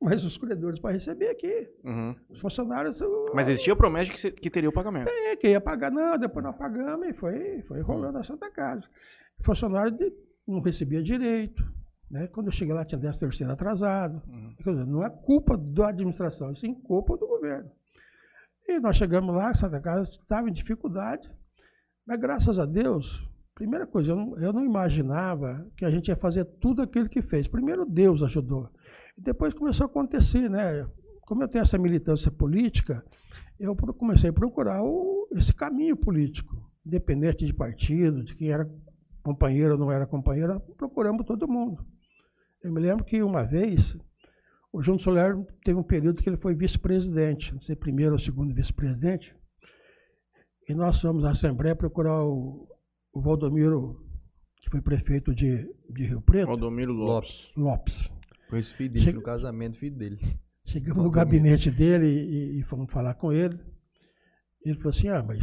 [0.00, 2.14] mas os credores para receber aqui, Uhum.
[2.28, 2.98] os funcionários...
[3.34, 5.08] Mas existia promessa de que, que teria o pagamento.
[5.08, 8.84] É, que ia pagar, não, depois nós pagamos, e foi, foi rolando a Santa Casa.
[9.40, 10.12] Funcionário de-
[10.46, 11.64] não recebia direito,
[12.10, 12.26] né?
[12.28, 14.54] quando eu cheguei lá tinha 10 terceiro atrasado, Uhum.
[14.58, 17.70] Dizer, não é culpa da administração, isso é culpa do governo.
[18.68, 21.30] E nós chegamos lá, Santa Casa estava em dificuldade,
[22.06, 26.16] mas graças a Deus, primeira coisa, eu não, eu não imaginava que a gente ia
[26.16, 27.46] fazer tudo aquilo que fez.
[27.46, 28.68] Primeiro Deus ajudou.
[29.16, 30.86] E depois começou a acontecer, né?
[31.22, 33.04] Como eu tenho essa militância política,
[33.58, 36.54] eu comecei a procurar o, esse caminho político,
[36.84, 38.68] independente de partido, de quem era
[39.22, 41.84] companheiro ou não era companheiro, procuramos todo mundo.
[42.62, 43.96] Eu me lembro que uma vez,
[44.72, 48.54] o João Soler teve um período que ele foi vice-presidente, não sei, primeiro ou segundo
[48.54, 49.34] vice-presidente,
[50.68, 52.66] e nós fomos à Assembleia procurar o,
[53.14, 54.00] o Valdomiro,
[54.60, 56.46] que foi prefeito de, de Rio Preto.
[56.48, 57.50] Valdomiro Lopes.
[57.56, 58.10] Lopes.
[58.48, 60.18] Conheço o filho dele, Chega- no casamento, filho dele.
[60.66, 61.12] Chegamos no Valdomiro.
[61.12, 63.58] gabinete dele e, e fomos falar com ele.
[64.64, 65.38] Ele falou assim, ah, mas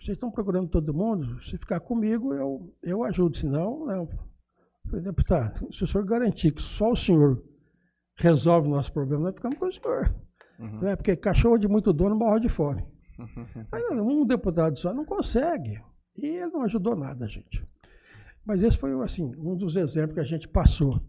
[0.00, 1.42] vocês estão procurando todo mundo?
[1.44, 4.02] Se ficar comigo, eu, eu ajudo, senão, não.
[4.04, 4.08] Eu
[4.90, 7.42] falei, deputado, se o senhor garantir que só o senhor
[8.16, 10.14] resolve o nosso problema, nós ficamos com o senhor.
[10.58, 10.80] Uhum.
[10.80, 10.96] Não é?
[10.96, 12.82] Porque cachorro de muito dono morre de fome.
[13.72, 15.80] Aí, um deputado só não consegue.
[16.16, 17.64] E ele não ajudou nada, gente.
[18.44, 21.00] Mas esse foi assim, um dos exemplos que a gente passou.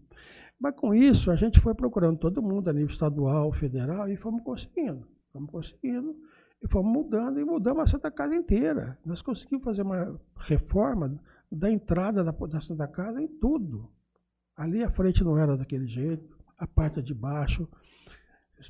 [0.59, 4.41] Mas com isso, a gente foi procurando todo mundo a nível estadual, federal, e fomos
[4.43, 5.05] conseguindo.
[5.31, 6.15] Fomos conseguindo,
[6.63, 8.97] e fomos mudando, e mudamos a Santa Casa inteira.
[9.05, 11.19] Nós conseguimos fazer uma reforma
[11.51, 13.89] da entrada da, da Santa Casa em tudo.
[14.55, 17.67] Ali a frente não era daquele jeito, a parte de baixo.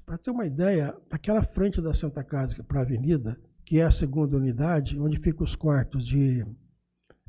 [0.03, 3.91] Para ter uma ideia, aquela frente da Santa Casa para a avenida, que é a
[3.91, 6.45] segunda unidade, onde ficam os quartos de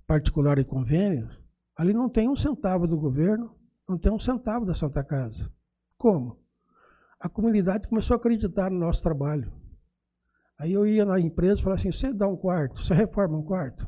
[0.07, 1.29] particular e convênio,
[1.75, 3.55] ali não tem um centavo do governo,
[3.89, 5.51] não tem um centavo da Santa Casa.
[5.97, 6.39] Como?
[7.19, 9.51] A comunidade começou a acreditar no nosso trabalho.
[10.59, 13.43] Aí eu ia na empresa e falava assim, você dá um quarto, você reforma um
[13.43, 13.87] quarto,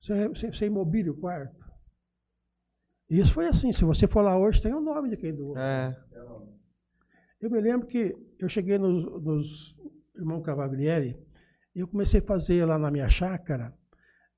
[0.00, 1.64] você, você, você imobilia o quarto.
[3.08, 5.56] E isso foi assim, se você for lá hoje, tem o nome de quem doou.
[5.56, 5.96] É.
[7.40, 9.76] Eu me lembro que eu cheguei nos, nos
[10.16, 11.25] irmãos Cavalieri e
[11.80, 13.72] eu comecei a fazer lá na minha chácara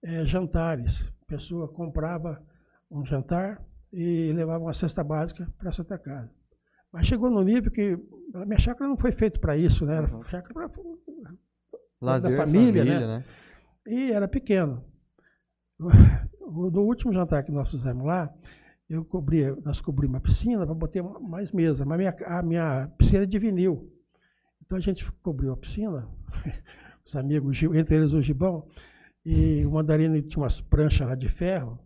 [0.03, 1.03] eh, jantares.
[1.23, 2.43] A pessoa comprava
[2.91, 3.63] um jantar
[3.93, 6.31] e levava uma cesta básica para a Santa Casa.
[6.93, 7.99] Mas chegou no nível que
[8.35, 9.97] a minha chácara não foi feita para isso, né?
[9.97, 10.25] Era Uhum.
[10.25, 10.71] chácara para
[12.01, 13.19] Lazer, família, família, né?
[13.19, 13.25] né?
[13.87, 14.85] e era pequeno.
[15.79, 18.33] No último jantar que nós fizemos lá,
[18.89, 23.25] eu cobri, nós cobrimos uma piscina para botar mais mesa, mas minha, a minha piscina
[23.25, 23.93] é de vinil.
[24.65, 26.09] Então a gente cobriu a piscina,
[27.09, 28.67] os amigos, entre eles o Gibão,
[29.25, 31.79] e o Mandarino tinha umas pranchas lá de ferro,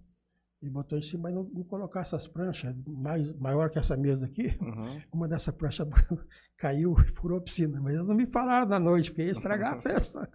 [0.61, 4.27] e botou em cima, mas não, não colocar essas pranchas mais, maior que essa mesa
[4.27, 5.01] aqui, Uhum.
[5.13, 5.85] uma dessa prancha
[6.57, 7.81] caiu e furou a piscina.
[7.81, 10.29] Mas eles não me falaram na noite, porque ia estragar a festa.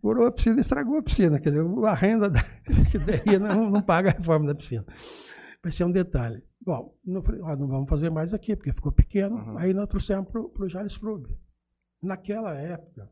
[0.00, 1.38] furou a piscina, estragou a piscina.
[1.38, 2.42] Quer dizer, a renda da,
[2.90, 4.84] que daí não, não paga a reforma da piscina.
[5.62, 6.42] Vai ser um detalhe.
[6.60, 9.36] Bom, não, ó, não vamos fazer mais aqui, porque ficou pequeno.
[9.36, 9.58] Uhum.
[9.58, 11.28] Aí nós trouxemos para o Jales Clube.
[12.02, 13.10] Naquela época,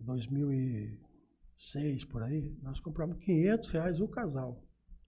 [0.00, 4.62] 2006 por aí, nós compramos 500 reais o casal.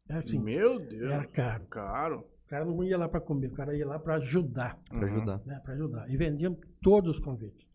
[0.08, 1.10] Era assim, Meu Deus.
[1.10, 1.64] era caro.
[1.66, 2.20] Caro.
[2.44, 5.04] O cara não ia lá para comer, o cara ia lá para ajudar, Pra Uhum.
[5.16, 5.40] ajudar.
[5.46, 5.60] né?
[5.64, 6.10] Para ajudar.
[6.10, 7.66] E vendíamos todos os convites.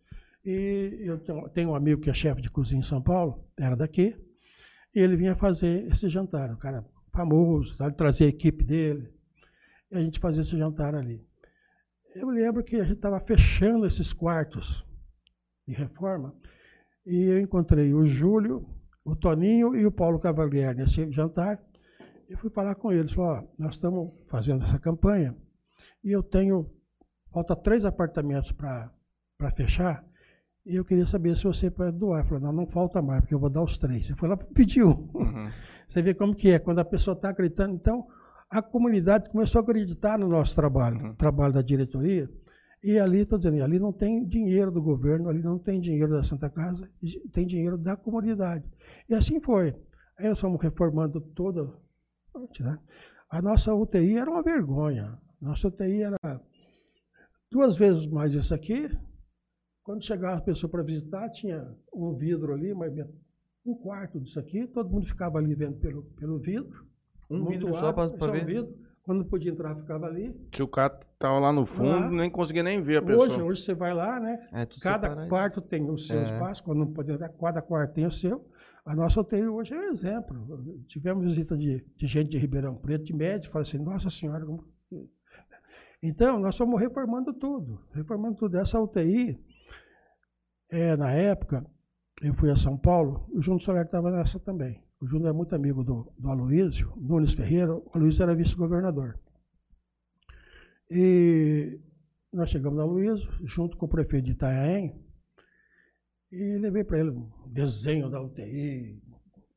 [0.45, 1.17] E eu
[1.49, 4.15] tenho, um amigo que é chefe de cozinha em São Paulo, era daqui,
[4.93, 6.51] e ele vinha fazer esse jantar.
[6.51, 7.97] Um cara famoso, sabe?
[7.97, 9.11] trazer a equipe dele.
[9.91, 11.25] E a gente fazia esse jantar ali.
[12.19, 14.83] Eu lembro que a gente estava fechando esses quartos
[15.67, 16.33] de reforma,
[17.05, 18.67] e eu encontrei o Júlio,
[19.05, 21.61] o Toninho e o Paulo Cavalieri nesse jantar.
[22.27, 25.37] Eu fui falar com eles, ó, nós estamos fazendo essa campanha
[26.03, 26.67] e eu tenho,
[27.31, 28.91] falta três apartamentos para
[29.55, 30.03] fechar
[30.65, 32.23] e eu queria saber se você pode doar.
[32.23, 34.09] Eu falei, não, não falta mais, porque eu vou dar os três.
[34.09, 35.09] Eu fui lá e pedi um.
[35.13, 35.51] Uhum.
[35.87, 37.73] Você vê como que é, quando a pessoa está acreditando.
[37.73, 38.05] Então,
[38.49, 41.07] a comunidade começou a acreditar no nosso trabalho, Uhum.
[41.09, 42.29] no trabalho da diretoria.
[42.83, 46.23] E ali, estou dizendo, ali não tem dinheiro do governo, ali não tem dinheiro da
[46.23, 46.87] Santa Casa,
[47.33, 48.63] tem dinheiro da comunidade.
[49.09, 49.75] E assim foi.
[50.17, 51.63] Aí nós fomos reformando toda.
[52.59, 52.79] né?
[53.29, 55.17] A nossa UTI era uma vergonha.
[55.41, 56.41] Nossa UTI era
[57.51, 58.89] duas vezes mais isso aqui.
[59.83, 62.93] Quando chegava a pessoa para visitar, tinha um vidro ali, mas
[63.65, 66.85] um quarto disso aqui, todo mundo ficava ali vendo pelo, pelo vidro.
[67.29, 68.45] Um vidro só pra, pra só um ver.
[68.45, 68.75] vidro.
[69.03, 70.35] Quando não podia entrar, ficava ali.
[70.53, 72.09] Se o cara tava lá no fundo, Lá.
[72.09, 73.25] nem conseguia nem ver a pessoa.
[73.29, 74.49] Hoje, hoje você vai lá, né?
[74.51, 75.29] É, tudo Cada separado.
[75.29, 76.23] quarto tem o seu É.
[76.23, 78.45] espaço, quando não pode entrar, cada quarto tem o seu.
[78.85, 80.83] A nossa UTI hoje é um exemplo.
[80.87, 84.45] Tivemos visita de, de gente de Ribeirão Preto, de médico, fala assim, nossa senhora.
[84.45, 84.65] como-
[86.03, 88.57] Então, nós fomos reformando tudo, reformando tudo.
[88.57, 89.39] Essa UTI,
[90.69, 91.65] é, na época,
[92.21, 94.81] eu fui a São Paulo, o Júnior Soler estava nessa também.
[94.99, 96.35] O Júnior é muito amigo do, do
[96.97, 99.19] Nunes Ferreira, o Aloysio era vice-governador.
[100.89, 101.79] E
[102.33, 104.95] nós chegamos na Luísa, junto com o prefeito de Itanhaém,
[106.31, 109.01] E levei para ele um desenho da UTI,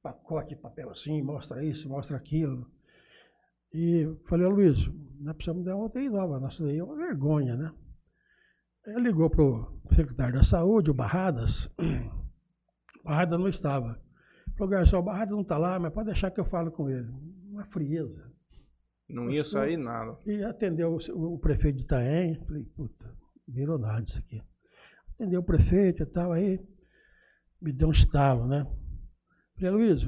[0.02, 2.70] pacote de papel assim, mostra isso, mostra aquilo.
[3.72, 4.78] E falei, "Ô, Luiz,
[5.20, 7.72] nós precisamos dar uma UTI nova, nossa daí é uma vergonha, né?
[8.86, 11.68] Ele ligou para o secretário da saúde, o Barradas.
[13.00, 13.98] O Barradas não estava.
[14.60, 17.08] Falou, garçom, o Barradas não está lá, mas pode deixar que eu falo com ele.
[17.50, 18.30] Uma frieza.
[19.08, 20.18] Não ia sair nada.
[20.26, 22.34] E atendeu o, o prefeito de Itaém.
[22.44, 23.10] Falei, puta,
[23.48, 24.42] virou nada isso aqui.
[25.14, 26.60] Atendeu o prefeito e tal, aí
[27.60, 28.66] me deu um estalo, né?
[29.56, 30.06] Falei, Luiz,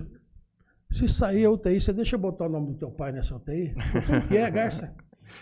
[0.93, 3.75] se sair a UTI, você deixa eu botar o nome do teu pai nessa UTI?
[4.29, 4.95] Que é, Garça?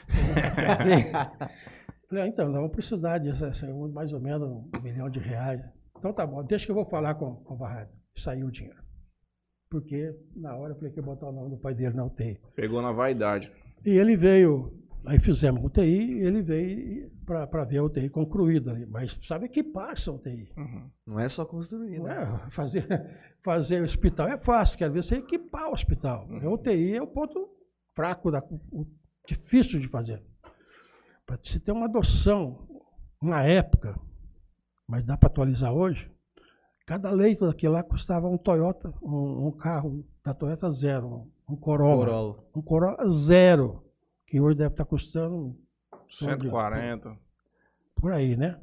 [2.09, 5.61] Falei, ah, então, nós vamos precisar disso, essa- mais ou menos um milhão de reais.
[5.99, 7.91] Então tá bom, deixa que eu vou falar com, com o Barrado.
[8.16, 8.78] Saiu o dinheiro.
[9.71, 12.41] Porque na hora eu falei que ia botar o nome do pai dele na UTI.
[12.57, 13.53] Pegou na vaidade.
[13.87, 14.77] E ele veio,
[15.07, 18.85] aí fizemos UTI, e ele veio para ver a UTI concluída ali.
[18.85, 20.53] Mas sabe equipar essa UTI.
[20.57, 20.91] Uhum.
[21.07, 22.43] Não é só construir, né?
[22.47, 22.85] é fazer,
[23.45, 26.27] fazer hospital é fácil, quer ver você equipar o hospital.
[26.29, 26.49] Uhum.
[26.49, 27.49] A UTI é o ponto
[27.95, 28.43] fraco, da,
[28.73, 28.85] o
[29.25, 30.21] difícil de fazer.
[31.25, 32.67] Para se ter uma adoção
[33.23, 33.97] na época,
[34.89, 36.11] mas dá para atualizar hoje,
[36.91, 42.05] cada leito daquilo lá custava um Toyota, um, um carro da Toyota zero, um Corolla.
[42.05, 42.45] Corolla.
[42.53, 43.85] Um Corolla zero,
[44.27, 45.57] que hoje deve estar custando
[46.09, 47.17] 140.
[47.95, 48.61] por aí, né?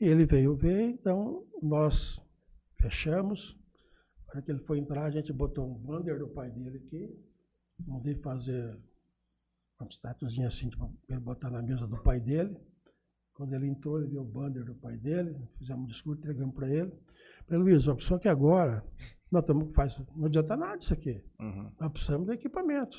[0.00, 2.20] E ele veio ver, então nós
[2.80, 3.58] fechamos.
[4.28, 7.12] Na hora que ele foi entrar, a gente botou um banner do pai dele aqui.
[7.88, 8.78] Mandei fazer
[9.80, 12.56] uma estatuazinha assim, para ele botar na mesa do pai dele.
[13.40, 16.68] Quando ele entrou, ele viu o banner do pai dele, fizemos um discurso, entregamos para
[16.68, 16.92] ele.
[17.48, 18.84] Falei, Luiz, só que agora,
[19.32, 21.24] nós estamos, faz, não adianta nada isso aqui.
[21.40, 21.72] Uhum.
[21.80, 22.98] Nós precisamos de equipamento.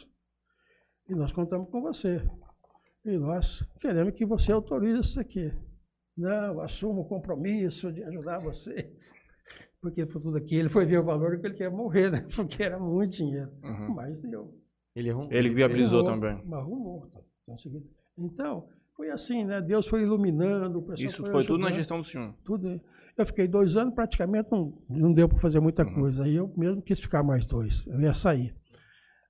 [1.07, 2.27] E nós contamos com você.
[3.05, 5.53] E nós queremos que você autorize isso aqui.
[6.17, 8.91] Não, assuma o compromisso de ajudar você.
[9.79, 12.27] Porque por tudo aqui, ele foi ver o valor que ele quer morrer, né?
[12.35, 13.51] Porque era muito dinheiro.
[13.63, 13.93] Uhum.
[13.93, 14.59] Mas deu.
[14.95, 15.27] Ele, arrum...
[15.29, 16.43] Ele viabilizou Arrumou, também.
[16.47, 17.11] mas Arrumou.
[17.11, 17.21] tá?
[17.45, 17.87] Então.
[18.17, 19.61] Então, foi assim, né?
[19.61, 22.33] Deus foi iluminando, o pessoal Isso foi tudo na gestão do senhor.
[22.43, 22.79] tudo.
[23.17, 25.93] Eu fiquei dois anos, praticamente não, não deu para fazer muita Uhum.
[25.93, 26.23] coisa.
[26.23, 27.85] Aí eu mesmo quis ficar mais dois.
[27.87, 28.55] Eu ia sair.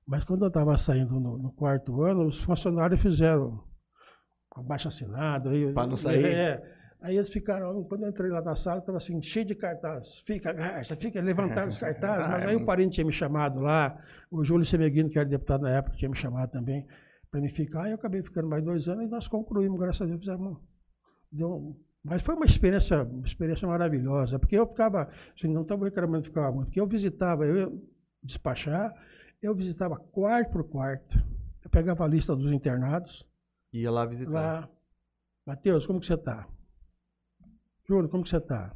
[0.08, 3.64] Mas quando eu estava saindo no, no quarto ano, os funcionários fizeram
[4.56, 5.50] abaixo assinado.
[5.50, 6.26] Aí, Pra não sair?
[6.26, 6.64] É,
[7.02, 10.20] aí eles ficaram, quando eu entrei lá na sala, estava assim, cheio de cartazes.
[10.28, 12.26] Fica, Garça, fica, levantaram os cartazes.
[12.30, 13.98] Mas aí o parente tinha me chamado lá,
[14.30, 16.86] o Júlio Semeguino, que era deputado na época, tinha me chamado também
[17.32, 17.88] para me ficar.
[17.88, 20.58] E eu acabei ficando mais dois anos e nós concluímos, graças a Deus, fizemos
[21.32, 26.24] deu mas foi uma experiência, uma experiência maravilhosa, porque eu ficava, assim, não estava reclamando
[26.24, 27.80] de ficar muito, porque eu visitava, eu ia
[28.24, 28.92] despachar,
[29.40, 31.16] eu visitava quarto por quarto,
[31.64, 33.24] eu pegava a lista dos internados,
[33.72, 34.32] Ia lá visitar.
[34.32, 34.70] lá,
[35.46, 36.48] Matheus, como que você está?
[37.88, 38.76] Júlio, como que você está?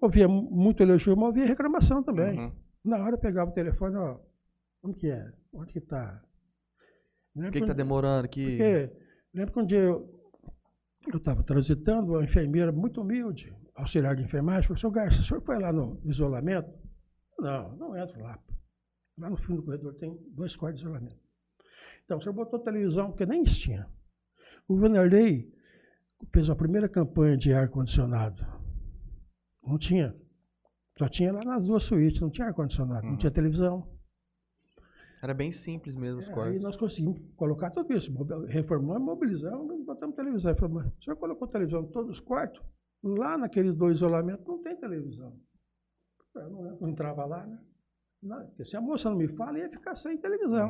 [0.00, 2.40] Ouvia mu- muito elogio, mas ouvia reclamação também.
[2.40, 2.52] Uhum.
[2.84, 4.18] Na hora eu pegava o telefone, ó,
[4.80, 5.32] como que é?
[5.52, 6.20] Onde que está?
[7.34, 8.44] Por que, que tá demorando aqui?
[8.44, 8.90] Porque
[9.34, 10.08] lembro que um dia eu
[11.14, 15.58] estava transitando, uma enfermeira muito humilde, auxiliar de enfermagem, falou, seu Garcia, o senhor foi
[15.58, 16.70] lá no isolamento?
[17.38, 18.38] Não, não entro lá.
[19.18, 21.20] Lá no fim do corredor tem dois quartos de isolamento.
[22.04, 23.86] Então, o senhor botou televisão, porque nem isso tinha.
[24.68, 25.50] O Vanderlei
[26.32, 28.44] fez a primeira campanha de ar-condicionado.
[29.64, 30.14] Não tinha.
[30.98, 33.18] Só tinha lá nas duas suítes, não tinha ar-condicionado, não Uhum.
[33.18, 33.88] tinha televisão.
[35.22, 36.62] Era bem simples mesmo os É, aí quartos.
[36.62, 38.12] nós conseguimos colocar tudo isso.
[38.48, 40.50] Reformamos, mobilizamos, e botamos televisão.
[40.50, 42.60] Ele falou, mas o senhor colocou televisão em todos os quartos?
[43.04, 45.32] Lá naqueles dois isolamentos não tem televisão.
[46.34, 47.58] Eu não, não entrava lá, né?
[48.22, 50.68] Não, porque se a moça não me fala, ia ficar sem televisão.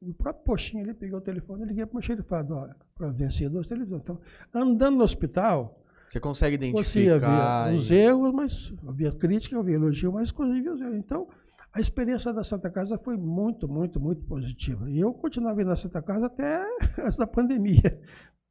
[0.00, 0.10] Uhum.
[0.10, 3.48] O próprio Poxinho, ele pegou o telefone, eu liguei para o meu xerifado, olha, providencia
[3.48, 4.02] duas televisões.
[4.02, 4.20] Então,
[4.52, 7.72] andando no hospital, Você consegue você identificar.
[7.74, 10.96] os e- erros, mas havia crítica, havia elogio, mas inclusive os erros.
[10.96, 11.28] Então,
[11.72, 14.90] a experiência da Santa Casa foi muito, muito, muito positiva.
[14.90, 16.62] E eu continuava indo na Santa Casa até
[17.02, 18.00] antes da pandemia.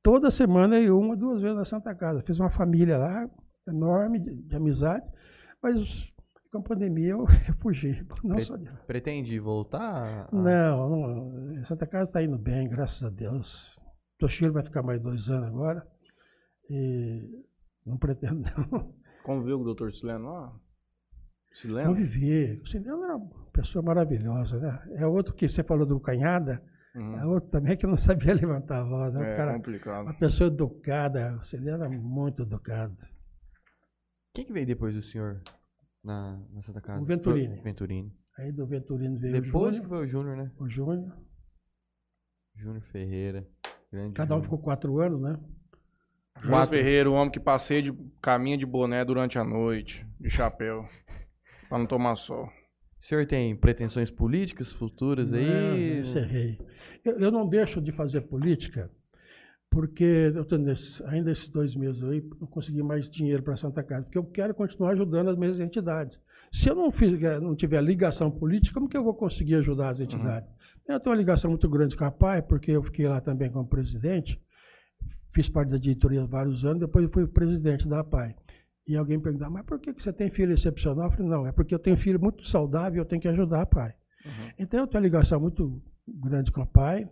[0.03, 2.23] Toda semana eu ia uma, duas vezes na Santa Casa.
[2.23, 3.30] Fiz uma família lá,
[3.68, 5.06] enorme, de, de amizade,
[5.61, 6.11] mas
[6.52, 7.26] com a pandemia eu,
[7.61, 8.03] fugi.
[8.23, 8.68] Não Pre- só de.
[8.88, 10.27] Pretende voltar?
[10.31, 13.80] a- Não, não, Santa Casa está indo bem, graças a Deus.
[14.18, 15.85] Toshiro vai ficar mais dois anos agora.
[16.69, 17.27] E
[17.85, 18.93] não pretendo, não.
[19.23, 20.53] Conviveu com o doutor Sileno lá?
[21.52, 21.90] Sileno?
[21.90, 22.61] Conviver.
[22.64, 24.84] O Sileno era uma pessoa maravilhosa, né?
[24.95, 26.61] É outro que você falou do Canhada,
[26.95, 27.30] é Uhum.
[27.30, 29.14] outro também que não sabia levantar a voz.
[29.14, 29.32] Né?
[29.34, 30.03] É cara, complicado.
[30.03, 31.36] uma pessoa educada.
[31.38, 32.98] O Sileno era muito educado.
[34.34, 35.41] Quem que veio depois do senhor
[36.03, 37.02] na, na Santa Casa?
[37.02, 37.56] O Venturini.
[37.56, 38.14] Foi- Venturini.
[38.38, 39.90] Aí do Venturino veio Depois o que Júnior.
[39.90, 40.52] foi o Júnior, né?
[40.57, 41.18] O Júnior.
[42.56, 43.48] Júnior Ferreira.
[43.91, 44.44] Grande Cada um Júnior.
[44.44, 45.38] ficou quatro anos, né?
[46.48, 46.76] Quatro.
[46.76, 50.88] Ferreira, o homem que passeia de caminha de boné durante a noite, de chapéu,
[51.72, 52.48] pra não tomar sol.
[53.02, 55.45] O senhor tem pretensões políticas futuras aí?
[55.45, 56.60] Não, encerrei.
[57.03, 58.91] Eu, eu não deixo de fazer política
[59.69, 63.81] porque eu tô nesse- ainda esses dois meses aí não consegui mais dinheiro para Santa
[63.81, 66.19] Casa, porque eu quero continuar ajudando as minhas entidades.
[66.52, 70.02] Se eu não, fizer, não tiver ligação política, como que eu vou conseguir ajudar as
[70.02, 70.49] entidades?
[70.85, 73.65] Eu tenho uma ligação muito grande com a PAI, porque eu fiquei lá também como
[73.65, 74.38] presidente,
[75.34, 78.35] fiz parte da diretoria há vários anos, depois eu fui presidente da PAI.
[78.92, 81.06] E alguém perguntou, mas por que você tem filho excepcional?
[81.06, 83.66] Eu falei, não, é porque eu tenho filho muito saudável e eu tenho que ajudar
[83.66, 83.96] PAI.
[84.60, 87.10] Então eu tenho uma ligação muito grande com a PAI,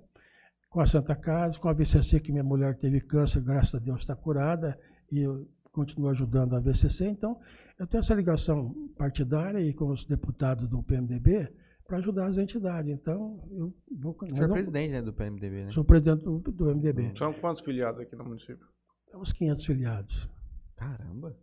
[0.70, 4.02] com a Santa Casa, com a VCC, que minha mulher teve câncer, graças a Deus
[4.02, 4.78] está curada,
[5.10, 7.08] e eu continuo ajudando a VCC.
[7.08, 7.40] Então,
[7.80, 11.48] eu tenho essa ligação partidária e com os deputados do PMDB
[11.88, 12.92] para ajudar as entidades.
[12.92, 14.18] Então, eu vou.
[14.22, 15.72] O eu senhor é não- presidente né, do PMDB, né?
[15.72, 17.14] Sou presidente do, do MDB.
[17.18, 18.68] São quantos filiados aqui no município?
[19.10, 20.30] Temos 500 filiados.
[20.76, 21.36] Caramba.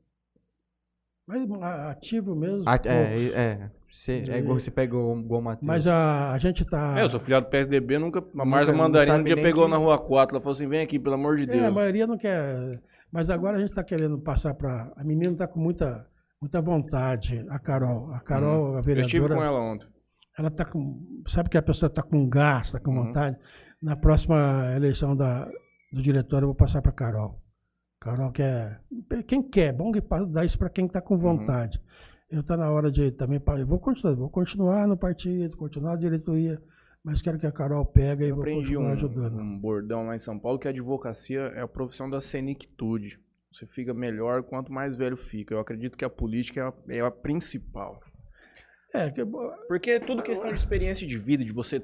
[1.26, 2.62] Mas a- ativo mesmo.
[2.66, 3.70] Ah, é, é.
[3.90, 5.66] Você, é igual você pegou igual o Matheus.
[5.66, 6.98] Mas a, a gente está.
[6.98, 8.22] É, eu sou filiado do PSDB, nunca.
[8.38, 10.98] A Marza Mandarina um dia pegou que- na rua 4, ela falou assim: vem aqui,
[10.98, 11.74] pelo amor de É, a Deus.
[11.74, 12.80] maioria não quer.
[13.10, 14.92] Mas agora a gente está querendo passar para.
[14.96, 16.06] A menina está com muita,
[16.40, 18.12] muita vontade, a Carol.
[18.12, 19.34] A Carol, a Eu estive vereadora.
[19.36, 19.86] com ela ontem.
[20.38, 21.00] ela está com.
[21.28, 23.06] Sabe que a pessoa está com gás, está com Uhum.
[23.06, 23.36] vontade?
[23.82, 25.48] Na próxima eleição da,
[25.92, 27.40] do diretório, eu vou passar para Carol.
[28.06, 28.80] Carol quer.
[29.26, 31.04] Quem quer, bom que dá isso para quem está Uhum.
[31.04, 31.80] com vontade.
[32.30, 33.40] Eu está na hora de também.
[33.58, 36.60] Eu vou continuar, vou continuar no partido, continuar na diretoria,
[37.04, 39.38] mas quero que a Carol pegue e Eu vou aprendi continuar um, ajudando.
[39.40, 43.18] um bordão lá em São Paulo que a advocacia é a profissão da senectude.
[43.52, 45.54] Você fica melhor quanto mais velho fica.
[45.54, 48.00] Eu acredito que a política é a, é a principal.
[48.92, 49.24] É, que,
[49.68, 51.82] Porque é tudo questão de experiência de vida, de você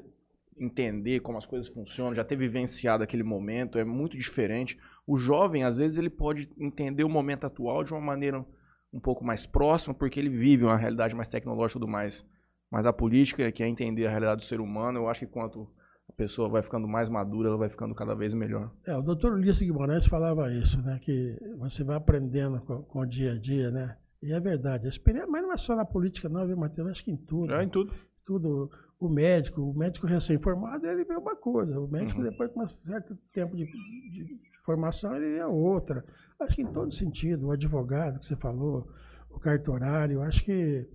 [0.59, 4.79] entender como as coisas funcionam, já ter vivenciado aquele momento, é muito diferente.
[5.07, 8.45] O jovem, às vezes, ele pode entender o momento atual de uma maneira
[8.93, 12.25] um pouco mais próxima, porque ele vive uma realidade mais tecnológica e tudo mais.
[12.71, 15.69] Mas a política, que é entender a realidade do ser humano, eu acho que quanto
[16.09, 18.71] a pessoa vai ficando mais madura, ela vai ficando cada vez melhor.
[18.87, 20.99] É, o doutor Ulisses Guimarães falava isso, né?
[21.03, 23.97] Que você vai aprendendo com, com o dia a dia, né?
[24.23, 24.87] E é verdade.
[24.89, 26.89] Experiência, mas não é só na política, não, viu, Matheus?
[26.91, 27.49] Acho que em tudo.
[27.51, 27.93] Já em tudo.
[28.25, 28.71] tudo.
[29.01, 31.81] O médico, o médico recém-formado, ele vê uma coisa.
[31.81, 32.29] O médico, Uhum.
[32.31, 36.05] depois de um certo tempo de, de formação, ele vê outra.
[36.41, 37.47] Acho que em todo sentido.
[37.49, 38.89] O advogado que você falou,
[39.31, 40.87] o cartorário, acho que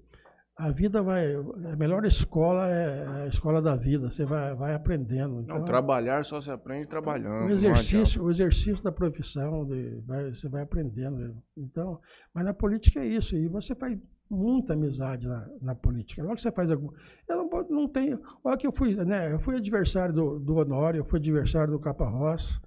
[0.58, 1.36] a vida vai.
[1.36, 4.10] A melhor escola é a escola da vida.
[4.10, 5.36] Você vai, vai aprendendo.
[5.36, 7.44] Não, Então, trabalhar só se aprende trabalhando.
[7.46, 11.36] o não exercício, o exercício da profissão, de- vai- você vai aprendendo.
[11.56, 12.00] Então,
[12.34, 13.98] mas na política é isso, e você faz
[14.30, 16.22] muita amizade na, na política.
[16.22, 16.90] Logo que você faz algum.
[17.30, 18.20] Eu não, não tenho.
[18.44, 19.32] Olha que eu fui, né?
[19.32, 22.60] Eu fui adversário do, do Honório, eu fui adversário do Caparrós.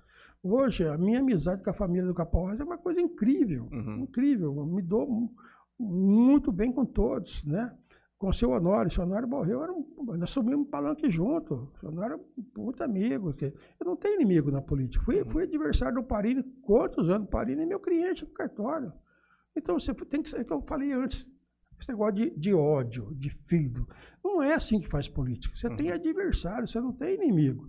[0.42, 3.68] Hoje, a minha amizade com a família do Caparrós é uma coisa incrível.
[3.70, 3.98] Uhum.
[4.04, 4.56] Incrível.
[4.56, 5.34] Eu Me dou mu-
[5.78, 7.72] muito bem com todos, né?
[8.18, 8.90] Com o seu Honório.
[8.90, 9.86] O seu Honório morreu, era um,
[10.16, 11.54] nós subimos um palanque junto.
[11.54, 13.34] O seu Honório era um puta amigo.
[13.40, 13.52] Eu
[13.84, 15.04] não tenho inimigo na política.
[15.04, 17.26] Fui, fui adversário do Parini quantos anos?
[17.28, 18.92] O Parini é meu cliente no cartório.
[19.56, 21.28] Então você tem que ser, que eu falei antes,
[21.78, 23.86] esse negócio de, de ódio, de filho.
[24.24, 25.54] Não é assim que faz política.
[25.56, 27.68] Você tem adversário, você não tem inimigo.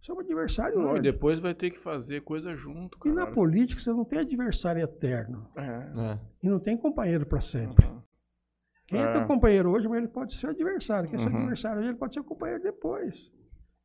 [0.00, 3.22] Você é um adversário Não, e depois vai ter que fazer coisa junto, E na
[3.24, 3.34] cara.
[3.34, 5.46] política você não tem adversário eterno.
[5.56, 5.62] É.
[6.12, 6.18] É.
[6.42, 7.84] E não tem companheiro para sempre.
[7.86, 8.00] Uhum.
[8.86, 9.12] Quem é É.
[9.12, 11.08] teu companheiro hoje, mas ele pode ser adversário.
[11.08, 11.38] Quem é seu Uhum.
[11.40, 13.30] adversário hoje, ele pode ser companheiro depois.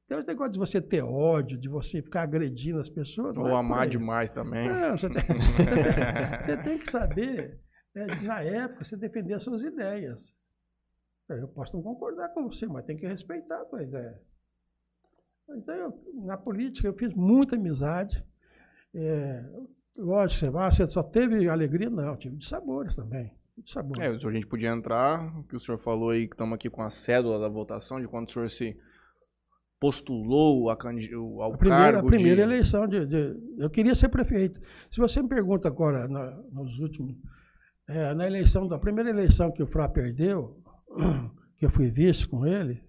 [0.05, 3.35] Então, esse negócio de você ter ódio, de você ficar agredindo as pessoas.
[3.35, 4.69] Ou é amar demais também.
[4.69, 5.23] Não, você tem,
[6.45, 7.59] você tem que saber,
[7.93, 10.31] né, na época, você defender as suas ideias.
[11.27, 14.15] Eu posso não concordar com você, mas tem que respeitar a tua ideia.
[15.49, 15.93] Então, eu,
[16.25, 18.23] na política, eu fiz muita amizade.
[18.93, 19.43] É,
[19.97, 21.89] lógico, você, ah, você só teve alegria?
[21.89, 23.31] Não, tive de sabores também.
[23.57, 24.01] De sabores.
[24.01, 26.81] É, a gente podia entrar, o que o senhor falou aí, que estamos aqui com
[26.81, 28.77] a cédula da votação, de quando o senhor se
[29.79, 32.41] postulou a candi- o- ao A primeira, a cargo primeira de...
[32.53, 34.59] eleição de, de- Eu queria ser prefeito.
[34.89, 37.15] Se você me pergunta agora, na- nos últimos.
[37.87, 40.57] é, na eleição, da primeira eleição que o Frá perdeu,
[41.59, 42.81] que eu fui vice com ele,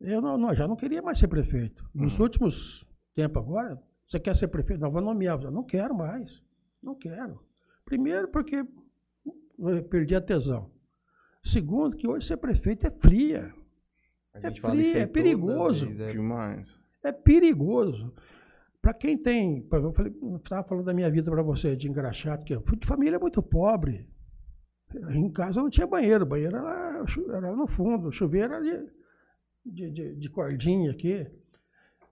[0.00, 1.88] eu não, não- já não queria mais ser prefeito.
[1.94, 2.24] Nos Uhum.
[2.24, 4.80] últimos tempos agora, você quer ser prefeito?
[4.80, 5.40] Não, vou nomear.
[5.42, 6.42] Eu não quero mais.
[6.82, 7.40] Não quero.
[7.84, 8.64] Primeiro, porque
[9.58, 10.70] eu perdi a tesão.
[11.42, 13.52] Segundo, que hoje ser prefeito é fria.
[14.34, 15.86] A É aí é perigoso.
[15.86, 16.12] vez, é.
[16.12, 16.80] Demais.
[17.02, 18.12] É perigoso.
[18.80, 19.66] Para quem tem.
[19.72, 23.18] Eu estava falando da minha vida para você, de engraxado, que eu fui de família
[23.18, 24.06] muito pobre.
[25.10, 27.04] Em casa não tinha banheiro, o banheiro era,
[27.34, 28.90] era no fundo, chuveiro era de,
[29.70, 31.26] de, de, de cordinha aqui.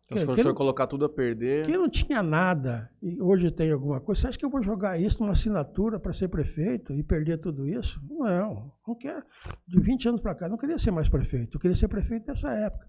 [0.06, 1.66] Então, se o quem senhor não- colocar tudo a perder.
[1.66, 5.00] Quem não tinha nada e hoje tem alguma coisa, você acha que eu vou jogar
[5.00, 8.00] isso numa assinatura para ser prefeito e perder tudo isso?
[8.08, 9.24] Não, não quero.
[9.66, 11.56] De 20 anos para cá, eu não queria ser mais prefeito.
[11.56, 12.86] Eu queria ser prefeito nessa época.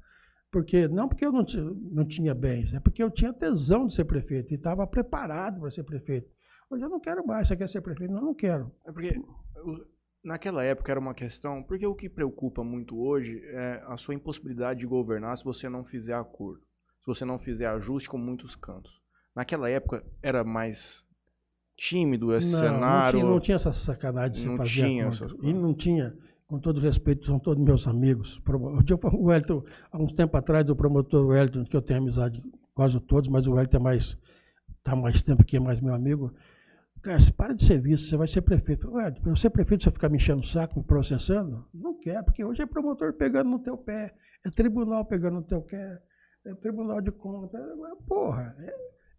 [0.52, 1.44] Porque, não porque eu não,
[1.92, 5.72] não tinha bens, é porque eu tinha tesão de ser prefeito e estava preparado para
[5.72, 6.30] ser prefeito.
[6.70, 7.48] Hoje eu não quero mais.
[7.48, 8.14] Você quer ser prefeito?
[8.14, 8.72] Não, não quero.
[8.86, 9.20] É porque
[10.28, 11.64] naquela época era uma questão.
[11.64, 15.84] Porque o que preocupa muito hoje é a sua impossibilidade de governar se você não
[15.84, 16.60] fizer acordo.
[17.00, 18.92] Se você não fizer ajuste com muitos cantos.
[19.34, 21.04] Naquela época era mais
[21.78, 23.20] tímido esse não, cenário.
[23.20, 25.10] Não tinha, não tinha essa sacanagem de se Não fazer tinha
[25.42, 26.14] E não tinha,
[26.48, 28.42] com todo respeito, são todos meus amigos.
[29.14, 32.44] O Wellington, há uns tempo atrás, o promotor Wellington, que eu tenho amizade
[32.74, 34.18] quase todos, mas o Wellington é mais,
[34.84, 36.34] tá mais tempo que é mais meu amigo.
[37.08, 38.92] Cara, você para de ser vice, você vai ser prefeito.
[38.92, 41.66] Ué, pra eu ser prefeito, você ficar me enchendo o saco, me processando?
[41.74, 44.14] Não quer, porque hoje é promotor pegando no teu pé,
[44.46, 46.00] é tribunal pegando no teu pé,
[46.46, 47.58] é tribunal de conta.
[47.58, 48.54] é- Porra,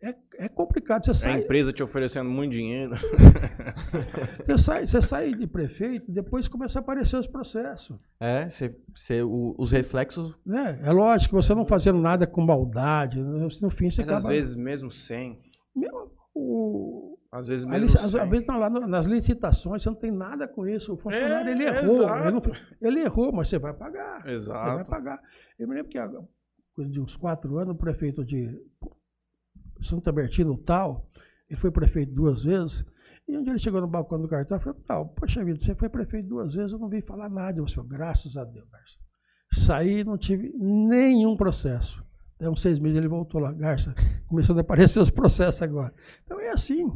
[0.03, 1.03] é, é, é complicado.
[1.07, 2.93] Você É a sai, empresa te oferecendo muito dinheiro.
[4.47, 7.99] Você sai, você sai de prefeito, depois começa a aparecer os processos.
[8.21, 10.35] É, cê, cê- o- os reflexos.
[10.45, 10.79] Né?
[10.83, 14.29] É lógico que você não fazendo nada com maldade, no fim você Mas às acaba.
[14.35, 15.39] vezes mesmo sem.
[15.75, 20.49] Meu, o, Às vezes lic- às vezes tá lá nas licitações, você não tem nada
[20.49, 20.95] com isso.
[20.95, 21.95] O funcionário É, ele errou.
[22.03, 22.23] exato.
[22.27, 24.19] Ele, não- ele errou, mas você vai pagar.
[24.21, 24.91] Você vai Exato.
[24.91, 25.21] pagar.
[25.59, 25.99] Eu me lembro que
[26.75, 28.59] coisa de uns quatro anos, o prefeito de
[29.83, 31.07] Santa Bertina, o tal,
[31.51, 32.85] ele foi prefeito duas vezes.
[33.29, 35.89] E dia ele chegou no balcão do cartão e falou: Tal, poxa vida, você foi
[35.91, 37.59] prefeito duas vezes, eu não vi falar nada.
[37.61, 38.97] Eu falei, graças a Deus, Garça.
[39.67, 42.03] Saí não tive nenhum processo.
[42.37, 43.95] Até uns seis meses ele voltou lá, Garça,
[44.29, 45.93] começando a aparecer os processos agora.
[46.25, 46.87] Então é assim.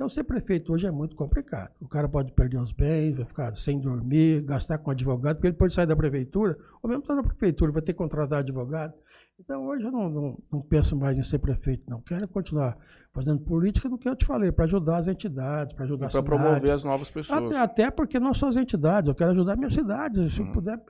[0.00, 1.72] Então ser prefeito hoje é muito complicado.
[1.78, 5.56] O cara pode perder os bens, vai ficar sem dormir, gastar com advogado, porque ele
[5.58, 8.94] pode sair da prefeitura, ou mesmo estar na prefeitura, vai ter que contratar advogado.
[9.38, 12.00] Então hoje eu não, não, não penso mais em ser prefeito, não.
[12.00, 12.78] Quero continuar
[13.12, 16.22] fazendo política do que eu te falei, para ajudar as entidades, para ajudar a Para
[16.22, 16.40] cidade.
[16.42, 17.44] promover as novas pessoas.
[17.44, 20.30] Até, até porque não só as entidades, eu quero ajudar a minha cidade.
[20.34, 20.46] Se Hum.
[20.46, 20.80] eu puder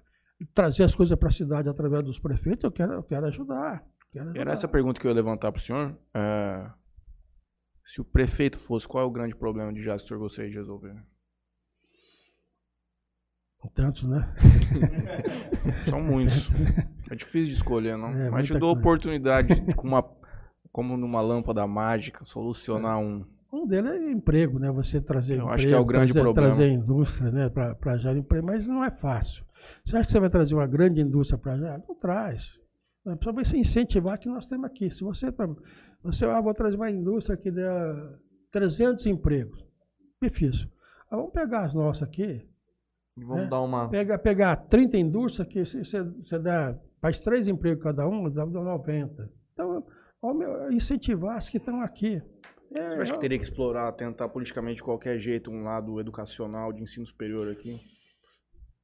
[0.54, 3.82] trazer as coisas para a cidade através dos prefeitos, eu quero, eu quero ajudar.
[4.12, 4.40] Quero ajudar.
[4.40, 5.96] Era essa pergunta que eu ia levantar para o senhor.
[6.14, 6.64] É,
[7.90, 10.48] Se o prefeito fosse, qual é o grande problema de Jazz que o senhor gostaria
[10.48, 10.94] de resolver?
[13.74, 14.32] Tantos, né?
[15.90, 16.48] São muitos.
[17.10, 18.10] É difícil de escolher, não?
[18.10, 20.08] É, Mas te dou a oportunidade, de, com uma,
[20.70, 23.26] como numa lâmpada mágica, solucionar um.
[23.52, 24.70] Um deles é emprego, né?
[24.70, 26.48] Você trazer Eu emprego, acho que é o grande trazer, problema.
[26.48, 27.48] trazer indústria, né?
[27.48, 29.44] Para gerar emprego, mas não é fácil.
[29.84, 31.76] Você acha que você vai trazer uma grande indústria para já?
[31.76, 32.60] Não traz.
[33.06, 34.90] É Só vai se incentivar que nós temos aqui.
[34.90, 35.32] Se você,
[36.02, 37.62] você ah, vou trazer uma indústria que dê
[38.52, 39.64] 300 empregos.
[40.22, 40.68] Difícil.
[41.10, 42.46] Ah, vamos pegar as nossas aqui,
[43.16, 43.48] Vamos É.
[43.48, 43.88] dar uma.
[43.88, 48.60] Pega, pegar 30 indústrias, que se você, dá, faz três empregos cada um, dá dá
[48.62, 49.30] 90.
[49.52, 49.84] Então,
[50.70, 52.22] incentivar as que estão aqui.
[52.72, 55.98] É, Você acha que eu- teria que explorar, tentar politicamente de qualquer jeito um lado
[56.00, 57.78] educacional de ensino superior aqui?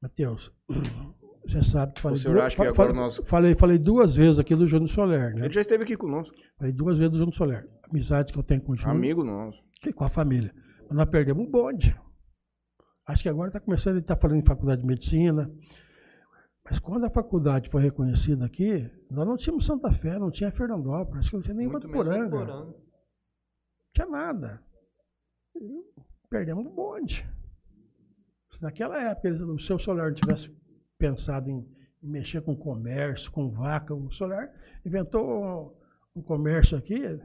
[0.02, 0.52] Matheus,
[1.52, 4.38] você sabe que falei, senhor duas, acha que agora falei, nós- falei, falei duas vezes
[4.38, 5.46] aqui do Júnior Soler, né?
[5.46, 6.34] Ele já esteve aqui conosco.
[6.58, 7.68] Falei duas vezes do Júnior Soler.
[7.90, 9.62] Amizade que eu tenho com o Júnior Amigo nosso.
[9.86, 10.52] e com a família.
[10.88, 11.96] Mas nós perdemos um bonde.
[13.06, 15.50] Acho que agora está começando, ele está falando em faculdade de medicina.
[16.68, 21.20] Mas quando a faculdade foi reconhecida aqui, nós não tínhamos Santa Fé, não tinha Fernandópolis,
[21.20, 21.68] acho que não tinha nem.
[21.68, 22.44] Votuporanga.
[22.44, 22.74] Não
[23.94, 24.60] tinha nada.
[25.54, 25.84] E
[26.28, 27.24] perdemos um bonde.
[28.50, 30.50] Se naquela época o seu Solar não tivesse
[30.98, 31.66] pensado em,
[32.02, 34.50] em mexer com comércio, com vaca, o Solar
[34.84, 35.76] inventou
[36.14, 37.18] um, comércio aqui,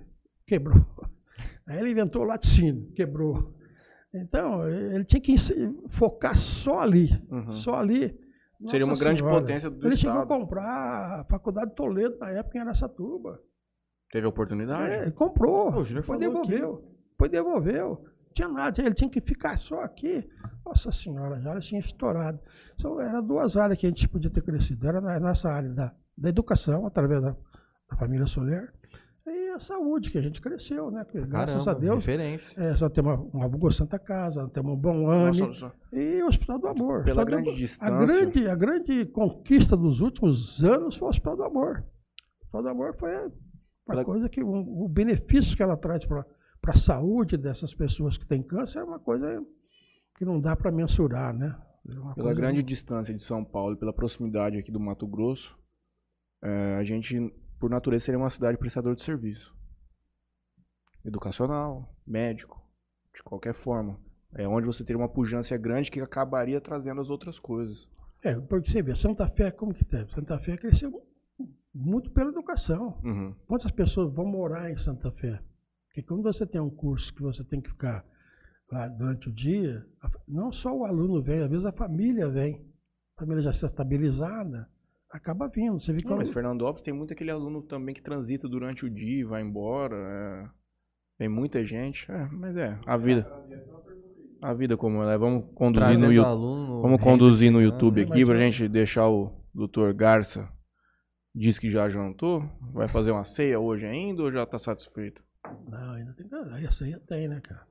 [0.46, 0.86] quebrou.
[1.68, 3.54] Aí ele inventou o laticínio, quebrou.
[4.14, 5.36] Então, ele tinha que
[5.90, 7.10] focar só ali.
[7.30, 7.52] Uhum.
[7.54, 8.20] Só ali.
[8.68, 9.40] Seria uma Nossa grande Senhora.
[9.40, 10.40] potência do Ele chegou a Estado.
[10.40, 13.42] comprar a Faculdade de Toledo na época em Aracatuba.
[14.12, 14.92] Teve a oportunidade?
[14.94, 15.74] É, ele comprou.
[15.74, 16.20] O Júnior aqui.
[16.20, 16.84] devolveu.
[17.12, 18.06] Depois devolveu.
[18.32, 18.82] Não tinha nada.
[18.82, 20.28] Ele tinha que ficar só aqui.
[20.66, 22.40] Nossa senhora, já tinha estourado.
[22.78, 24.88] Só eram duas áreas que a gente podia ter crescido.
[24.88, 27.32] Era nessa área da, da educação, através da,
[27.90, 28.72] da família Soler.
[29.28, 31.04] E a saúde, que a gente cresceu, né?
[31.04, 32.06] Porque, Graças Caramba, a Deus.
[32.06, 32.60] Referência.
[32.64, 35.52] É, só temos uma, uma boa Santa Casa, temos um bom ano.
[35.94, 37.04] E o Hospital do Amor.
[37.04, 37.94] Pela do grande distância.
[37.94, 41.84] A grande, a grande conquista dos últimos anos foi o Hospital do Amor.
[41.84, 43.32] O Hospital do Amor foi uma
[43.88, 46.26] Pela- coisa que um- o benefício que ela traz para
[46.70, 49.44] a saúde dessas pessoas que têm câncer é uma coisa
[50.18, 51.60] que não dá para mensurar, né?
[51.88, 55.58] É Pela coisa- grande distância de São Paulo e pela proximidade aqui do Mato Grosso,
[56.44, 57.18] eh, a gente,
[57.60, 59.52] por natureza, seria uma cidade prestadora de serviço.
[61.04, 62.62] Educacional, médico,
[63.16, 64.00] de qualquer forma.
[64.36, 67.90] É onde você teria uma pujança grande que acabaria trazendo as outras coisas.
[68.24, 70.12] É, porque você vê, Santa Fé, como que teve?
[70.14, 70.92] Santa Fé cresceu
[71.74, 73.00] Muito pela educação.
[73.04, 73.34] Uhum.
[73.48, 75.42] Quantas pessoas vão morar em Santa Fé?
[75.94, 78.06] Porque quando você tem um curso que você tem que ficar
[78.72, 82.66] lá durante o dia, a- não só o aluno vem, às vezes a família vem.
[83.18, 84.70] A família já está estabilizada,
[85.12, 85.80] acaba vindo.
[85.82, 89.20] Você vê Não, mas Fernandópolis tem muito aquele aluno também que transita durante o dia
[89.20, 89.96] e vai embora.
[89.98, 90.62] é.
[91.18, 92.10] Tem muita gente.
[92.12, 93.28] É, mas é, a vida.
[94.42, 95.18] A vida como ela é.
[95.20, 96.68] Vamos conduzir no Trazendo aluno.
[96.78, 98.02] no Vamos conduzir no YouTube né?
[98.04, 99.94] aqui Mas pra eu- gente deixar o Dr.
[99.94, 100.50] Garça.
[101.36, 102.42] Diz que já jantou.
[102.74, 105.24] Vai fazer uma ceia hoje ainda ou já tá satisfeito?
[105.70, 106.66] Não, ainda tem que.
[106.66, 107.62] Essa aí tem, né, cara?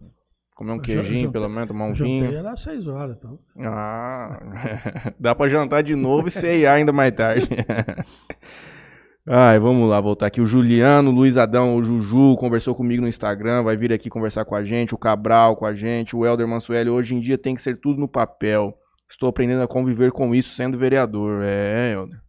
[0.55, 2.35] Comer um Eu queijinho, pelo menos, tomar um vinho.
[2.35, 3.39] era às seis horas, então.
[3.59, 4.39] Ah,
[5.19, 7.49] dá pra jantar de novo e ceiar ainda mais tarde.
[9.27, 10.41] Ai, vamos lá, voltar aqui.
[10.41, 14.45] O Juliano, o Luiz Adão, o Juju conversou comigo no Instagram, vai vir aqui conversar
[14.45, 14.95] com a gente.
[14.95, 16.91] O Cabral com a gente, o Helder Mansueli.
[16.91, 18.75] Hoje em dia tem que ser tudo no papel.
[19.11, 21.43] Estou aprendendo a conviver com isso sendo vereador.
[21.43, 22.21] É, Helder.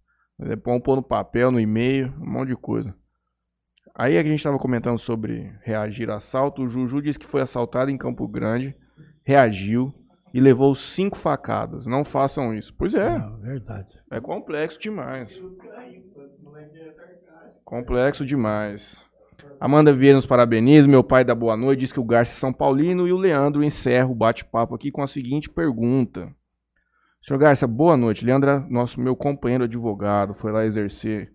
[0.41, 2.93] É bom pôr no papel, no e-mail, um monte de coisa.
[3.93, 6.63] Aí a gente estava comentando sobre reagir a assalto.
[6.63, 8.75] O Juju disse que foi assaltado em Campo Grande,
[9.23, 9.93] reagiu
[10.33, 11.85] e levou cinco facadas.
[11.85, 12.73] Não façam isso.
[12.73, 13.89] Pois é, Não, verdade.
[14.09, 15.29] é complexo demais.
[17.65, 19.03] Complexo demais.
[19.59, 20.87] Amanda Vieira nos parabeniza.
[20.87, 21.81] Meu pai dá boa noite.
[21.81, 23.07] Diz que o Garcia é São Paulino.
[23.07, 26.33] E o Leandro encerra o bate-papo aqui com a seguinte pergunta.
[27.23, 28.25] Senhor Garcia, boa noite.
[28.25, 31.31] Leandro, é nosso meu companheiro advogado, foi lá exercer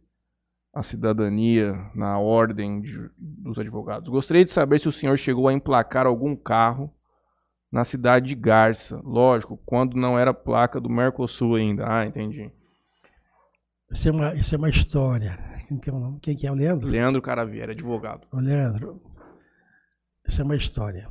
[0.76, 4.08] a cidadania na ordem de- dos advogados.
[4.10, 6.92] Gostaria de saber se o senhor chegou a emplacar algum carro
[7.72, 9.00] na cidade de Garça.
[9.02, 11.86] Lógico, quando não era placa do Mercosul ainda.
[11.88, 12.50] Ah, entendi.
[13.90, 15.38] Isso é uma, isso é uma história.
[15.66, 16.20] Quem que é o nome?
[16.20, 16.88] Quem que é o Leandro?
[16.88, 18.26] Leandro Caraviera, advogado.
[18.30, 19.00] Ô, Leandro,
[20.28, 21.08] isso é uma história.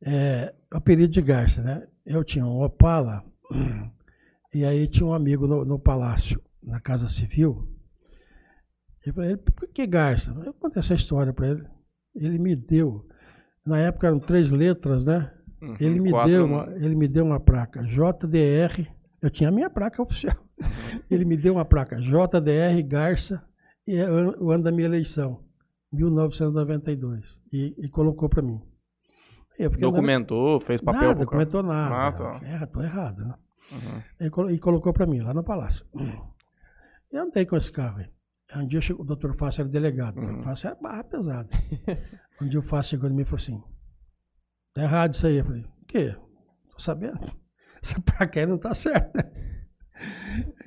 [0.00, 1.86] É, o apelido de Garça, né?
[2.04, 3.24] Eu tinha um Opala
[4.54, 7.68] e aí tinha um amigo no, no palácio, na Casa Civil.
[9.06, 10.34] Eu falei, ele, por que Garça?
[10.44, 11.64] Eu contei essa história para ele.
[12.14, 13.06] Ele me deu,
[13.64, 15.32] na época eram três letras, né?
[15.62, 18.86] Uhum, Ele me, quatro- deu uma, ele me deu uma placa JDR.
[19.22, 20.36] Eu tinha a minha placa oficial.
[21.10, 23.42] Ele me deu uma placa JDR Garça
[23.86, 25.40] e é o ano da minha eleição,
[25.92, 27.24] 1992.
[27.52, 28.60] E, e colocou para mim.
[29.58, 31.94] Eu Documentou, fez papel nada, documentou nada.
[32.08, 32.40] Ah, tá.
[32.46, 33.34] É, tô errado, né?
[33.72, 34.50] Uhum.
[34.50, 35.84] E, e colocou para mim, lá no palácio.
[37.10, 38.06] Eu andei com esse carro aí.
[38.54, 40.16] Um dia chegou, o doutor Fácil era delegado.
[40.16, 40.26] O Uhum.
[40.26, 41.48] doutor Fácil era barra pesada.
[42.40, 43.60] um dia o Fácil chegou em mim e falou assim:
[44.74, 45.36] tá errado isso aí.
[45.38, 46.14] Eu falei: o quê?
[46.70, 47.18] Tô sabendo.
[47.82, 49.30] Essa placa aí não tá certa.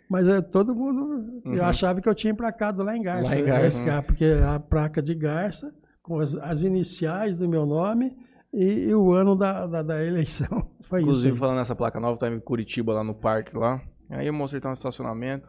[0.09, 1.41] Mas é, todo mundo.
[1.45, 1.53] Uhum.
[1.55, 3.33] Eu achava que eu tinha emplacado lá em Garça.
[3.33, 4.01] Lá em né, Garça.
[4.03, 8.15] porque a placa de Garça, com as, as iniciais do meu nome
[8.53, 10.69] e, e o ano da, da, da eleição.
[10.89, 11.39] Foi Inclusive, isso.
[11.39, 13.79] falando nessa placa nova, tá em Curitiba, lá no parque lá.
[14.09, 15.47] Aí eu mostrei tá no estacionamento.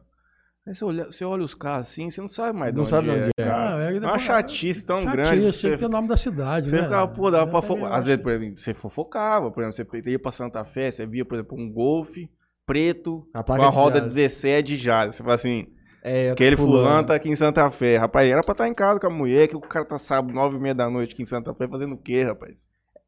[0.66, 2.90] Aí você olha, você olha os carros assim, você não sabe mais de Não onde
[2.90, 3.44] sabe de é, onde é.
[3.44, 3.76] cara.
[3.76, 5.38] Ah, é, É uma depois- chatice tão Chatice, grande.
[5.40, 6.82] tinha Você, que ter o nome da cidade, você né?
[6.82, 7.74] ficava, pô, dava pra Eu fo...
[7.74, 9.50] também Às vezes, por exemplo, você fofocava.
[9.50, 12.30] Por exemplo, você ia pra Santa Fé, você via, por exemplo, um Golfe
[12.66, 14.14] preto A com a de roda Jales.
[14.14, 15.06] 17 já.
[15.06, 15.66] Você fala assim,
[16.04, 17.96] É, aquele fulano tá aqui em Santa Fé.
[17.96, 20.56] Rapaz, era pra estar em casa com a mulher, que o cara tá sábado, nove
[20.56, 22.54] e meia da noite aqui em Santa Fé, fazendo o quê, rapaz?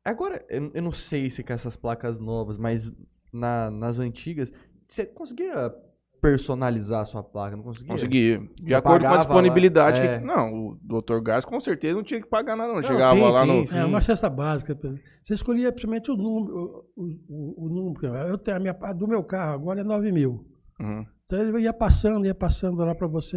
[0.05, 2.91] Agora, eu, eu não sei se com essas placas novas, mas
[3.33, 4.51] na- nas antigas,
[4.89, 5.73] você conseguia
[6.23, 7.89] personalizar a sua placa, não conseguia?
[7.89, 8.39] Consegui.
[8.61, 9.99] De Você acordo com a disponibilidade.
[10.01, 10.21] lá, que- é.
[10.21, 11.21] Não, o Dr.
[11.21, 12.77] Gás com certeza não tinha que pagar nada, não.
[12.77, 13.67] Não, Chegava sim, lá sim, no.
[13.67, 13.77] sim.
[13.79, 14.79] É uma cesta básica.
[15.23, 16.85] Você escolhia principalmente o número.
[16.97, 18.07] O, o, o número.
[18.29, 20.47] Eu tenho a minha, a do meu carro agora é 9 mil.
[20.81, 21.05] Uhum.
[21.27, 23.37] Então ele ia passando, ia passando lá para você.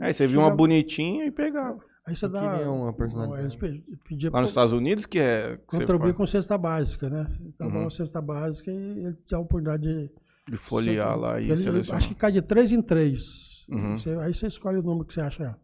[0.00, 1.78] Aí você viu uma bonitinha e pegava.
[2.06, 2.40] Aí você dá.
[2.52, 3.42] queria uma personalizada.
[3.42, 5.56] Eles pe- pediam Lá nos Estados Unidos, que é.
[5.68, 7.26] Que você contribuir com cesta básica, né?
[7.46, 7.80] Então, Uhum.
[7.82, 10.10] uma cesta básica e ele te dá a oportunidade de.
[10.50, 11.98] De folhear lá e Ele- selecionar.
[11.98, 13.20] Acho que cai de 3 em 3.
[13.68, 13.98] Uhum.
[14.22, 15.54] aí você escolhe o número que você acha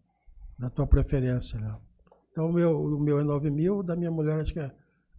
[0.58, 1.58] da tua preferência.
[1.58, 1.74] Né?
[2.32, 4.70] Então o meu, o meu é 9 mil, da minha mulher acho que é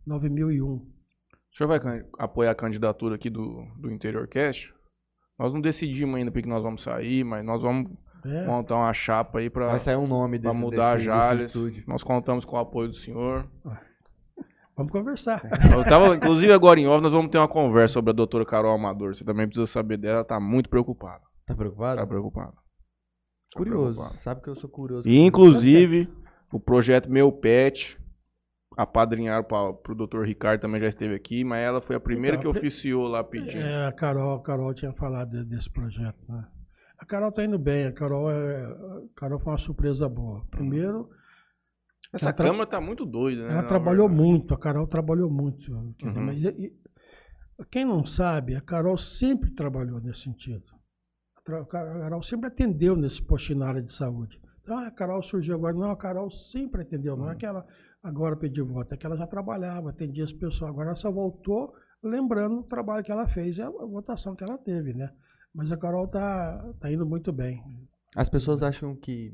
[0.06, 0.66] 9001.
[0.76, 4.74] O senhor vai apoiar a candidatura aqui do, do Interior Cast?
[5.40, 7.92] Nós não decidimos ainda porque nós vamos sair, mas nós vamos
[8.26, 11.46] É, montar uma chapa aí Vai sair um nome pra desse, mudar a Jales.
[11.46, 11.84] desse estúdio.
[11.88, 13.48] Nós contamos com o apoio do senhor.
[14.76, 15.41] Vamos conversar.
[15.73, 18.73] Eu tava, inclusive agora em off, nós vamos ter uma conversa sobre a doutora Carol
[18.76, 19.15] Amador.
[19.15, 21.22] Você também precisa saber dela, ela tá muito preocupada.
[21.45, 21.97] Tá preocupado?
[21.99, 22.52] Tá preocupada.
[22.52, 23.93] Tá curioso.
[23.95, 24.22] preocupada.
[24.22, 25.07] Sabe que eu sou curioso.
[25.07, 26.10] E inclusive,
[26.52, 27.97] o projeto Meu Pet,
[28.77, 32.52] apadrinharam para pro doutor Ricardo também já esteve aqui, mas ela foi a primeira Então,
[32.52, 33.57] que oficiou lá pedindo.
[33.57, 36.18] É, a Carol, a Carol tinha falado de- desse projeto.
[36.27, 36.43] Né?
[36.99, 40.43] A Carol tá indo bem, a Carol, é, a Carol foi uma surpresa boa.
[40.52, 41.07] Primeiro,
[42.14, 43.53] Essa ela tra- câmara tá muito doida, né?
[43.53, 44.30] ela trabalhou verdade.
[44.30, 45.72] muito, a Carol trabalhou muito.
[45.73, 46.32] Uhum.
[46.32, 46.73] e- e-
[47.72, 50.64] quem não sabe, a Carol sempre trabalhou nesse sentido.
[51.44, 54.40] tra- a Carol sempre atendeu nesse postinho na área de saúde.
[54.64, 55.76] Então, a Carol surgiu agora.
[55.76, 57.15] Não, a Carol sempre atendeu.
[57.15, 57.64] Não é que ela
[58.02, 60.72] agora pediu voto, é que ela já trabalhava, atendia as pessoas.
[60.72, 61.72] Agora ela só voltou
[62.02, 65.11] lembrando o trabalho que ela fez e a a votação que ela teve, né?
[65.53, 67.61] Mas a Carol tá, tá indo muito bem.
[68.15, 69.32] As pessoas acham que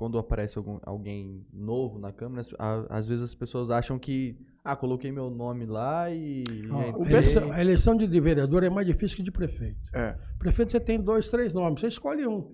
[0.00, 4.34] quando aparece algum, alguém novo na Câmara, as- a- às vezes as pessoas acham que,
[4.64, 6.42] ah, coloquei meu nome lá e.
[6.70, 7.16] Ó, a, entrei.
[7.18, 9.78] eleição, a eleição de, de vereador é mais difícil que de prefeito.
[9.94, 10.16] É.
[10.38, 12.50] Prefeito você tem dois, três nomes, você escolhe um.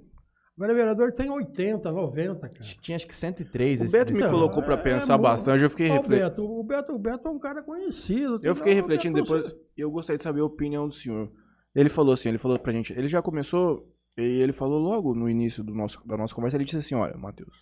[0.59, 2.65] Agora vereador tem 80, 90, cara.
[2.83, 5.63] Tinha acho que 103 O esse Beto me desse- colocou pra é- pensar é bastante,
[5.63, 6.43] eu fiquei o, refletindo.
[6.51, 8.41] O, Beto, o Beto é um cara conhecido.
[8.43, 10.95] Eu fiquei Não, o refletindo Beto, depois, e eu gostaria de saber a opinião do
[10.95, 11.31] senhor.
[11.75, 13.87] Ele falou assim, ele falou pra gente, ele já começou,
[14.17, 17.17] e ele falou logo no início do nosso, da nossa conversa, ele disse assim, olha,
[17.17, 17.55] Matheus,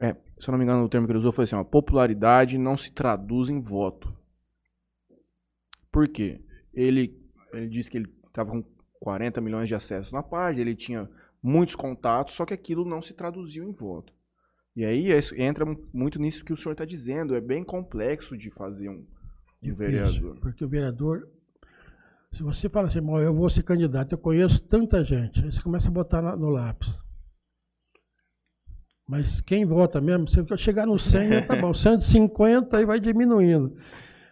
[0.00, 2.58] é, se eu não me engano o termo que ele usou foi assim, ó, popularidade
[2.58, 4.14] não se traduz em voto.
[5.92, 6.40] Por quê?
[6.72, 7.16] Ele,
[7.52, 8.64] ele disse que ele tava com
[9.00, 11.08] 40 milhões de acessos na página, ele tinha
[11.42, 14.12] muitos contatos, só que aquilo não se traduziu em voto.
[14.74, 18.50] E aí é- entra muito nisso que o senhor está dizendo, é bem complexo de
[18.50, 19.06] fazer um,
[19.62, 20.40] um vereador.
[20.40, 21.28] Porque o vereador,
[22.34, 25.62] se você fala assim, "Bom, eu vou ser candidato, eu conheço tanta gente, aí você
[25.62, 26.88] começa a botar na- no lápis.
[29.06, 33.76] Mas quem vota mesmo, se eu chegar no 100, tá bom, 150 aí vai diminuindo.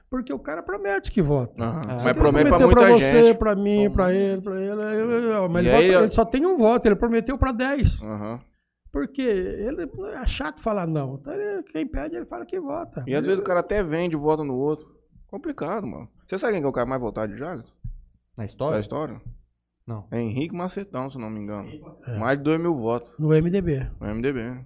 [0.08, 1.54] Porque o cara promete que vota.
[1.62, 3.38] Ah, Mas ele promete pra prometeu muita você, gente.
[3.38, 5.48] pra mim, Então, pra ele, pra ele.
[5.50, 8.02] Mas ele, vota- ó- ele só tem um voto, ele prometeu pra 10.
[8.02, 8.40] Aham.
[8.92, 11.14] Porque ele é chato falar não.
[11.14, 13.02] Então, ele- quem pede, ele fala que vota.
[13.06, 14.86] E às vezes o cara até vende e vota no outro.
[15.28, 16.08] Complicado, mano.
[16.28, 17.74] Você sabe quem que é o cara mais votado de Jales?
[18.36, 18.78] Na Da história?
[18.80, 19.20] história?
[19.86, 20.06] Não.
[20.10, 21.68] É Henrique Macetão, se não me engano.
[22.06, 22.18] É.
[22.18, 23.90] Mais de 2 mil votos No MDB.
[24.00, 24.64] no MDB.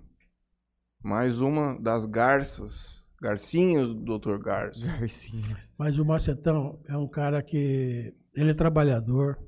[1.02, 3.04] Mais uma das garças.
[3.20, 4.36] Garcinhas do Dr.
[4.38, 4.86] Garça.
[4.86, 5.56] Garcinha.
[5.78, 8.14] Mas o Macetão é um cara que.
[8.34, 9.38] Ele é trabalhador,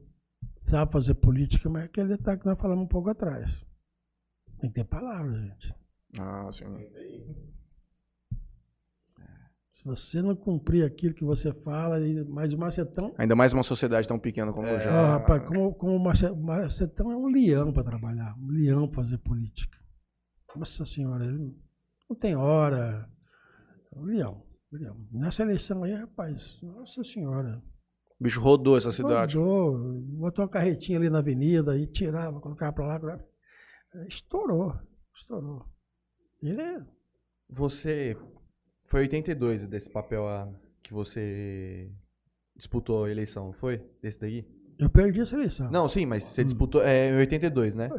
[0.70, 3.50] sabe fazer política, mas é aquele detalhe que nós falamos um pouco atrás.
[4.58, 5.74] Tem que ter palavra, gente.
[6.18, 6.64] Ah, sim.
[9.78, 11.98] Se você não cumprir aquilo que você fala,
[12.28, 13.14] mas o Macetão.
[13.16, 15.06] Ainda mais uma sociedade tão pequena como o Ah, já.
[15.12, 19.04] rapaz, como, como o Mace- o Macetão é um leão para trabalhar, um leão para
[19.04, 19.78] fazer política.
[20.56, 21.54] Nossa senhora, ele
[22.10, 23.08] não tem hora.
[23.94, 24.42] É um leão,
[24.72, 24.96] um leão.
[25.12, 27.62] Nessa eleição aí, rapaz, nossa senhora.
[28.20, 29.36] O bicho rodou essa cidade.
[29.38, 29.78] Rodou,
[30.18, 32.98] botou uma carretinha ali na avenida e tirava, colocava pra lá.
[32.98, 33.20] pra lá.
[34.08, 34.74] Estourou,
[35.14, 35.64] estourou.
[36.42, 36.80] Ele é.
[37.48, 38.16] Você.
[38.88, 40.48] Foi 82 desse papel ah,
[40.82, 41.90] que você
[42.56, 43.82] disputou a eleição, foi?
[44.02, 44.46] Desse daí?
[44.78, 45.70] Eu perdi essa eleição.
[45.70, 46.44] Não, sim, mas você Hum.
[46.44, 46.82] disputou.
[46.82, 47.90] É em 82, né?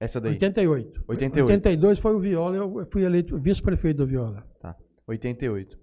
[0.00, 0.32] Essa daí.
[0.32, 1.04] 88.
[1.06, 1.46] 88.
[1.46, 4.46] 82 foi o Viola, eu fui eleito vice-prefeito do Viola.
[5.06, 5.78] 88.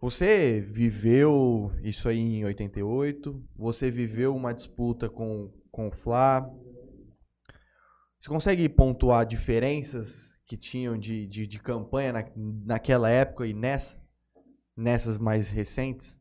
[0.00, 3.42] Você viveu isso aí em 88.
[3.56, 6.48] Você viveu uma disputa com, com o Flá.
[8.20, 12.24] Você consegue pontuar diferenças que tinham de, de, de campanha na,
[12.64, 14.02] naquela época e nessa?
[14.76, 16.18] Nessas mais recentes?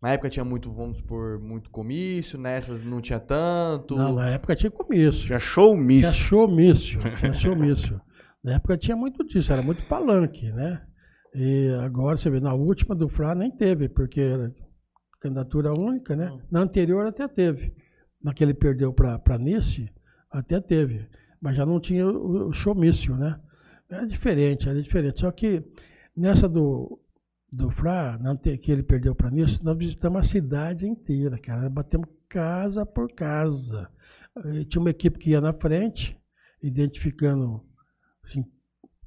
[0.00, 3.96] Na época tinha muito, vamos por muito comício, nessas não tinha tanto.
[3.96, 5.26] Não, na época tinha comício.
[5.26, 6.12] Tinha showmício.
[6.12, 7.00] Tinha showmício.
[7.18, 8.00] Tinha showmício.
[8.42, 10.82] Na época tinha muito disso, era muito palanque, né?
[11.34, 14.54] E agora você vê, na última do Flá nem teve, porque era
[15.20, 16.38] candidatura única, né?
[16.50, 17.74] Na anterior até teve.
[18.22, 19.90] Na que ele perdeu para Nice,
[20.30, 21.08] até teve.
[21.44, 23.38] Mas já não tinha o, o showmício, né?
[23.90, 25.20] Era diferente, era diferente.
[25.20, 25.62] Só que
[26.16, 26.98] nessa do,
[27.52, 27.70] do
[28.24, 31.60] ante- que ele perdeu para Nice, nós visitamos a cidade inteira, cara.
[31.64, 33.90] Nós Batemos casa por casa.
[34.54, 36.18] E tinha uma equipe que ia na frente,
[36.62, 37.62] identificando
[38.24, 38.42] assim,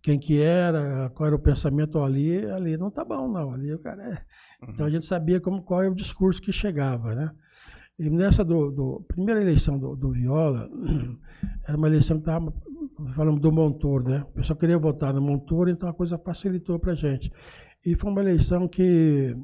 [0.04, 3.80] quem que era, qual era o pensamento ali, ali não tá bom não, ali o
[3.80, 4.22] cara é.
[4.70, 7.32] Então a gente sabia como, qual é o discurso que chegava, né?
[8.00, 10.70] E nessa do, do- primeira eleição do, do Viola,
[11.68, 12.54] era uma eleição que estava,
[13.16, 14.24] falamos do Montoro, né?
[14.30, 17.32] O pessoal queria votar no Montoro, então a coisa facilitou pra gente.
[17.86, 19.36] E foi uma eleição que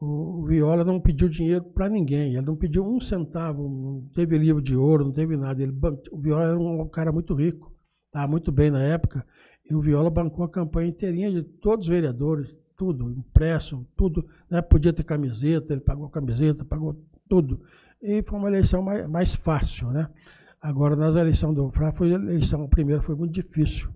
[0.00, 4.60] o Viola não pediu dinheiro para ninguém, ele não pediu um centavo, não teve livro
[4.60, 5.62] de ouro, não teve nada.
[5.62, 5.72] Ele,
[6.10, 7.72] o Viola era um cara muito rico,
[8.06, 9.24] estava muito bem na época,
[9.70, 14.26] e o Viola bancou a campanha inteirinha de todos os vereadores, tudo, impresso, tudo.
[14.50, 14.60] Né?
[14.60, 16.96] Podia ter camiseta, ele pagou camiseta, pagou
[17.28, 17.60] tudo.
[18.02, 20.08] E foi uma eleição mais, mais fácil, né?
[20.60, 23.88] Agora, nas eleições do Frá, foi a eleição, a primeira foi muito difícil.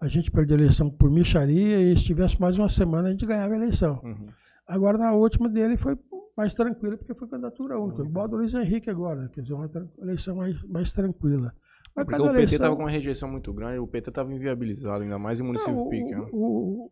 [0.00, 3.24] A gente perdeu a eleição por micharia e se tivesse mais uma semana, a gente
[3.26, 4.00] ganhava a eleição.
[4.02, 4.28] Uhum.
[4.66, 5.96] Agora, na última dele, foi
[6.36, 8.02] mais tranquila, porque foi candidatura única.
[8.02, 9.70] Igual a do Luiz Henrique agora, quer dizer, uma
[10.02, 11.54] eleição mais, mais tranquila.
[11.94, 15.02] Mas Porque o PT eleição- tava com uma rejeição muito grande, o PT tava inviabilizado,
[15.02, 16.28] ainda mais em município Não, o- pequeno.
[16.30, 16.90] o-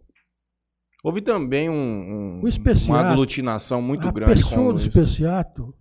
[1.05, 2.40] Houve também um, um-
[2.89, 5.74] uma aglutinação muito a grande com pessoa o do especiato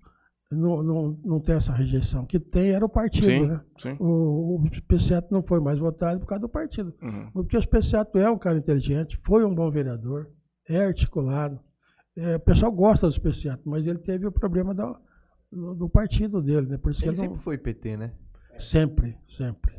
[0.51, 2.23] não, não, não tem essa rejeição.
[2.23, 3.61] O que tem era o partido, Sim, né?
[3.79, 3.95] sim.
[3.99, 6.93] O, o Especiato não foi mais votado por causa do partido.
[7.01, 7.31] Uhum.
[7.31, 10.29] Porque o Especiato é um cara inteligente, foi um bom vereador,
[10.69, 11.59] é articulado.
[12.15, 14.99] É, o pessoal gosta do Especiato, mas ele teve o problema da-
[15.51, 16.77] do, do partido dele, né?
[16.77, 18.13] Por isso que Ele ele não, sempre foi PT, né?
[18.59, 19.73] sempre, sempre.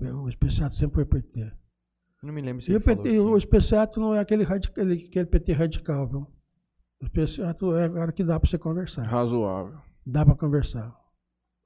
[0.00, 1.52] O Especiato sempre foi PT.
[2.24, 3.38] Não me lembro se E ele o, PT, falou o.
[3.38, 6.26] Especiato não é aquele, radica- aquele, PT radical, viu?
[7.00, 9.02] O Especiato é o cara que dá para você conversar.
[9.02, 9.78] Razoável.
[10.06, 10.94] Dá para conversar.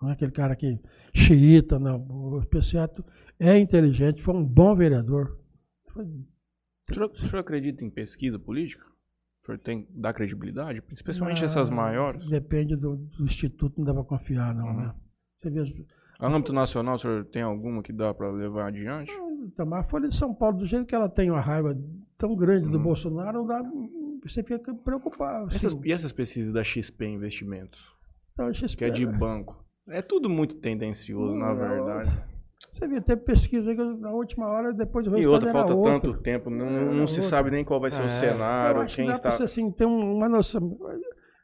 [0.01, 0.78] Não é aquele cara que
[1.14, 2.06] xiita, não.
[2.09, 3.05] O Especiato
[3.39, 5.39] é inteligente, foi um bom vereador.
[5.93, 8.85] Foi- O senhor, o senhor acredita em pesquisa política?
[9.43, 10.82] O senhor tem, dá credibilidade?
[10.93, 12.28] Especialmente Ah, essas maiores?
[12.28, 14.76] Depende do, do instituto, não dá para confiar, não, Uhum.
[14.76, 14.94] né?
[15.40, 15.72] Você vê, as-
[16.20, 19.12] A âmbito nacional, o senhor tem alguma que dá para levar adiante?
[19.56, 21.77] Tamar, a Folha de São Paulo, do jeito que ela tem uma raiva
[22.16, 22.82] tão grande do Uhum.
[22.85, 23.62] Bolsonaro, dá,
[24.23, 25.47] você fica preocupado.
[25.47, 25.56] assim.
[25.56, 27.94] Essas, e essas pesquisas da XP Investimentos,
[28.32, 29.65] Então, a que é XP de banco?
[29.89, 32.19] É tudo muito tendencioso, na Não, verdade.
[32.73, 36.12] Você viu, teve pesquisa que na última hora, depois do E outra, era falta outro.
[36.12, 37.28] tanto tempo, não, Era não se outro.
[37.31, 38.05] sabe nem qual vai ser É.
[38.05, 39.32] o Eu cenário, que quem dá pra está...
[39.32, 40.77] você assim, ter um- uma noção.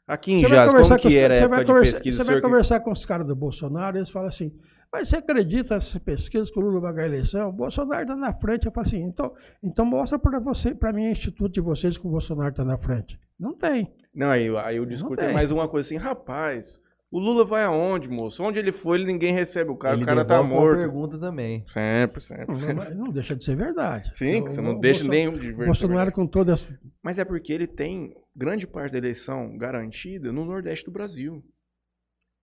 [0.07, 2.17] Aqui em Jazz, conversar como que era a época vai de pesquisa?
[2.17, 4.53] Você vai senhor que- conversar com os caras do Bolsonaro, eles falam assim,
[4.97, 7.49] mas você acredita nessas pesquisas que o Lula vai ganhar a eleição?
[7.49, 8.65] O Bolsonaro está na frente.
[8.65, 12.09] Eu falo assim, então, então mostra para você, para mim, instituto de vocês que o
[12.09, 13.19] Bolsonaro está na frente.
[13.39, 13.93] Não tem.
[14.13, 15.33] Não, aí, aí o discurso é tem.
[15.33, 16.79] mais uma coisa assim, rapaz,
[17.11, 18.41] o Lula vai aonde, moço?
[18.43, 20.79] Onde ele foi, ele ninguém recebe o cara, Ele o cara tá uma morto.
[20.79, 21.63] pergunta também.
[21.67, 22.55] Sempre, sempre.
[22.73, 24.09] Não, não deixa de ser verdade.
[24.15, 27.25] Sim, que você não deixa nem de O ver- Bolsonaro com todas as Mas é
[27.25, 31.43] porque ele tem grande parte da eleição garantida no Nordeste do Brasil.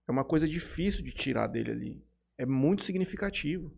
[0.09, 2.03] É uma coisa difícil de tirar dele ali.
[2.43, 3.73] É muito significativo.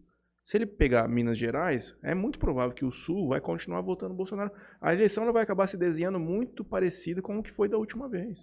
[0.46, 4.16] Se ele pegar Minas Gerais, é muito provável que o Sul vai continuar votando no
[4.16, 4.50] Bolsonaro.
[4.80, 8.08] A eleição ela vai acabar se desenhando muito parecida com o que foi da última
[8.08, 8.38] vez.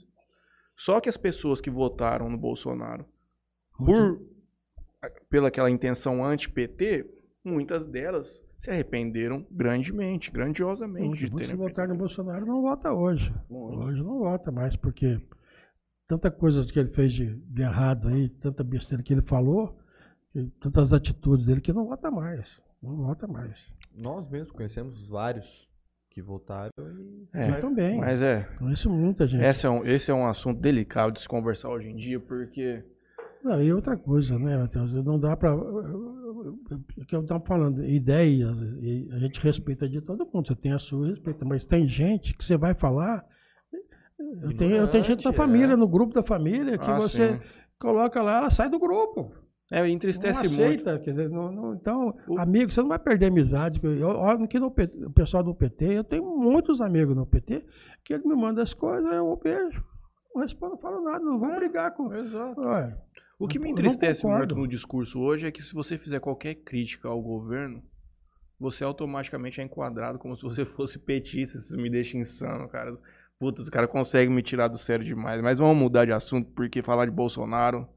[0.75, 3.05] Só que as pessoas que votaram no Bolsonaro
[3.75, 4.21] por
[5.27, 7.09] pela aquela intenção anti-PT,
[7.43, 13.33] muitas delas se arrependeram grandemente, grandiosamente de muitos que votaram no Bolsonaro não vota hoje.
[13.49, 13.79] Muito.
[13.79, 15.19] Hoje não vota mais, porque
[16.07, 19.81] tanta coisa que ele fez de, de errado aí, tanta besteira que ele falou,
[20.59, 22.59] tantas atitudes dele que não vota mais.
[22.81, 23.71] Não vota mais.
[23.95, 25.69] Nós mesmos conhecemos vários
[26.09, 27.27] que votaram e...
[27.33, 27.97] É, Eu também.
[27.97, 29.43] Mas é, Conheço muita gente.
[29.43, 32.83] esse é, um, esse é um assunto delicado de se conversar hoje em dia, porque
[33.43, 34.93] Não, e outra coisa, né, Matheus?
[35.05, 35.55] Não dá para.
[35.55, 40.47] O que eu estava falando, ideias, e a gente respeita de todo mundo.
[40.47, 43.23] Você tem a sua respeita, mas tem gente que você vai falar.
[44.41, 45.75] Eu tenho, eu tenho gente na Ignorante, família, é.
[45.77, 47.43] no grupo da família, que Ah, você sim.
[47.79, 49.33] coloca lá, ela sai do grupo.
[49.71, 50.61] É, Não entristece muito.
[50.61, 50.99] aceita.
[50.99, 53.79] Quer dizer, não- não- então, O- amigo, você não vai perder amizade.
[53.83, 57.63] Eu, olha que no o pessoal do PT, eu tenho muitos amigos no PT,
[58.03, 59.83] que ele me manda as coisas, eu beijo.
[60.35, 62.13] Não respondo, não falo nada, não vou brigar com.
[62.13, 62.61] Exato.
[62.61, 62.97] Olha,
[63.39, 66.53] O que me não entristece muito no discurso hoje é que se você fizer qualquer
[66.55, 67.81] crítica ao governo,
[68.59, 71.57] você automaticamente é enquadrado como se você fosse petista.
[71.57, 72.95] Isso me deixa insano, cara.
[73.39, 75.41] Puta, os caras conseguem me tirar do sério demais.
[75.41, 77.87] Mas vamos mudar de assunto, porque falar de Bolsonaro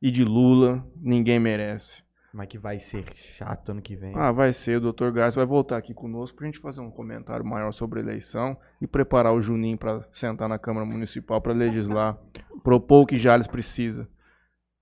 [0.00, 2.02] e de Lula, ninguém merece.
[2.34, 4.12] Mas que vai ser chato ano que vem.
[4.16, 5.10] Ah, vai ser, o Dr.
[5.12, 8.88] Garcia vai voltar aqui conosco pra gente fazer um comentário maior sobre a eleição e
[8.88, 12.18] preparar o Juninho pra sentar na Câmara Municipal pra legislar,
[12.64, 14.08] propor o que Jales precisa.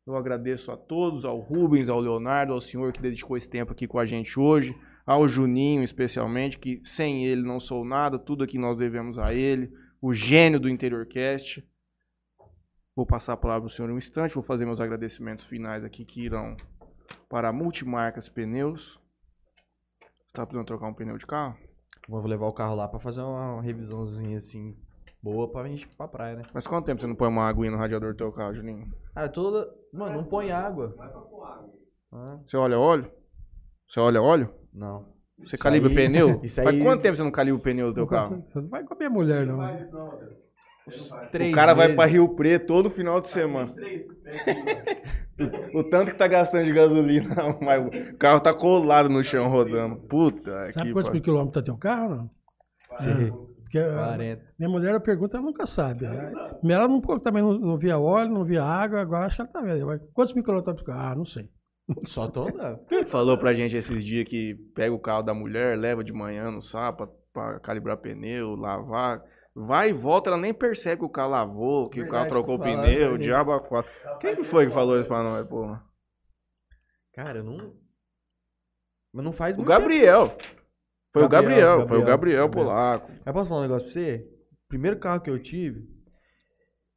[0.06, 3.86] Eu agradeço a todos, ao Rubens, ao Leonardo, ao senhor que dedicou esse tempo aqui
[3.86, 4.74] com a gente hoje,
[5.06, 9.70] ao Juninho especialmente, que sem ele não sou nada, tudo aqui nós devemos a ele,
[10.00, 11.62] o gênio do Interiorcast.
[12.94, 16.04] Vou passar a palavra ao senhor em um instante, vou fazer meus agradecimentos finais aqui
[16.04, 16.54] que irão
[17.28, 19.00] para a Multimarcas Pneus.
[20.32, 21.56] Tá precisando trocar um pneu de carro?
[22.08, 24.76] Vou levar o carro lá pra fazer uma revisãozinha assim,
[25.22, 26.42] boa pra gente ir pra praia, né?
[26.52, 28.92] Mas quanto tempo você não põe uma aguinha no radiador do teu carro, Juninho?
[29.14, 29.72] Ah, toda.
[29.92, 30.94] Mano, não põe água.
[32.12, 33.10] Ah, Você olha óleo?
[33.88, 34.52] Você olha óleo?
[34.72, 35.10] não.
[35.38, 36.40] Você Isso calibra aí- pneu?
[36.44, 38.44] isso Faz aí- quanto tempo você não calibra o pneu do teu carro?
[38.52, 39.58] Você não vai com a minha mulher, não.
[40.86, 43.72] O cara vai pra Rio Preto todo final de semana.
[45.74, 49.96] o tanto que tá gastando de gasolina, mas o carro tá colado no chão rodando.
[49.96, 52.30] Puta Sabe quantos mil quilômetros tá teu carro, não?
[52.96, 53.32] Sei.
[53.62, 54.42] Porque a 40.
[54.58, 56.04] minha mulher, eu pergunto, ela nunca sabe.
[56.04, 59.60] Ela não, também não, não via óleo, não via água, agora acho que ela tá
[59.62, 59.86] vendo.
[59.86, 61.12] Mas Quantos mil quilômetros tá teu carro?
[61.12, 61.48] Ah, não sei.
[62.04, 62.78] Só toda?
[62.88, 66.50] Quem falou pra gente esses dias que pega o carro da mulher, leva de manhã
[66.50, 69.22] no sábado pra, pra calibrar pneu, lavar.
[69.54, 72.54] Vai e volta, ela nem percebe que o carro lavou, que o carro Verdade, trocou
[72.54, 72.80] o pneu,
[73.10, 73.22] pra gente.
[73.22, 73.90] diabo a quatro.
[74.18, 75.84] Quem que foi que falou isso pra nós, porra?
[77.12, 77.76] Cara, eu não.
[79.12, 80.34] Mas não faz O Gabriel.
[81.12, 82.50] Foi o Gabriel, Gabriel, foi o Gabriel, Gabriel Gabriel.
[82.50, 83.06] Polaco.
[83.08, 83.22] tempo.
[83.26, 84.26] Eu posso falar um negócio pra você?
[84.66, 85.86] Primeiro carro que eu tive,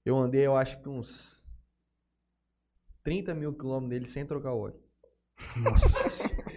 [0.06, 1.44] eu andei, eu acho que uns
[3.04, 4.80] 30 mil quilômetros dele sem trocar o óleo.
[5.58, 6.56] Nossa senhora.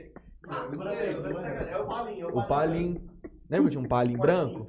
[1.69, 2.95] É o palinho, O palinho.
[3.51, 4.67] Lembra que eu tinha um palinho branco?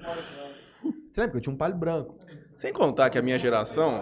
[1.20, 2.18] Você lembra que eu tinha um palho branco?
[2.58, 4.02] Sem contar que a minha geração,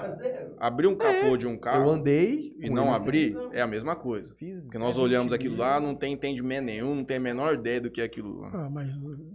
[0.59, 2.55] abrir um capô de um Eu carro andei.
[2.59, 4.33] e não abrir é a mesma coisa.
[4.35, 7.53] Fiz Porque nós 20 olhamos aquilo lá, não tem entendimento nenhum, não tem a menor
[7.55, 8.51] ideia do que é aquilo lá.
[8.53, 8.89] Ah, mas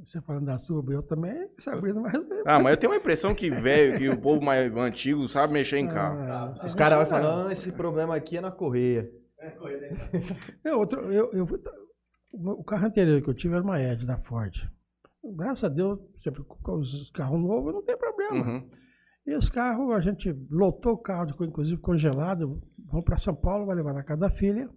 [0.04, 2.14] você falando da turbo, eu também sabia mais.
[2.44, 5.78] Ah, mas eu tenho uma impressão que velho, que o povo mais antigo sabe mexer
[5.78, 6.18] em carro.
[6.20, 9.08] Ah, Os caras vão falando, ah, esse problema aqui é na correia.
[10.64, 11.48] É, outro, eu, eu,
[12.32, 14.68] o carro anterior que eu tive era uma Edge da Ford.
[15.24, 18.44] Graças a Deus, sempre com os carros novos não tem problema.
[18.44, 18.70] Uhum.
[19.24, 22.60] E os carros, a gente lotou o carro, inclusive congelado.
[22.86, 24.68] Vamos para São Paulo, vai levar na casa da filha.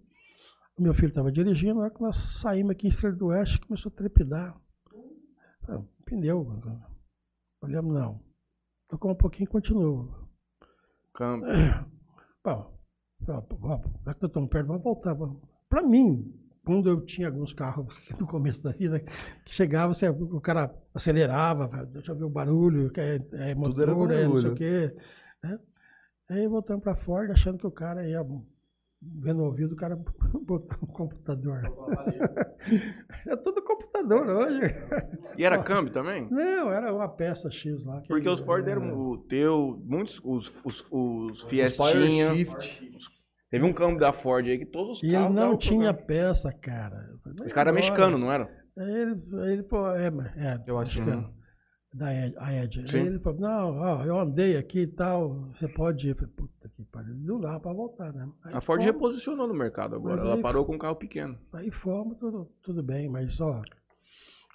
[0.77, 3.59] O meu filho estava dirigindo, na hora que nós saímos aqui em Estrela do Oeste,
[3.61, 4.55] começou a trepidar.
[5.67, 6.47] Ah, pneu.
[7.61, 8.19] Olhamos, não.
[8.87, 10.13] Tocou um pouquinho e continuou.
[11.13, 11.47] Câmbio.
[12.43, 12.77] Bom,
[13.21, 15.15] já que eu estou perto, vamos voltar.
[15.67, 16.31] Para mim,
[16.65, 17.87] quando eu tinha alguns carros
[18.19, 18.99] no começo da vida,
[19.45, 23.81] que chegava, você- o cara acelerava, deixa eu ver o barulho, que é, é Tudo
[23.81, 24.51] era motor, é não sei barulho.
[24.51, 24.95] o quê.
[25.43, 25.59] Né?
[26.29, 28.25] Aí voltamos para Ford, achando que o cara ia
[29.01, 29.95] vendo o ouvido, o cara
[30.41, 31.61] botar um computador.
[33.27, 34.61] é tudo computador hoje.
[35.37, 36.27] E era câmbio também?
[36.31, 38.01] Não, era uma peça X lá.
[38.01, 42.33] que- Porque os Ford é, deram o teu, muitos, os, os, os Os Fiestinha.
[42.33, 42.91] Shift.
[43.51, 45.93] Teve um câmbio da Ford aí que todos os E ele carros não davam tinha
[45.93, 46.07] problema.
[46.07, 47.09] peça, cara.
[47.43, 48.49] Esse cara era Agora- mexicano, não era?
[48.77, 49.15] Ele,
[49.51, 51.35] ele falou, é, mas- é, Eu acho que
[51.97, 52.79] Da Ed, a Ed.
[52.81, 53.05] Aí Sim.
[53.05, 56.09] ele falou, não, ó, eu andei aqui e tal, você pode ir.
[56.09, 58.27] Eu falei, puta que pariu, não dá pra voltar, né?
[58.43, 60.19] Aí A Ford fomos, reposicionou no mercado agora.
[60.19, 61.37] Ela aí- parou com um carro pequeno.
[61.53, 63.61] Aí fomos, tudo, tudo bem, mas ó,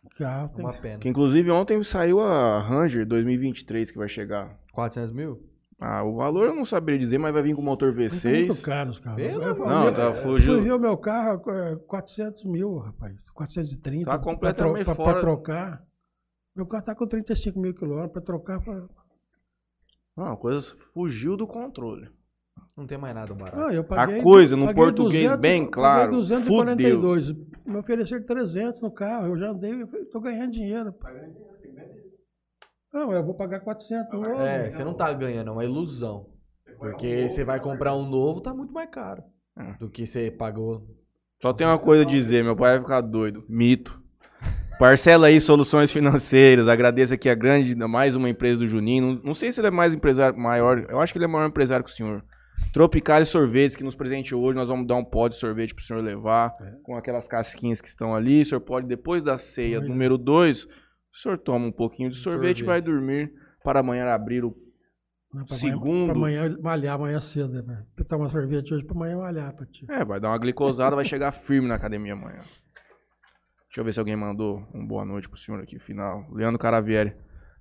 [0.05, 0.62] o carro tem...
[0.67, 0.99] Uma pena.
[0.99, 4.59] Que inclusive ontem saiu a Ranger 2023 que vai chegar.
[4.75, 5.41] 400 mil?
[5.81, 8.61] Ah, o valor eu não saberia dizer, mas vai vir com motor Tá muito V6.
[8.62, 9.23] caro os carros.
[9.23, 10.77] Pelo Não, eu- tá fugiu.
[10.77, 13.19] O meu carro, é, 400 mil, rapaz.
[13.31, 14.05] 430.
[14.05, 15.12] Tá pra completamente tro- pra, fora.
[15.12, 15.82] Pra trocar.
[16.55, 18.12] Meu carro tá com 35 mil quilômetros.
[18.12, 18.82] Pra trocar, pra...
[20.16, 22.09] Não, a coisa fugiu do controle.
[22.77, 23.59] Não tem mais nada barato.
[23.61, 27.32] Ah, eu paguei, coisa, no paguei português bem claro, Paguei 242.
[27.65, 29.28] Me ofereceram 300 no carro.
[29.28, 30.93] Eu já andei, eu tô ganhando dinheiro.
[32.93, 34.43] Não, eu vou pagar 400 no novo.
[34.43, 36.27] É, você não tá ganhando, é uma ilusão.
[36.79, 39.23] Porque você vai comprar um novo, tá muito mais caro
[39.59, 39.75] É.
[39.79, 40.87] do que você pagou.
[41.43, 43.45] Só tem uma coisa a dizer, meu pai vai ficar doido.
[43.49, 44.01] Mito.
[44.79, 46.67] Parcela aí soluções financeiras.
[46.69, 49.15] Agradeço aqui a grande, mais uma empresa do Juninho.
[49.15, 50.87] Não, não sei se ele é mais empresário maior.
[50.89, 52.25] Eu acho que ele é maior empresário que o senhor.
[52.73, 54.57] Tropicale Sorvetes, que nos presenteou hoje.
[54.57, 56.55] Nós vamos dar um pó de sorvete pro senhor levar.
[56.83, 58.41] Com aquelas casquinhas que estão ali.
[58.41, 59.89] O senhor pode, depois da ceia Olha.
[59.89, 60.67] número 2,
[61.12, 62.65] o senhor toma um pouquinho de sorvete, Sorvete.
[62.65, 63.32] vai dormir
[63.65, 64.55] para amanhã abrir o.
[65.32, 67.62] Não, pra Segundo- Amanhã, pra amanhã malhar amanhã cedo, né?
[67.62, 67.87] velho?
[67.97, 69.87] Eu tomar sorvete hoje pra amanhã malhar pra ti.
[69.89, 72.41] É, vai dar uma glicosada, vai chegar firme na academia amanhã.
[73.69, 76.24] Deixa eu ver se alguém mandou um boa noite pro senhor aqui, final.
[76.32, 77.15] Leandro Caravieri.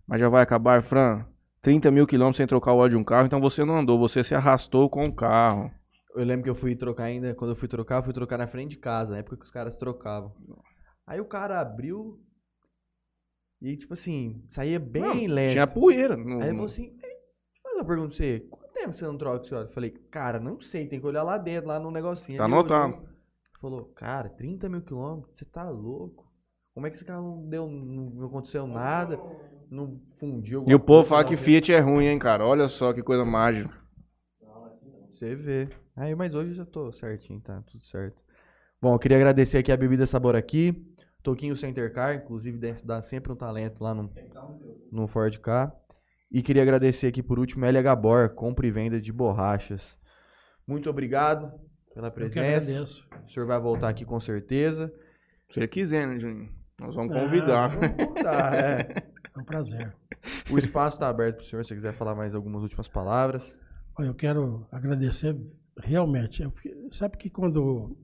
[0.07, 1.23] Mas já vai acabar, Fran.
[1.61, 4.23] 30 mil quilômetros sem trocar o óleo de um carro, então você não andou, você
[4.23, 5.69] se arrastou com o carro.
[6.15, 8.47] Eu lembro que eu fui trocar ainda, quando eu fui trocar, eu fui trocar na
[8.47, 10.31] frente de casa, na época que os caras trocavam.
[11.05, 12.17] Aí o cara abriu
[13.61, 15.51] e, tipo assim, saía bem lento.
[15.53, 16.15] Tinha poeira.
[16.15, 17.11] No, Aí ele no- falou assim, "Ei, deixa
[17.57, 19.67] eu fazer uma pergunta pra você, quanto tempo você não troca esse óleo?
[19.67, 22.37] Eu falei, cara, não sei, tem que olhar lá dentro, lá no negocinho.
[22.37, 23.03] Tá olhou,
[23.59, 26.31] Falou, cara, 30 mil quilômetros, você tá louco?
[26.73, 29.19] Como é que esse carro não deu, não, não aconteceu nada,
[29.69, 30.63] não fundiu?
[30.65, 32.45] E o povo fala que Fiat é ruim, hein, cara?
[32.45, 33.77] Olha só que coisa mágica.
[35.11, 35.67] Você vê.
[35.95, 37.61] Aí, mas hoje eu já tô certinho, tá?
[37.63, 38.21] Tudo certo.
[38.81, 40.73] Bom, eu queria agradecer aqui a Bebida Sabor aqui.
[41.23, 44.09] Toquinho Center Car, inclusive dá- sempre um talento lá no,
[44.91, 45.73] no Ford Car.
[46.31, 49.97] E queria agradecer aqui por último LH Bor, compra e venda de borrachas.
[50.67, 51.51] Muito obrigado
[51.93, 52.71] pela Eu que presença.
[52.71, 53.07] agradeço.
[53.27, 54.93] O senhor vai voltar aqui com certeza.
[55.51, 56.49] Se ele quiser, né, Juninho?
[56.79, 57.67] Nós vamos Ah, convidar.
[57.69, 59.09] vamos Tá, é.
[59.35, 59.95] É um prazer.
[60.51, 63.55] O espaço está aberto para o senhor, se você quiser falar mais algumas últimas palavras.
[63.97, 65.35] Olha, eu quero agradecer
[65.77, 66.41] realmente.
[66.43, 67.95] Eu fiquei- sabe que quando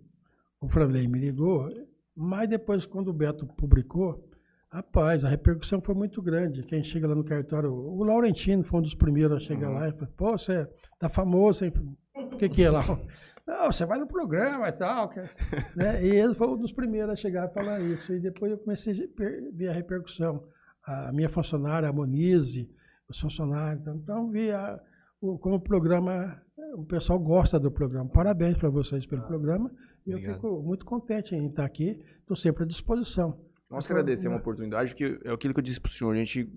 [0.61, 1.67] o Franley me ligou,
[2.15, 4.23] mas depois quando o Beto publicou,
[4.71, 6.63] rapaz, a repercussão foi muito grande.
[6.63, 9.91] Quem chega lá no cartório, o Laurentino foi um dos primeiros a chegar lá e
[9.93, 10.67] falou, pô, você
[10.99, 11.73] tá famoso, hein?
[12.15, 12.83] O que que é lá?
[13.47, 15.09] Não, você vai no programa e tal.
[15.09, 15.19] que-
[15.77, 16.03] né?
[16.03, 18.11] E ele foi um dos primeiros a chegar a falar isso.
[18.13, 20.43] E depois eu comecei a ver a repercussão.
[20.83, 22.67] A minha funcionária, a Monize,
[23.07, 23.81] os funcionários.
[23.81, 24.79] Então, então vi a-
[25.21, 26.41] o, como o programa,
[26.75, 28.09] o pessoal gosta do programa.
[28.09, 29.71] Parabéns para vocês pelo programa.
[30.05, 30.35] E eu obrigado.
[30.35, 31.99] fico muito contente em estar aqui.
[32.19, 33.43] Estou sempre à disposição.
[33.69, 36.49] Nós que agradecemos a oportunidade, porque é aquilo que eu disse pro senhor, a gente.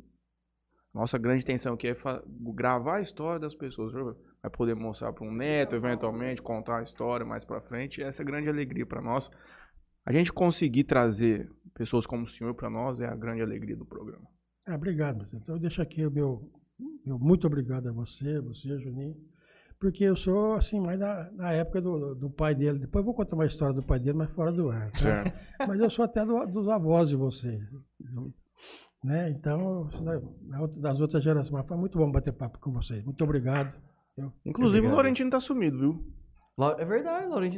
[0.94, 1.94] Nossa grande intenção aqui é
[2.54, 3.90] gravar a história das pessoas.
[3.90, 8.02] O senhor Vai poder mostrar para um neto, eventualmente, contar a história mais para frente.
[8.02, 9.28] Essa é a grande alegria para nós.
[10.06, 13.84] A gente conseguir trazer pessoas como o senhor para nós é a grande alegria do
[13.84, 14.26] programa.
[14.66, 15.28] Ah, obrigado.
[15.34, 16.50] Então eu deixo aqui o meu,
[17.04, 19.16] meu muito obrigado a você, você, Juninho,
[19.80, 22.78] porque eu sou assim mais da, da época do, do pai dele.
[22.80, 24.90] Depois eu vou contar uma história do pai dele, mas fora do ar.
[24.92, 24.98] tá?
[24.98, 25.32] Certo.
[25.66, 27.60] Mas eu sou até do- dos avós de vocês.
[29.04, 29.30] Né?
[29.30, 29.88] Então,
[30.76, 31.52] das outras gerações.
[31.52, 33.04] Mas foi muito bom bater papo com vocês.
[33.04, 33.72] Muito obrigado.
[34.44, 34.94] Inclusive, o Obrigado.
[34.94, 36.06] Laurentino tá sumido, viu?
[36.78, 37.56] É verdade, Laurentino